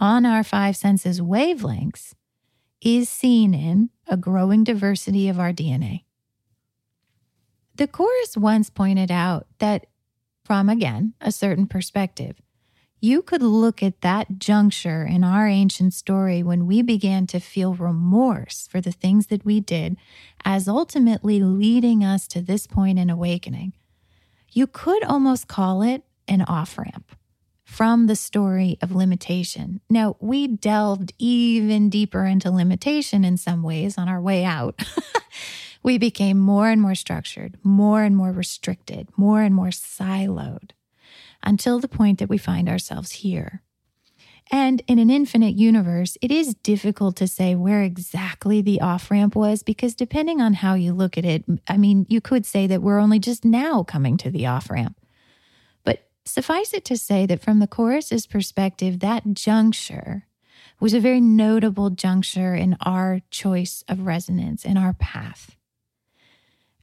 on 0.00 0.24
our 0.24 0.44
five 0.44 0.76
senses 0.76 1.20
wavelengths 1.20 2.14
is 2.80 3.08
seen 3.08 3.54
in 3.54 3.90
a 4.06 4.16
growing 4.16 4.64
diversity 4.64 5.28
of 5.28 5.38
our 5.38 5.52
DNA. 5.52 6.04
The 7.76 7.88
chorus 7.88 8.36
once 8.36 8.70
pointed 8.70 9.10
out 9.10 9.46
that, 9.58 9.86
from 10.44 10.68
again 10.68 11.14
a 11.20 11.30
certain 11.30 11.66
perspective, 11.66 12.40
you 13.00 13.22
could 13.22 13.42
look 13.42 13.82
at 13.82 14.00
that 14.00 14.38
juncture 14.38 15.04
in 15.04 15.22
our 15.22 15.46
ancient 15.46 15.94
story 15.94 16.42
when 16.42 16.66
we 16.66 16.82
began 16.82 17.28
to 17.28 17.38
feel 17.38 17.74
remorse 17.74 18.66
for 18.66 18.80
the 18.80 18.90
things 18.90 19.28
that 19.28 19.44
we 19.44 19.60
did 19.60 19.96
as 20.44 20.66
ultimately 20.66 21.40
leading 21.40 22.02
us 22.02 22.26
to 22.26 22.40
this 22.40 22.66
point 22.66 22.98
in 22.98 23.08
awakening. 23.08 23.72
You 24.50 24.66
could 24.66 25.04
almost 25.04 25.46
call 25.46 25.82
it 25.82 26.02
an 26.26 26.42
off 26.42 26.76
ramp 26.76 27.14
from 27.68 28.06
the 28.06 28.16
story 28.16 28.78
of 28.80 28.94
limitation. 28.94 29.78
Now, 29.90 30.16
we 30.20 30.46
delved 30.48 31.12
even 31.18 31.90
deeper 31.90 32.24
into 32.24 32.50
limitation 32.50 33.26
in 33.26 33.36
some 33.36 33.62
ways 33.62 33.98
on 33.98 34.08
our 34.08 34.22
way 34.22 34.42
out. 34.42 34.80
we 35.82 35.98
became 35.98 36.38
more 36.38 36.70
and 36.70 36.80
more 36.80 36.94
structured, 36.94 37.58
more 37.62 38.02
and 38.02 38.16
more 38.16 38.32
restricted, 38.32 39.10
more 39.18 39.42
and 39.42 39.54
more 39.54 39.68
siloed 39.68 40.70
until 41.42 41.78
the 41.78 41.88
point 41.88 42.18
that 42.18 42.30
we 42.30 42.38
find 42.38 42.70
ourselves 42.70 43.12
here. 43.12 43.62
And 44.50 44.80
in 44.86 44.98
an 44.98 45.10
infinite 45.10 45.54
universe, 45.54 46.16
it 46.22 46.30
is 46.30 46.54
difficult 46.54 47.16
to 47.16 47.28
say 47.28 47.54
where 47.54 47.82
exactly 47.82 48.62
the 48.62 48.80
off 48.80 49.10
ramp 49.10 49.36
was 49.36 49.62
because 49.62 49.94
depending 49.94 50.40
on 50.40 50.54
how 50.54 50.72
you 50.72 50.94
look 50.94 51.18
at 51.18 51.26
it, 51.26 51.44
I 51.68 51.76
mean, 51.76 52.06
you 52.08 52.22
could 52.22 52.46
say 52.46 52.66
that 52.66 52.80
we're 52.80 52.98
only 52.98 53.18
just 53.18 53.44
now 53.44 53.82
coming 53.82 54.16
to 54.16 54.30
the 54.30 54.46
off 54.46 54.70
ramp. 54.70 54.97
Suffice 56.28 56.74
it 56.74 56.84
to 56.84 56.96
say 56.96 57.24
that 57.24 57.42
from 57.42 57.58
the 57.58 57.66
chorus's 57.66 58.26
perspective, 58.26 59.00
that 59.00 59.32
juncture 59.32 60.26
was 60.78 60.92
a 60.92 61.00
very 61.00 61.22
notable 61.22 61.88
juncture 61.88 62.54
in 62.54 62.76
our 62.82 63.22
choice 63.30 63.82
of 63.88 64.06
resonance, 64.06 64.64
in 64.64 64.76
our 64.76 64.92
path. 64.92 65.56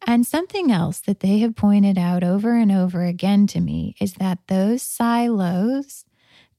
And 0.07 0.25
something 0.25 0.71
else 0.71 0.99
that 1.01 1.19
they 1.19 1.39
have 1.39 1.55
pointed 1.55 1.97
out 1.97 2.23
over 2.23 2.55
and 2.57 2.71
over 2.71 3.03
again 3.03 3.45
to 3.47 3.59
me 3.59 3.95
is 3.99 4.15
that 4.15 4.39
those 4.47 4.81
silos 4.81 6.05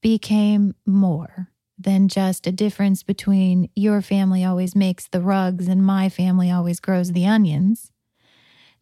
became 0.01 0.73
more 0.85 1.49
than 1.77 2.07
just 2.07 2.47
a 2.47 2.51
difference 2.51 3.03
between 3.03 3.69
your 3.75 4.01
family 4.01 4.45
always 4.45 4.75
makes 4.75 5.07
the 5.07 5.21
rugs 5.21 5.67
and 5.67 5.85
my 5.85 6.07
family 6.07 6.49
always 6.49 6.79
grows 6.79 7.11
the 7.11 7.27
onions 7.27 7.91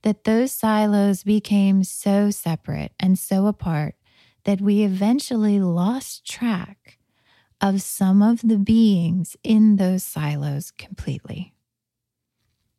that 0.06 0.24
those 0.24 0.51
silos 0.51 1.24
became 1.24 1.84
so 1.84 2.30
separate 2.30 2.91
and 2.99 3.18
so 3.18 3.47
apart 3.47 3.95
that 4.43 4.62
we 4.62 4.84
eventually 4.84 5.60
lost 5.60 6.24
track 6.24 6.99
of 7.60 7.82
some 7.82 8.22
of 8.22 8.39
the 8.47 8.60
beings 8.60 9.36
in 9.43 9.78
those 9.78 10.03
silos 10.03 10.70
completely. 10.70 11.56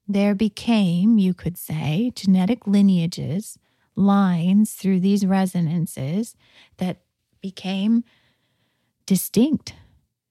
There 0.06 0.36
became, 0.36 1.18
you 1.18 1.34
could 1.34 1.58
say, 1.58 2.12
genetic 2.14 2.64
lineages, 2.64 3.58
lines 3.96 4.74
through 4.74 5.00
these 5.00 5.26
resonances 5.26 6.36
that 6.76 6.98
became 7.40 8.04
distinct, 9.04 9.74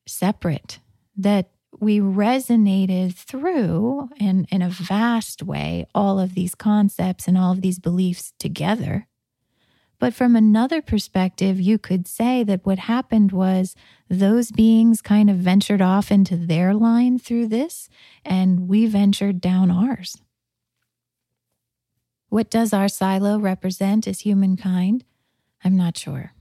separate, 0.08 0.80
that 1.18 1.50
we 1.80 2.00
resonated 2.00 3.14
through 3.14 4.10
in, 4.20 4.46
in 4.52 4.62
a 4.62 4.70
vast 4.70 5.44
way 5.44 5.86
all 5.94 6.20
of 6.20 6.34
these 6.34 6.56
concepts 6.56 7.28
and 7.28 7.38
all 7.38 7.52
of 7.52 7.62
these 7.62 7.80
beliefs 7.80 8.34
together. 8.40 9.08
But 9.98 10.14
from 10.14 10.36
another 10.36 10.82
perspective, 10.82 11.60
you 11.60 11.78
could 11.78 12.08
say 12.08 12.44
that 12.44 12.66
what 12.66 12.80
happened 12.80 13.32
was 13.32 13.76
those 14.10 14.52
beings 14.52 15.02
kind 15.02 15.30
of 15.30 15.38
ventured 15.38 15.82
off 15.82 16.12
into 16.12 16.36
their 16.36 16.74
line 16.74 17.18
through 17.18 17.48
this, 17.48 17.90
and 18.24 18.68
we 18.68 18.86
ventured 18.88 19.40
down 19.40 19.72
ours. 19.72 20.18
What 22.30 22.50
does 22.50 22.74
our 22.74 22.90
silo 22.90 23.40
represent 23.40 24.08
as 24.08 24.22
humankind? 24.22 25.06
I'm 25.64 25.78
not 25.78 25.98
sure. 25.98 26.35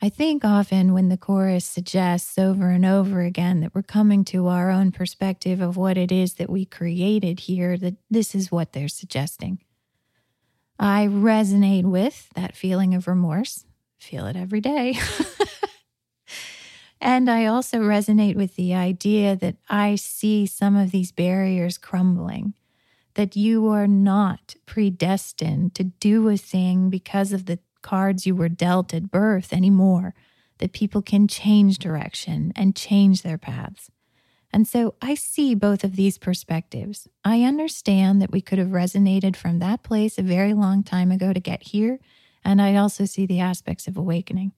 I 0.00 0.08
think 0.08 0.44
often 0.44 0.92
when 0.92 1.08
the 1.08 1.16
chorus 1.16 1.64
suggests 1.64 2.38
over 2.38 2.70
and 2.70 2.86
over 2.86 3.22
again 3.22 3.60
that 3.60 3.74
we're 3.74 3.82
coming 3.82 4.24
to 4.26 4.46
our 4.46 4.70
own 4.70 4.92
perspective 4.92 5.60
of 5.60 5.76
what 5.76 5.98
it 5.98 6.12
is 6.12 6.34
that 6.34 6.48
we 6.48 6.64
created 6.64 7.40
here, 7.40 7.76
that 7.78 7.96
this 8.08 8.32
is 8.32 8.52
what 8.52 8.72
they're 8.72 8.86
suggesting. 8.86 9.58
I 10.78 11.08
resonate 11.08 11.82
with 11.82 12.28
that 12.36 12.54
feeling 12.54 12.94
of 12.94 13.08
remorse, 13.08 13.64
feel 13.98 14.26
it 14.26 14.36
every 14.36 14.60
day. 14.60 14.96
and 17.00 17.28
I 17.28 17.46
also 17.46 17.78
resonate 17.80 18.36
with 18.36 18.54
the 18.54 18.74
idea 18.74 19.34
that 19.34 19.56
I 19.68 19.96
see 19.96 20.46
some 20.46 20.76
of 20.76 20.92
these 20.92 21.10
barriers 21.10 21.76
crumbling, 21.76 22.54
that 23.14 23.34
you 23.34 23.66
are 23.66 23.88
not 23.88 24.54
predestined 24.64 25.74
to 25.74 25.82
do 25.82 26.28
a 26.28 26.36
thing 26.36 26.88
because 26.88 27.32
of 27.32 27.46
the 27.46 27.58
cards 27.82 28.26
you 28.26 28.34
were 28.34 28.48
dealt 28.48 28.92
at 28.94 29.10
birth 29.10 29.52
anymore, 29.52 30.14
that 30.58 30.72
people 30.72 31.02
can 31.02 31.28
change 31.28 31.78
direction 31.78 32.52
and 32.56 32.76
change 32.76 33.22
their 33.22 33.38
paths. 33.38 33.90
And 34.52 34.66
so 34.66 34.94
I 35.02 35.14
see 35.14 35.54
both 35.54 35.84
of 35.84 35.96
these 35.96 36.18
perspectives. 36.18 37.06
I 37.24 37.42
understand 37.42 38.22
that 38.22 38.32
we 38.32 38.40
could 38.40 38.58
have 38.58 38.68
resonated 38.68 39.36
from 39.36 39.58
that 39.58 39.82
place 39.82 40.18
a 40.18 40.22
very 40.22 40.54
long 40.54 40.82
time 40.82 41.10
ago 41.10 41.32
to 41.32 41.40
get 41.40 41.64
here, 41.64 41.98
and 42.44 42.62
I 42.62 42.76
also 42.76 43.04
see 43.04 43.26
the 43.26 43.40
aspects 43.40 43.86
of 43.86 43.96
awakening. 43.96 44.52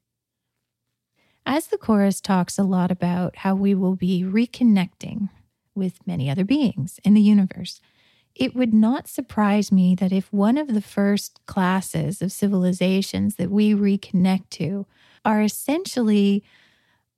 As 1.44 1.66
the 1.66 1.78
chorus 1.78 2.20
talks 2.20 2.58
a 2.58 2.62
lot 2.62 2.90
about 2.90 3.36
how 3.36 3.54
we 3.54 3.74
will 3.74 3.96
be 3.96 4.22
reconnecting 4.22 5.28
with 5.74 6.06
many 6.06 6.30
other 6.30 6.44
beings 6.44 7.00
in 7.02 7.14
the 7.14 7.20
universe, 7.20 7.80
it 8.40 8.56
would 8.56 8.72
not 8.72 9.06
surprise 9.06 9.70
me 9.70 9.94
that 9.94 10.12
if 10.12 10.32
one 10.32 10.56
of 10.56 10.68
the 10.68 10.80
first 10.80 11.38
classes 11.44 12.22
of 12.22 12.32
civilizations 12.32 13.36
that 13.36 13.50
we 13.50 13.74
reconnect 13.74 14.48
to 14.48 14.86
are 15.26 15.42
essentially 15.42 16.42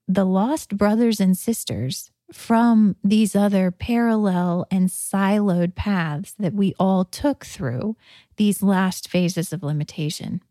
the 0.08 0.24
lost 0.24 0.76
brothers 0.76 1.20
and 1.20 1.38
sisters 1.38 2.10
from 2.32 2.96
these 3.04 3.36
other 3.36 3.70
parallel 3.70 4.66
and 4.68 4.88
siloed 4.88 5.76
paths 5.76 6.34
that 6.40 6.54
we 6.54 6.74
all 6.76 7.04
took 7.04 7.44
through 7.44 7.96
these 8.36 8.60
last 8.60 9.08
phases 9.08 9.52
of 9.52 9.62
limitation. 9.62 10.42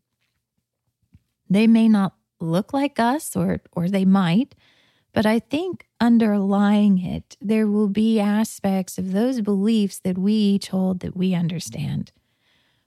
They 1.50 1.66
may 1.66 1.86
not 1.86 2.14
look 2.40 2.72
like 2.72 2.98
us, 2.98 3.36
or, 3.36 3.60
or 3.72 3.90
they 3.90 4.06
might, 4.06 4.54
but 5.12 5.26
I 5.26 5.38
think 5.38 5.86
underlying 6.00 6.98
it, 6.98 7.36
there 7.40 7.66
will 7.66 7.88
be 7.88 8.18
aspects 8.18 8.98
of 8.98 9.12
those 9.12 9.40
beliefs 9.40 9.98
that 10.00 10.16
we 10.16 10.32
each 10.32 10.68
hold 10.68 11.00
that 11.00 11.16
we 11.16 11.34
understand. 11.34 12.12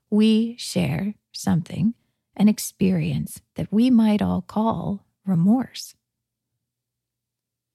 We 0.09 0.55
share 0.57 1.13
something, 1.31 1.93
an 2.35 2.47
experience 2.47 3.41
that 3.55 3.71
we 3.71 3.89
might 3.89 4.21
all 4.21 4.41
call 4.41 5.05
remorse. 5.25 5.95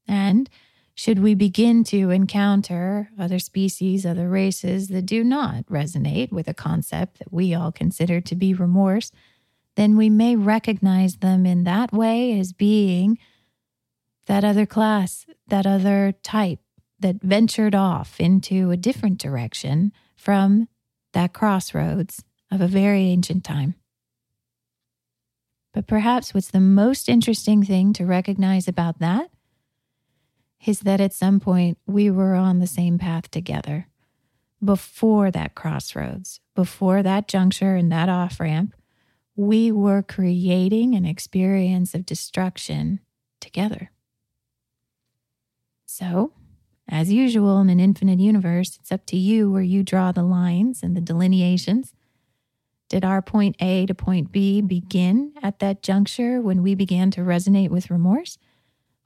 And 0.09 0.51
should 0.95 1.21
we 1.21 1.35
begin 1.35 1.85
to 1.85 2.11
encounter 2.11 3.11
other 3.19 3.39
species, 3.39 4.05
other 4.05 4.29
races 4.29 4.89
that 4.89 5.07
do 5.07 5.23
not 5.23 5.65
resonate 5.67 6.33
with 6.33 6.49
a 6.49 6.55
concept 6.55 7.21
that 7.21 7.33
we 7.33 7.55
all 7.55 7.71
consider 7.71 8.21
to 8.21 8.35
be 8.35 8.53
remorse, 8.53 9.13
then 9.77 9.97
we 9.97 10.11
may 10.11 10.35
recognize 10.35 11.19
them 11.19 11.47
in 11.47 11.65
that 11.65 11.93
way 11.93 12.39
as 12.39 12.53
being 12.53 13.17
that 14.31 14.45
other 14.45 14.65
class, 14.65 15.27
that 15.49 15.67
other 15.67 16.15
type 16.23 16.61
that 17.01 17.21
ventured 17.21 17.75
off 17.75 18.21
into 18.21 18.71
a 18.71 18.77
different 18.77 19.19
direction 19.19 19.93
from 20.15 20.69
that 21.15 21.33
crossroads 21.33 22.23
of 22.49 22.61
a 22.61 22.69
very 22.69 23.07
ancient 23.07 23.43
time. 23.43 23.75
But 25.75 25.89
perhaps 25.89 26.33
what's 26.33 26.53
the 26.53 26.61
most 26.61 27.09
interesting 27.09 27.65
thing 27.65 27.93
to 27.95 28.07
recognize 28.07 28.69
about 28.69 29.01
that 29.01 29.31
is 30.65 30.79
that 30.81 31.01
at 31.01 31.13
some 31.13 31.41
point 31.41 31.79
we 31.85 32.09
were 32.09 32.37
on 32.37 32.61
the 32.61 32.69
same 32.69 32.99
path 32.99 33.33
together 33.33 33.89
before 34.63 35.33
that 35.33 35.57
crossroads, 35.57 36.39
before 36.55 37.03
that 37.03 37.27
juncture 37.27 37.75
and 37.75 37.91
that 37.91 38.09
off 38.09 38.39
ramp. 38.39 38.77
We 39.35 39.73
were 39.73 40.05
creating 40.05 40.95
an 40.95 41.05
experience 41.05 41.97
of 41.97 42.07
destruction 42.07 43.01
together. 43.41 43.91
So, 45.93 46.31
as 46.89 47.13
usual 47.13 47.61
in 47.61 47.69
an 47.69 47.81
infinite 47.81 48.21
universe, 48.21 48.79
it's 48.79 48.93
up 48.93 49.07
to 49.07 49.17
you 49.17 49.51
where 49.51 49.61
you 49.61 49.83
draw 49.83 50.13
the 50.13 50.23
lines 50.23 50.85
and 50.85 50.97
the 50.97 51.01
delineations. 51.01 51.95
Did 52.89 53.05
our 53.05 53.21
point 53.21 53.57
A 53.59 53.87
to 53.87 53.95
point 53.95 54.31
B 54.31 54.61
begin 54.61 55.33
at 55.43 55.59
that 55.59 55.83
juncture 55.83 56.41
when 56.41 56.63
we 56.63 56.77
began 56.77 57.11
to 57.11 57.23
resonate 57.23 57.71
with 57.71 57.91
remorse? 57.91 58.39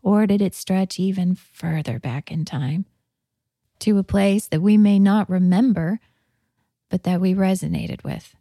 Or 0.02 0.26
did 0.26 0.42
it 0.42 0.54
stretch 0.54 1.00
even 1.00 1.34
further 1.34 1.98
back 1.98 2.30
in 2.30 2.44
time 2.44 2.84
to 3.78 3.96
a 3.96 4.04
place 4.04 4.46
that 4.48 4.60
we 4.60 4.76
may 4.76 4.98
not 4.98 5.30
remember, 5.30 6.00
but 6.90 7.04
that 7.04 7.18
we 7.18 7.32
resonated 7.32 8.04
with? 8.04 8.36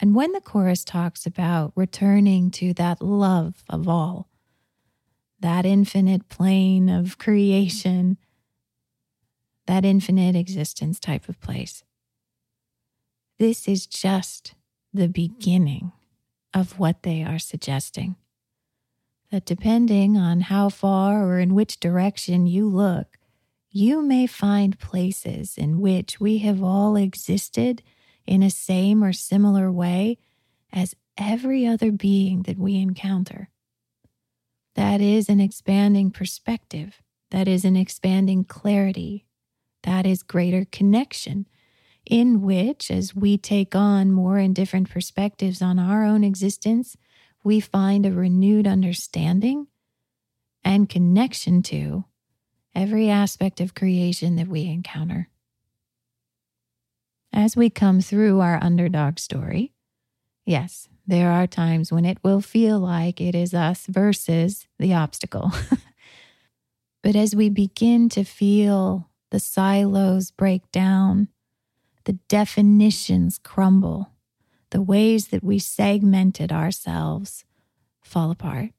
And 0.00 0.14
when 0.14 0.32
the 0.32 0.40
chorus 0.40 0.82
talks 0.82 1.26
about 1.26 1.74
returning 1.76 2.50
to 2.52 2.72
that 2.72 3.02
love 3.02 3.64
of 3.68 3.86
all, 3.86 4.30
that 5.40 5.64
infinite 5.64 6.28
plane 6.28 6.88
of 6.88 7.18
creation, 7.18 8.16
that 9.66 9.84
infinite 9.84 10.34
existence 10.34 10.98
type 10.98 11.28
of 11.28 11.40
place. 11.40 11.84
This 13.38 13.68
is 13.68 13.86
just 13.86 14.54
the 14.92 15.08
beginning 15.08 15.92
of 16.54 16.78
what 16.78 17.02
they 17.02 17.22
are 17.22 17.38
suggesting. 17.38 18.16
That 19.30 19.44
depending 19.44 20.16
on 20.16 20.40
how 20.40 20.70
far 20.70 21.24
or 21.24 21.38
in 21.38 21.54
which 21.54 21.78
direction 21.78 22.46
you 22.46 22.68
look, 22.68 23.18
you 23.70 24.02
may 24.02 24.26
find 24.26 24.78
places 24.78 25.58
in 25.58 25.80
which 25.80 26.18
we 26.18 26.38
have 26.38 26.62
all 26.62 26.96
existed 26.96 27.82
in 28.26 28.42
a 28.42 28.50
same 28.50 29.04
or 29.04 29.12
similar 29.12 29.70
way 29.70 30.18
as 30.72 30.96
every 31.16 31.66
other 31.66 31.92
being 31.92 32.42
that 32.42 32.58
we 32.58 32.76
encounter. 32.76 33.50
That 34.78 35.00
is 35.00 35.28
an 35.28 35.40
expanding 35.40 36.12
perspective. 36.12 37.02
That 37.32 37.48
is 37.48 37.64
an 37.64 37.74
expanding 37.74 38.44
clarity. 38.44 39.26
That 39.82 40.06
is 40.06 40.22
greater 40.22 40.66
connection, 40.70 41.48
in 42.06 42.42
which, 42.42 42.88
as 42.88 43.12
we 43.12 43.38
take 43.38 43.74
on 43.74 44.12
more 44.12 44.38
and 44.38 44.54
different 44.54 44.88
perspectives 44.88 45.60
on 45.60 45.80
our 45.80 46.04
own 46.04 46.22
existence, 46.22 46.96
we 47.42 47.58
find 47.58 48.06
a 48.06 48.12
renewed 48.12 48.68
understanding 48.68 49.66
and 50.62 50.88
connection 50.88 51.60
to 51.64 52.04
every 52.72 53.10
aspect 53.10 53.60
of 53.60 53.74
creation 53.74 54.36
that 54.36 54.46
we 54.46 54.66
encounter. 54.66 55.28
As 57.32 57.56
we 57.56 57.68
come 57.68 58.00
through 58.00 58.38
our 58.38 58.62
underdog 58.62 59.18
story, 59.18 59.72
yes, 60.46 60.88
there 61.08 61.32
are 61.32 61.46
times 61.46 61.90
when 61.90 62.04
it 62.04 62.18
will 62.22 62.42
feel 62.42 62.78
like 62.78 63.18
it 63.18 63.34
is 63.34 63.54
us 63.54 63.86
versus 63.86 64.66
the 64.78 64.92
obstacle. 64.92 65.50
but 67.02 67.16
as 67.16 67.34
we 67.34 67.48
begin 67.48 68.10
to 68.10 68.24
feel 68.24 69.08
the 69.30 69.40
silos 69.40 70.30
break 70.30 70.70
down, 70.70 71.28
the 72.04 72.12
definitions 72.28 73.40
crumble, 73.42 74.10
the 74.68 74.82
ways 74.82 75.28
that 75.28 75.42
we 75.42 75.58
segmented 75.58 76.52
ourselves 76.52 77.46
fall 78.02 78.30
apart, 78.30 78.72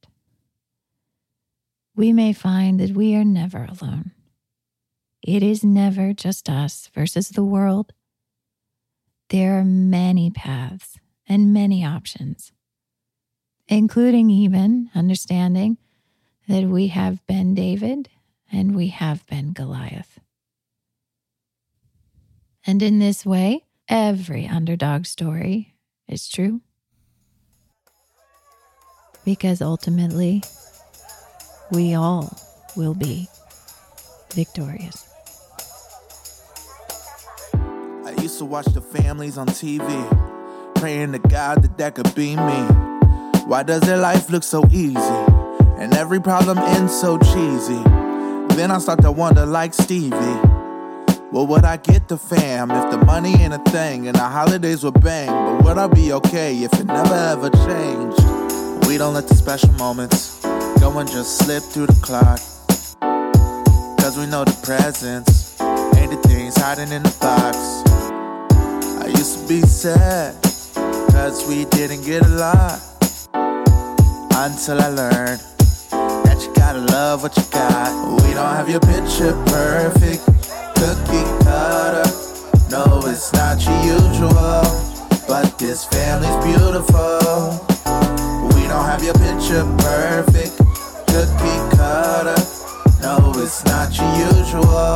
we 1.96 2.14
may 2.14 2.32
find 2.32 2.80
that 2.80 2.92
we 2.92 3.16
are 3.16 3.26
never 3.26 3.64
alone. 3.66 4.12
It 5.24 5.42
is 5.42 5.64
never 5.64 6.14
just 6.14 6.48
us 6.48 6.92
versus 6.94 7.30
the 7.30 7.44
world. 7.44 7.92
There 9.30 9.60
are 9.60 9.66
many 9.66 10.30
paths 10.30 11.00
and 11.30 11.54
many 11.54 11.86
options, 11.86 12.52
including 13.68 14.32
even 14.32 14.90
understanding 14.96 15.78
that 16.48 16.64
we 16.64 16.88
have 16.88 17.26
been 17.28 17.54
David 17.54 18.10
and 18.52 18.76
we 18.76 18.88
have 18.88 19.26
been 19.28 19.54
Goliath. 19.54 20.20
And 22.66 22.82
in 22.82 22.98
this 22.98 23.26
way, 23.26 23.66
every 23.88 24.48
underdog 24.48 25.06
story 25.06 25.76
is 26.08 26.28
true. 26.28 26.62
Because 29.24 29.62
ultimately, 29.62 30.42
we 31.72 31.94
all 31.94 32.36
will 32.76 32.96
be 32.96 33.28
victorious. 34.34 35.06
I 37.54 38.16
used 38.20 38.40
to 38.40 38.46
watch 38.46 38.66
the 38.68 38.82
families 38.82 39.38
on 39.38 39.48
TV 39.48 40.29
praying 40.80 41.12
to 41.12 41.20
God 41.20 41.62
that 41.64 41.78
that 41.78 41.96
could 41.96 42.16
be 42.16 42.36
me. 42.36 42.62
Why 43.46 43.64
does 43.64 43.82
their 43.82 43.98
life 43.98 44.30
look 44.30 44.44
so 44.44 44.64
easy? 44.72 45.24
And 45.78 45.94
every 45.94 46.22
problem 46.22 46.58
ends 46.58 47.00
so 47.00 47.18
cheesy. 47.18 47.84
Then 48.56 48.72
I 48.72 48.80
start 48.80 49.02
to 49.02 49.12
wonder, 49.12 49.46
like 49.46 49.74
Stevie, 49.74 50.40
What 51.32 51.48
would 51.50 51.64
I 51.64 51.78
get 51.78 52.08
the 52.08 52.18
fam 52.18 52.72
if 52.72 52.90
the 52.90 52.98
money 53.06 53.36
ain't 53.36 53.54
a 53.54 53.60
thing 53.70 54.08
and 54.08 54.16
the 54.16 54.24
holidays 54.24 54.84
were 54.84 54.92
bang? 54.92 55.28
But 55.28 55.64
would 55.64 55.78
I 55.78 55.88
be 55.88 56.12
okay 56.14 56.56
if 56.64 56.74
it 56.74 56.86
never 56.86 57.14
ever 57.14 57.52
changed? 57.52 58.20
We 58.88 58.98
don't 58.98 59.14
let 59.14 59.28
the 59.28 59.36
special 59.36 59.72
moments 59.74 60.42
go 60.80 60.98
and 60.98 61.08
just 61.08 61.38
slip 61.38 61.62
through 61.62 61.86
the 61.86 62.00
clock. 62.02 62.40
Cause 64.00 64.18
we 64.18 64.26
know 64.26 64.44
the 64.44 64.58
presents 64.64 65.62
ain't 65.98 66.10
the 66.10 66.18
things 66.28 66.58
hiding 66.58 66.92
in 66.92 67.04
the 67.04 67.16
box. 67.22 67.58
I 69.04 69.08
used 69.16 69.40
to 69.40 69.48
be 69.48 69.62
sad, 69.62 70.34
cause 71.20 71.46
we 71.50 71.66
didn't 71.66 72.04
get 72.06 72.22
a 72.26 72.34
lot. 72.46 72.80
Until 74.42 74.80
I 74.80 74.90
learned 75.02 75.42
that 76.26 76.38
you 76.42 76.52
gotta 76.54 76.80
love 76.80 77.24
what 77.24 77.36
you 77.36 77.44
got. 77.52 77.92
We 78.24 78.34
don't 78.34 78.54
have 78.60 78.70
your 78.70 78.80
picture 78.80 79.34
perfect 79.52 80.24
cookie 80.80 81.28
cutter. 81.44 82.08
No, 82.72 82.84
it's 83.12 83.34
not 83.34 83.58
your 83.66 83.80
usual, 83.98 84.64
but 85.28 85.60
this 85.60 85.84
family's 85.84 86.40
beautiful. 86.50 87.44
We 88.56 88.64
don't 88.72 88.88
have 88.92 89.04
your 89.04 89.18
picture 89.26 89.66
perfect, 89.84 90.56
cookie 91.12 91.60
cutter. 91.76 92.40
No, 93.04 93.34
it's 93.44 93.66
not 93.66 93.90
your 94.00 94.14
usual, 94.32 94.96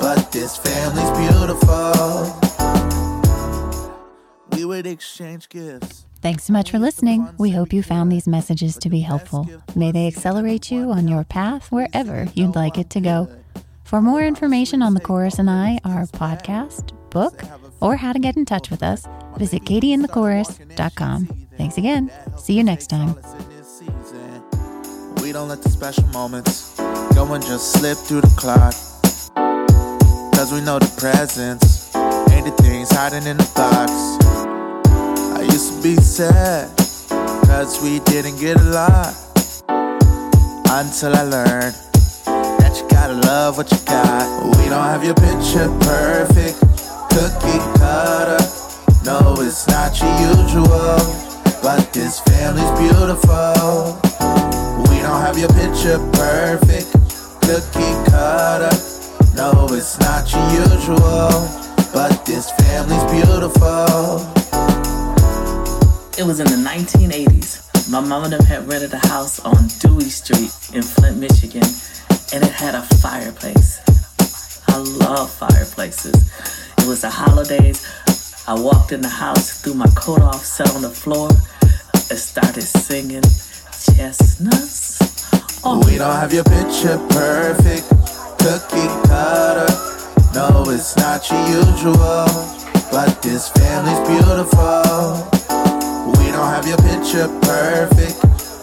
but 0.00 0.32
this 0.32 0.56
family's 0.56 1.12
beautiful. 1.20 2.49
We 4.60 4.66
would 4.66 4.86
exchange 4.86 5.48
gifts. 5.48 6.04
Thanks 6.20 6.44
so 6.44 6.52
much 6.52 6.70
for 6.70 6.78
listening. 6.78 7.26
We 7.38 7.48
hope 7.48 7.72
you 7.72 7.82
found 7.82 8.12
these 8.12 8.28
messages 8.28 8.76
to 8.80 8.90
be 8.90 9.00
helpful. 9.00 9.48
May 9.74 9.90
they 9.90 10.06
accelerate 10.06 10.70
you 10.70 10.90
on 10.90 11.08
your 11.08 11.24
path 11.24 11.72
wherever 11.72 12.28
you'd 12.34 12.54
like 12.54 12.76
it 12.76 12.90
to 12.90 13.00
go. 13.00 13.26
For 13.84 14.02
more 14.02 14.20
information 14.20 14.82
on 14.82 14.92
the 14.92 15.00
chorus 15.00 15.38
and 15.38 15.48
I, 15.48 15.78
our 15.82 16.04
podcast, 16.04 16.92
book, 17.08 17.42
or 17.80 17.96
how 17.96 18.12
to 18.12 18.18
get 18.18 18.36
in 18.36 18.44
touch 18.44 18.70
with 18.70 18.82
us, 18.82 19.08
visit 19.38 19.64
katieandthechorus.com. 19.64 21.48
Thanks 21.56 21.78
again. 21.78 22.10
See 22.36 22.52
you 22.52 22.62
next 22.62 22.88
time. 22.88 23.14
We 25.22 25.32
don't 25.32 25.48
let 25.48 25.62
the 25.62 25.70
special 25.70 26.06
moments 26.08 26.76
go 27.14 27.32
and 27.32 27.42
just 27.42 27.72
slip 27.72 27.96
through 27.96 28.20
the 28.20 28.34
clock. 28.36 28.74
Cause 30.34 30.52
we 30.52 30.60
know 30.60 30.78
the 30.78 30.94
presents 30.98 31.80
ain't 32.40 32.56
the 32.56 32.62
things 32.62 32.90
hiding 32.90 33.26
in 33.26 33.36
the 33.36 33.50
box. 33.54 34.19
Be 35.82 35.96
sad, 35.96 36.68
cause 37.46 37.80
we 37.82 38.00
didn't 38.00 38.38
get 38.38 38.58
a 38.60 38.64
lot. 38.64 39.14
Until 40.68 41.16
I 41.16 41.22
learned 41.22 41.74
that 42.60 42.76
you 42.76 42.86
gotta 42.90 43.14
love 43.14 43.56
what 43.56 43.72
you 43.72 43.78
got. 43.86 44.58
We 44.58 44.68
don't 44.68 44.84
have 44.84 45.02
your 45.02 45.14
picture 45.14 45.68
perfect, 45.80 46.60
cookie 47.08 47.60
cutter. 47.80 48.44
No, 49.06 49.34
it's 49.40 49.66
not 49.68 49.98
your 49.98 50.12
usual, 50.36 51.00
but 51.62 51.90
this 51.94 52.20
family's 52.20 52.70
beautiful. 52.78 53.96
We 54.90 55.00
don't 55.00 55.22
have 55.24 55.38
your 55.38 55.48
picture 55.48 55.98
perfect, 56.12 56.92
cookie 57.40 57.96
cutter. 58.10 58.76
No, 59.34 59.66
it's 59.70 59.98
not 59.98 60.30
your 60.30 60.44
usual, 60.60 61.48
but 61.94 62.26
this 62.26 62.50
family's 62.60 63.04
beautiful. 63.10 64.30
It 66.18 66.24
was 66.24 66.40
in 66.40 66.46
the 66.46 66.56
1980s. 66.68 67.90
My 67.90 68.00
mom 68.00 68.24
and 68.24 68.32
them 68.32 68.44
had 68.44 68.68
rented 68.68 68.92
a 68.92 69.06
house 69.08 69.40
on 69.40 69.68
Dewey 69.78 70.10
Street 70.10 70.52
in 70.74 70.82
Flint, 70.82 71.18
Michigan, 71.18 71.62
and 72.32 72.44
it 72.44 72.52
had 72.52 72.74
a 72.74 72.82
fireplace. 72.82 73.80
I 74.68 74.76
love 74.76 75.30
fireplaces. 75.30 76.14
It 76.78 76.86
was 76.86 77.00
the 77.02 77.10
holidays. 77.10 77.86
I 78.46 78.54
walked 78.54 78.92
in 78.92 79.00
the 79.00 79.08
house, 79.08 79.60
threw 79.62 79.74
my 79.74 79.86
coat 79.96 80.20
off, 80.20 80.44
sat 80.44 80.74
on 80.74 80.82
the 80.82 80.90
floor, 80.90 81.28
and 81.92 82.18
started 82.18 82.62
singing 82.62 83.22
chestnuts. 83.80 85.00
Oh, 85.64 85.82
We 85.86 85.96
don't 85.98 86.16
have 86.16 86.32
your 86.32 86.44
picture 86.44 86.98
perfect, 87.10 87.88
cookie 88.38 88.88
cutter. 89.08 89.72
No, 90.34 90.64
it's 90.68 90.96
not 90.96 91.28
your 91.30 91.64
usual, 91.64 92.26
but 92.92 93.22
this 93.22 93.48
family's 93.50 94.00
beautiful. 94.08 95.39
We 96.40 96.46
don't 96.46 96.54
have 96.54 96.66
your 96.66 96.78
picture 96.78 97.28
perfect, 97.42 98.18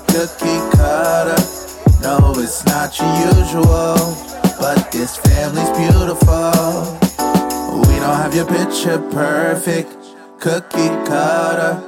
cookie 0.08 0.78
cutter. 0.78 1.38
No, 2.02 2.34
it's 2.38 2.66
not 2.66 2.98
your 2.98 3.38
usual, 3.38 4.18
but 4.60 4.92
this 4.92 5.16
family's 5.18 5.70
beautiful. 5.78 6.98
We 7.86 8.00
don't 8.00 8.18
have 8.18 8.34
your 8.34 8.48
picture 8.48 8.98
perfect, 9.12 9.96
cookie 10.40 10.90
cutter. 11.06 11.80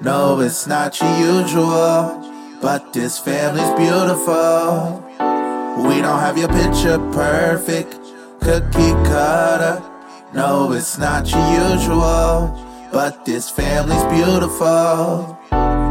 No, 0.00 0.40
it's 0.40 0.66
not 0.66 1.00
your 1.00 1.16
usual, 1.16 2.58
but 2.60 2.92
this 2.92 3.20
family's 3.20 3.70
beautiful. 3.78 5.00
We 5.86 6.00
don't 6.02 6.18
have 6.18 6.36
your 6.36 6.48
picture 6.48 6.98
perfect, 7.12 7.92
cookie 8.40 8.94
cutter. 9.06 9.80
No, 10.34 10.72
it's 10.72 10.98
not 10.98 11.30
your 11.30 11.70
usual, 11.70 12.50
but 12.90 13.24
this 13.24 13.48
family's 13.48 14.02
beautiful. 14.12 15.35
Bye. 15.50 15.85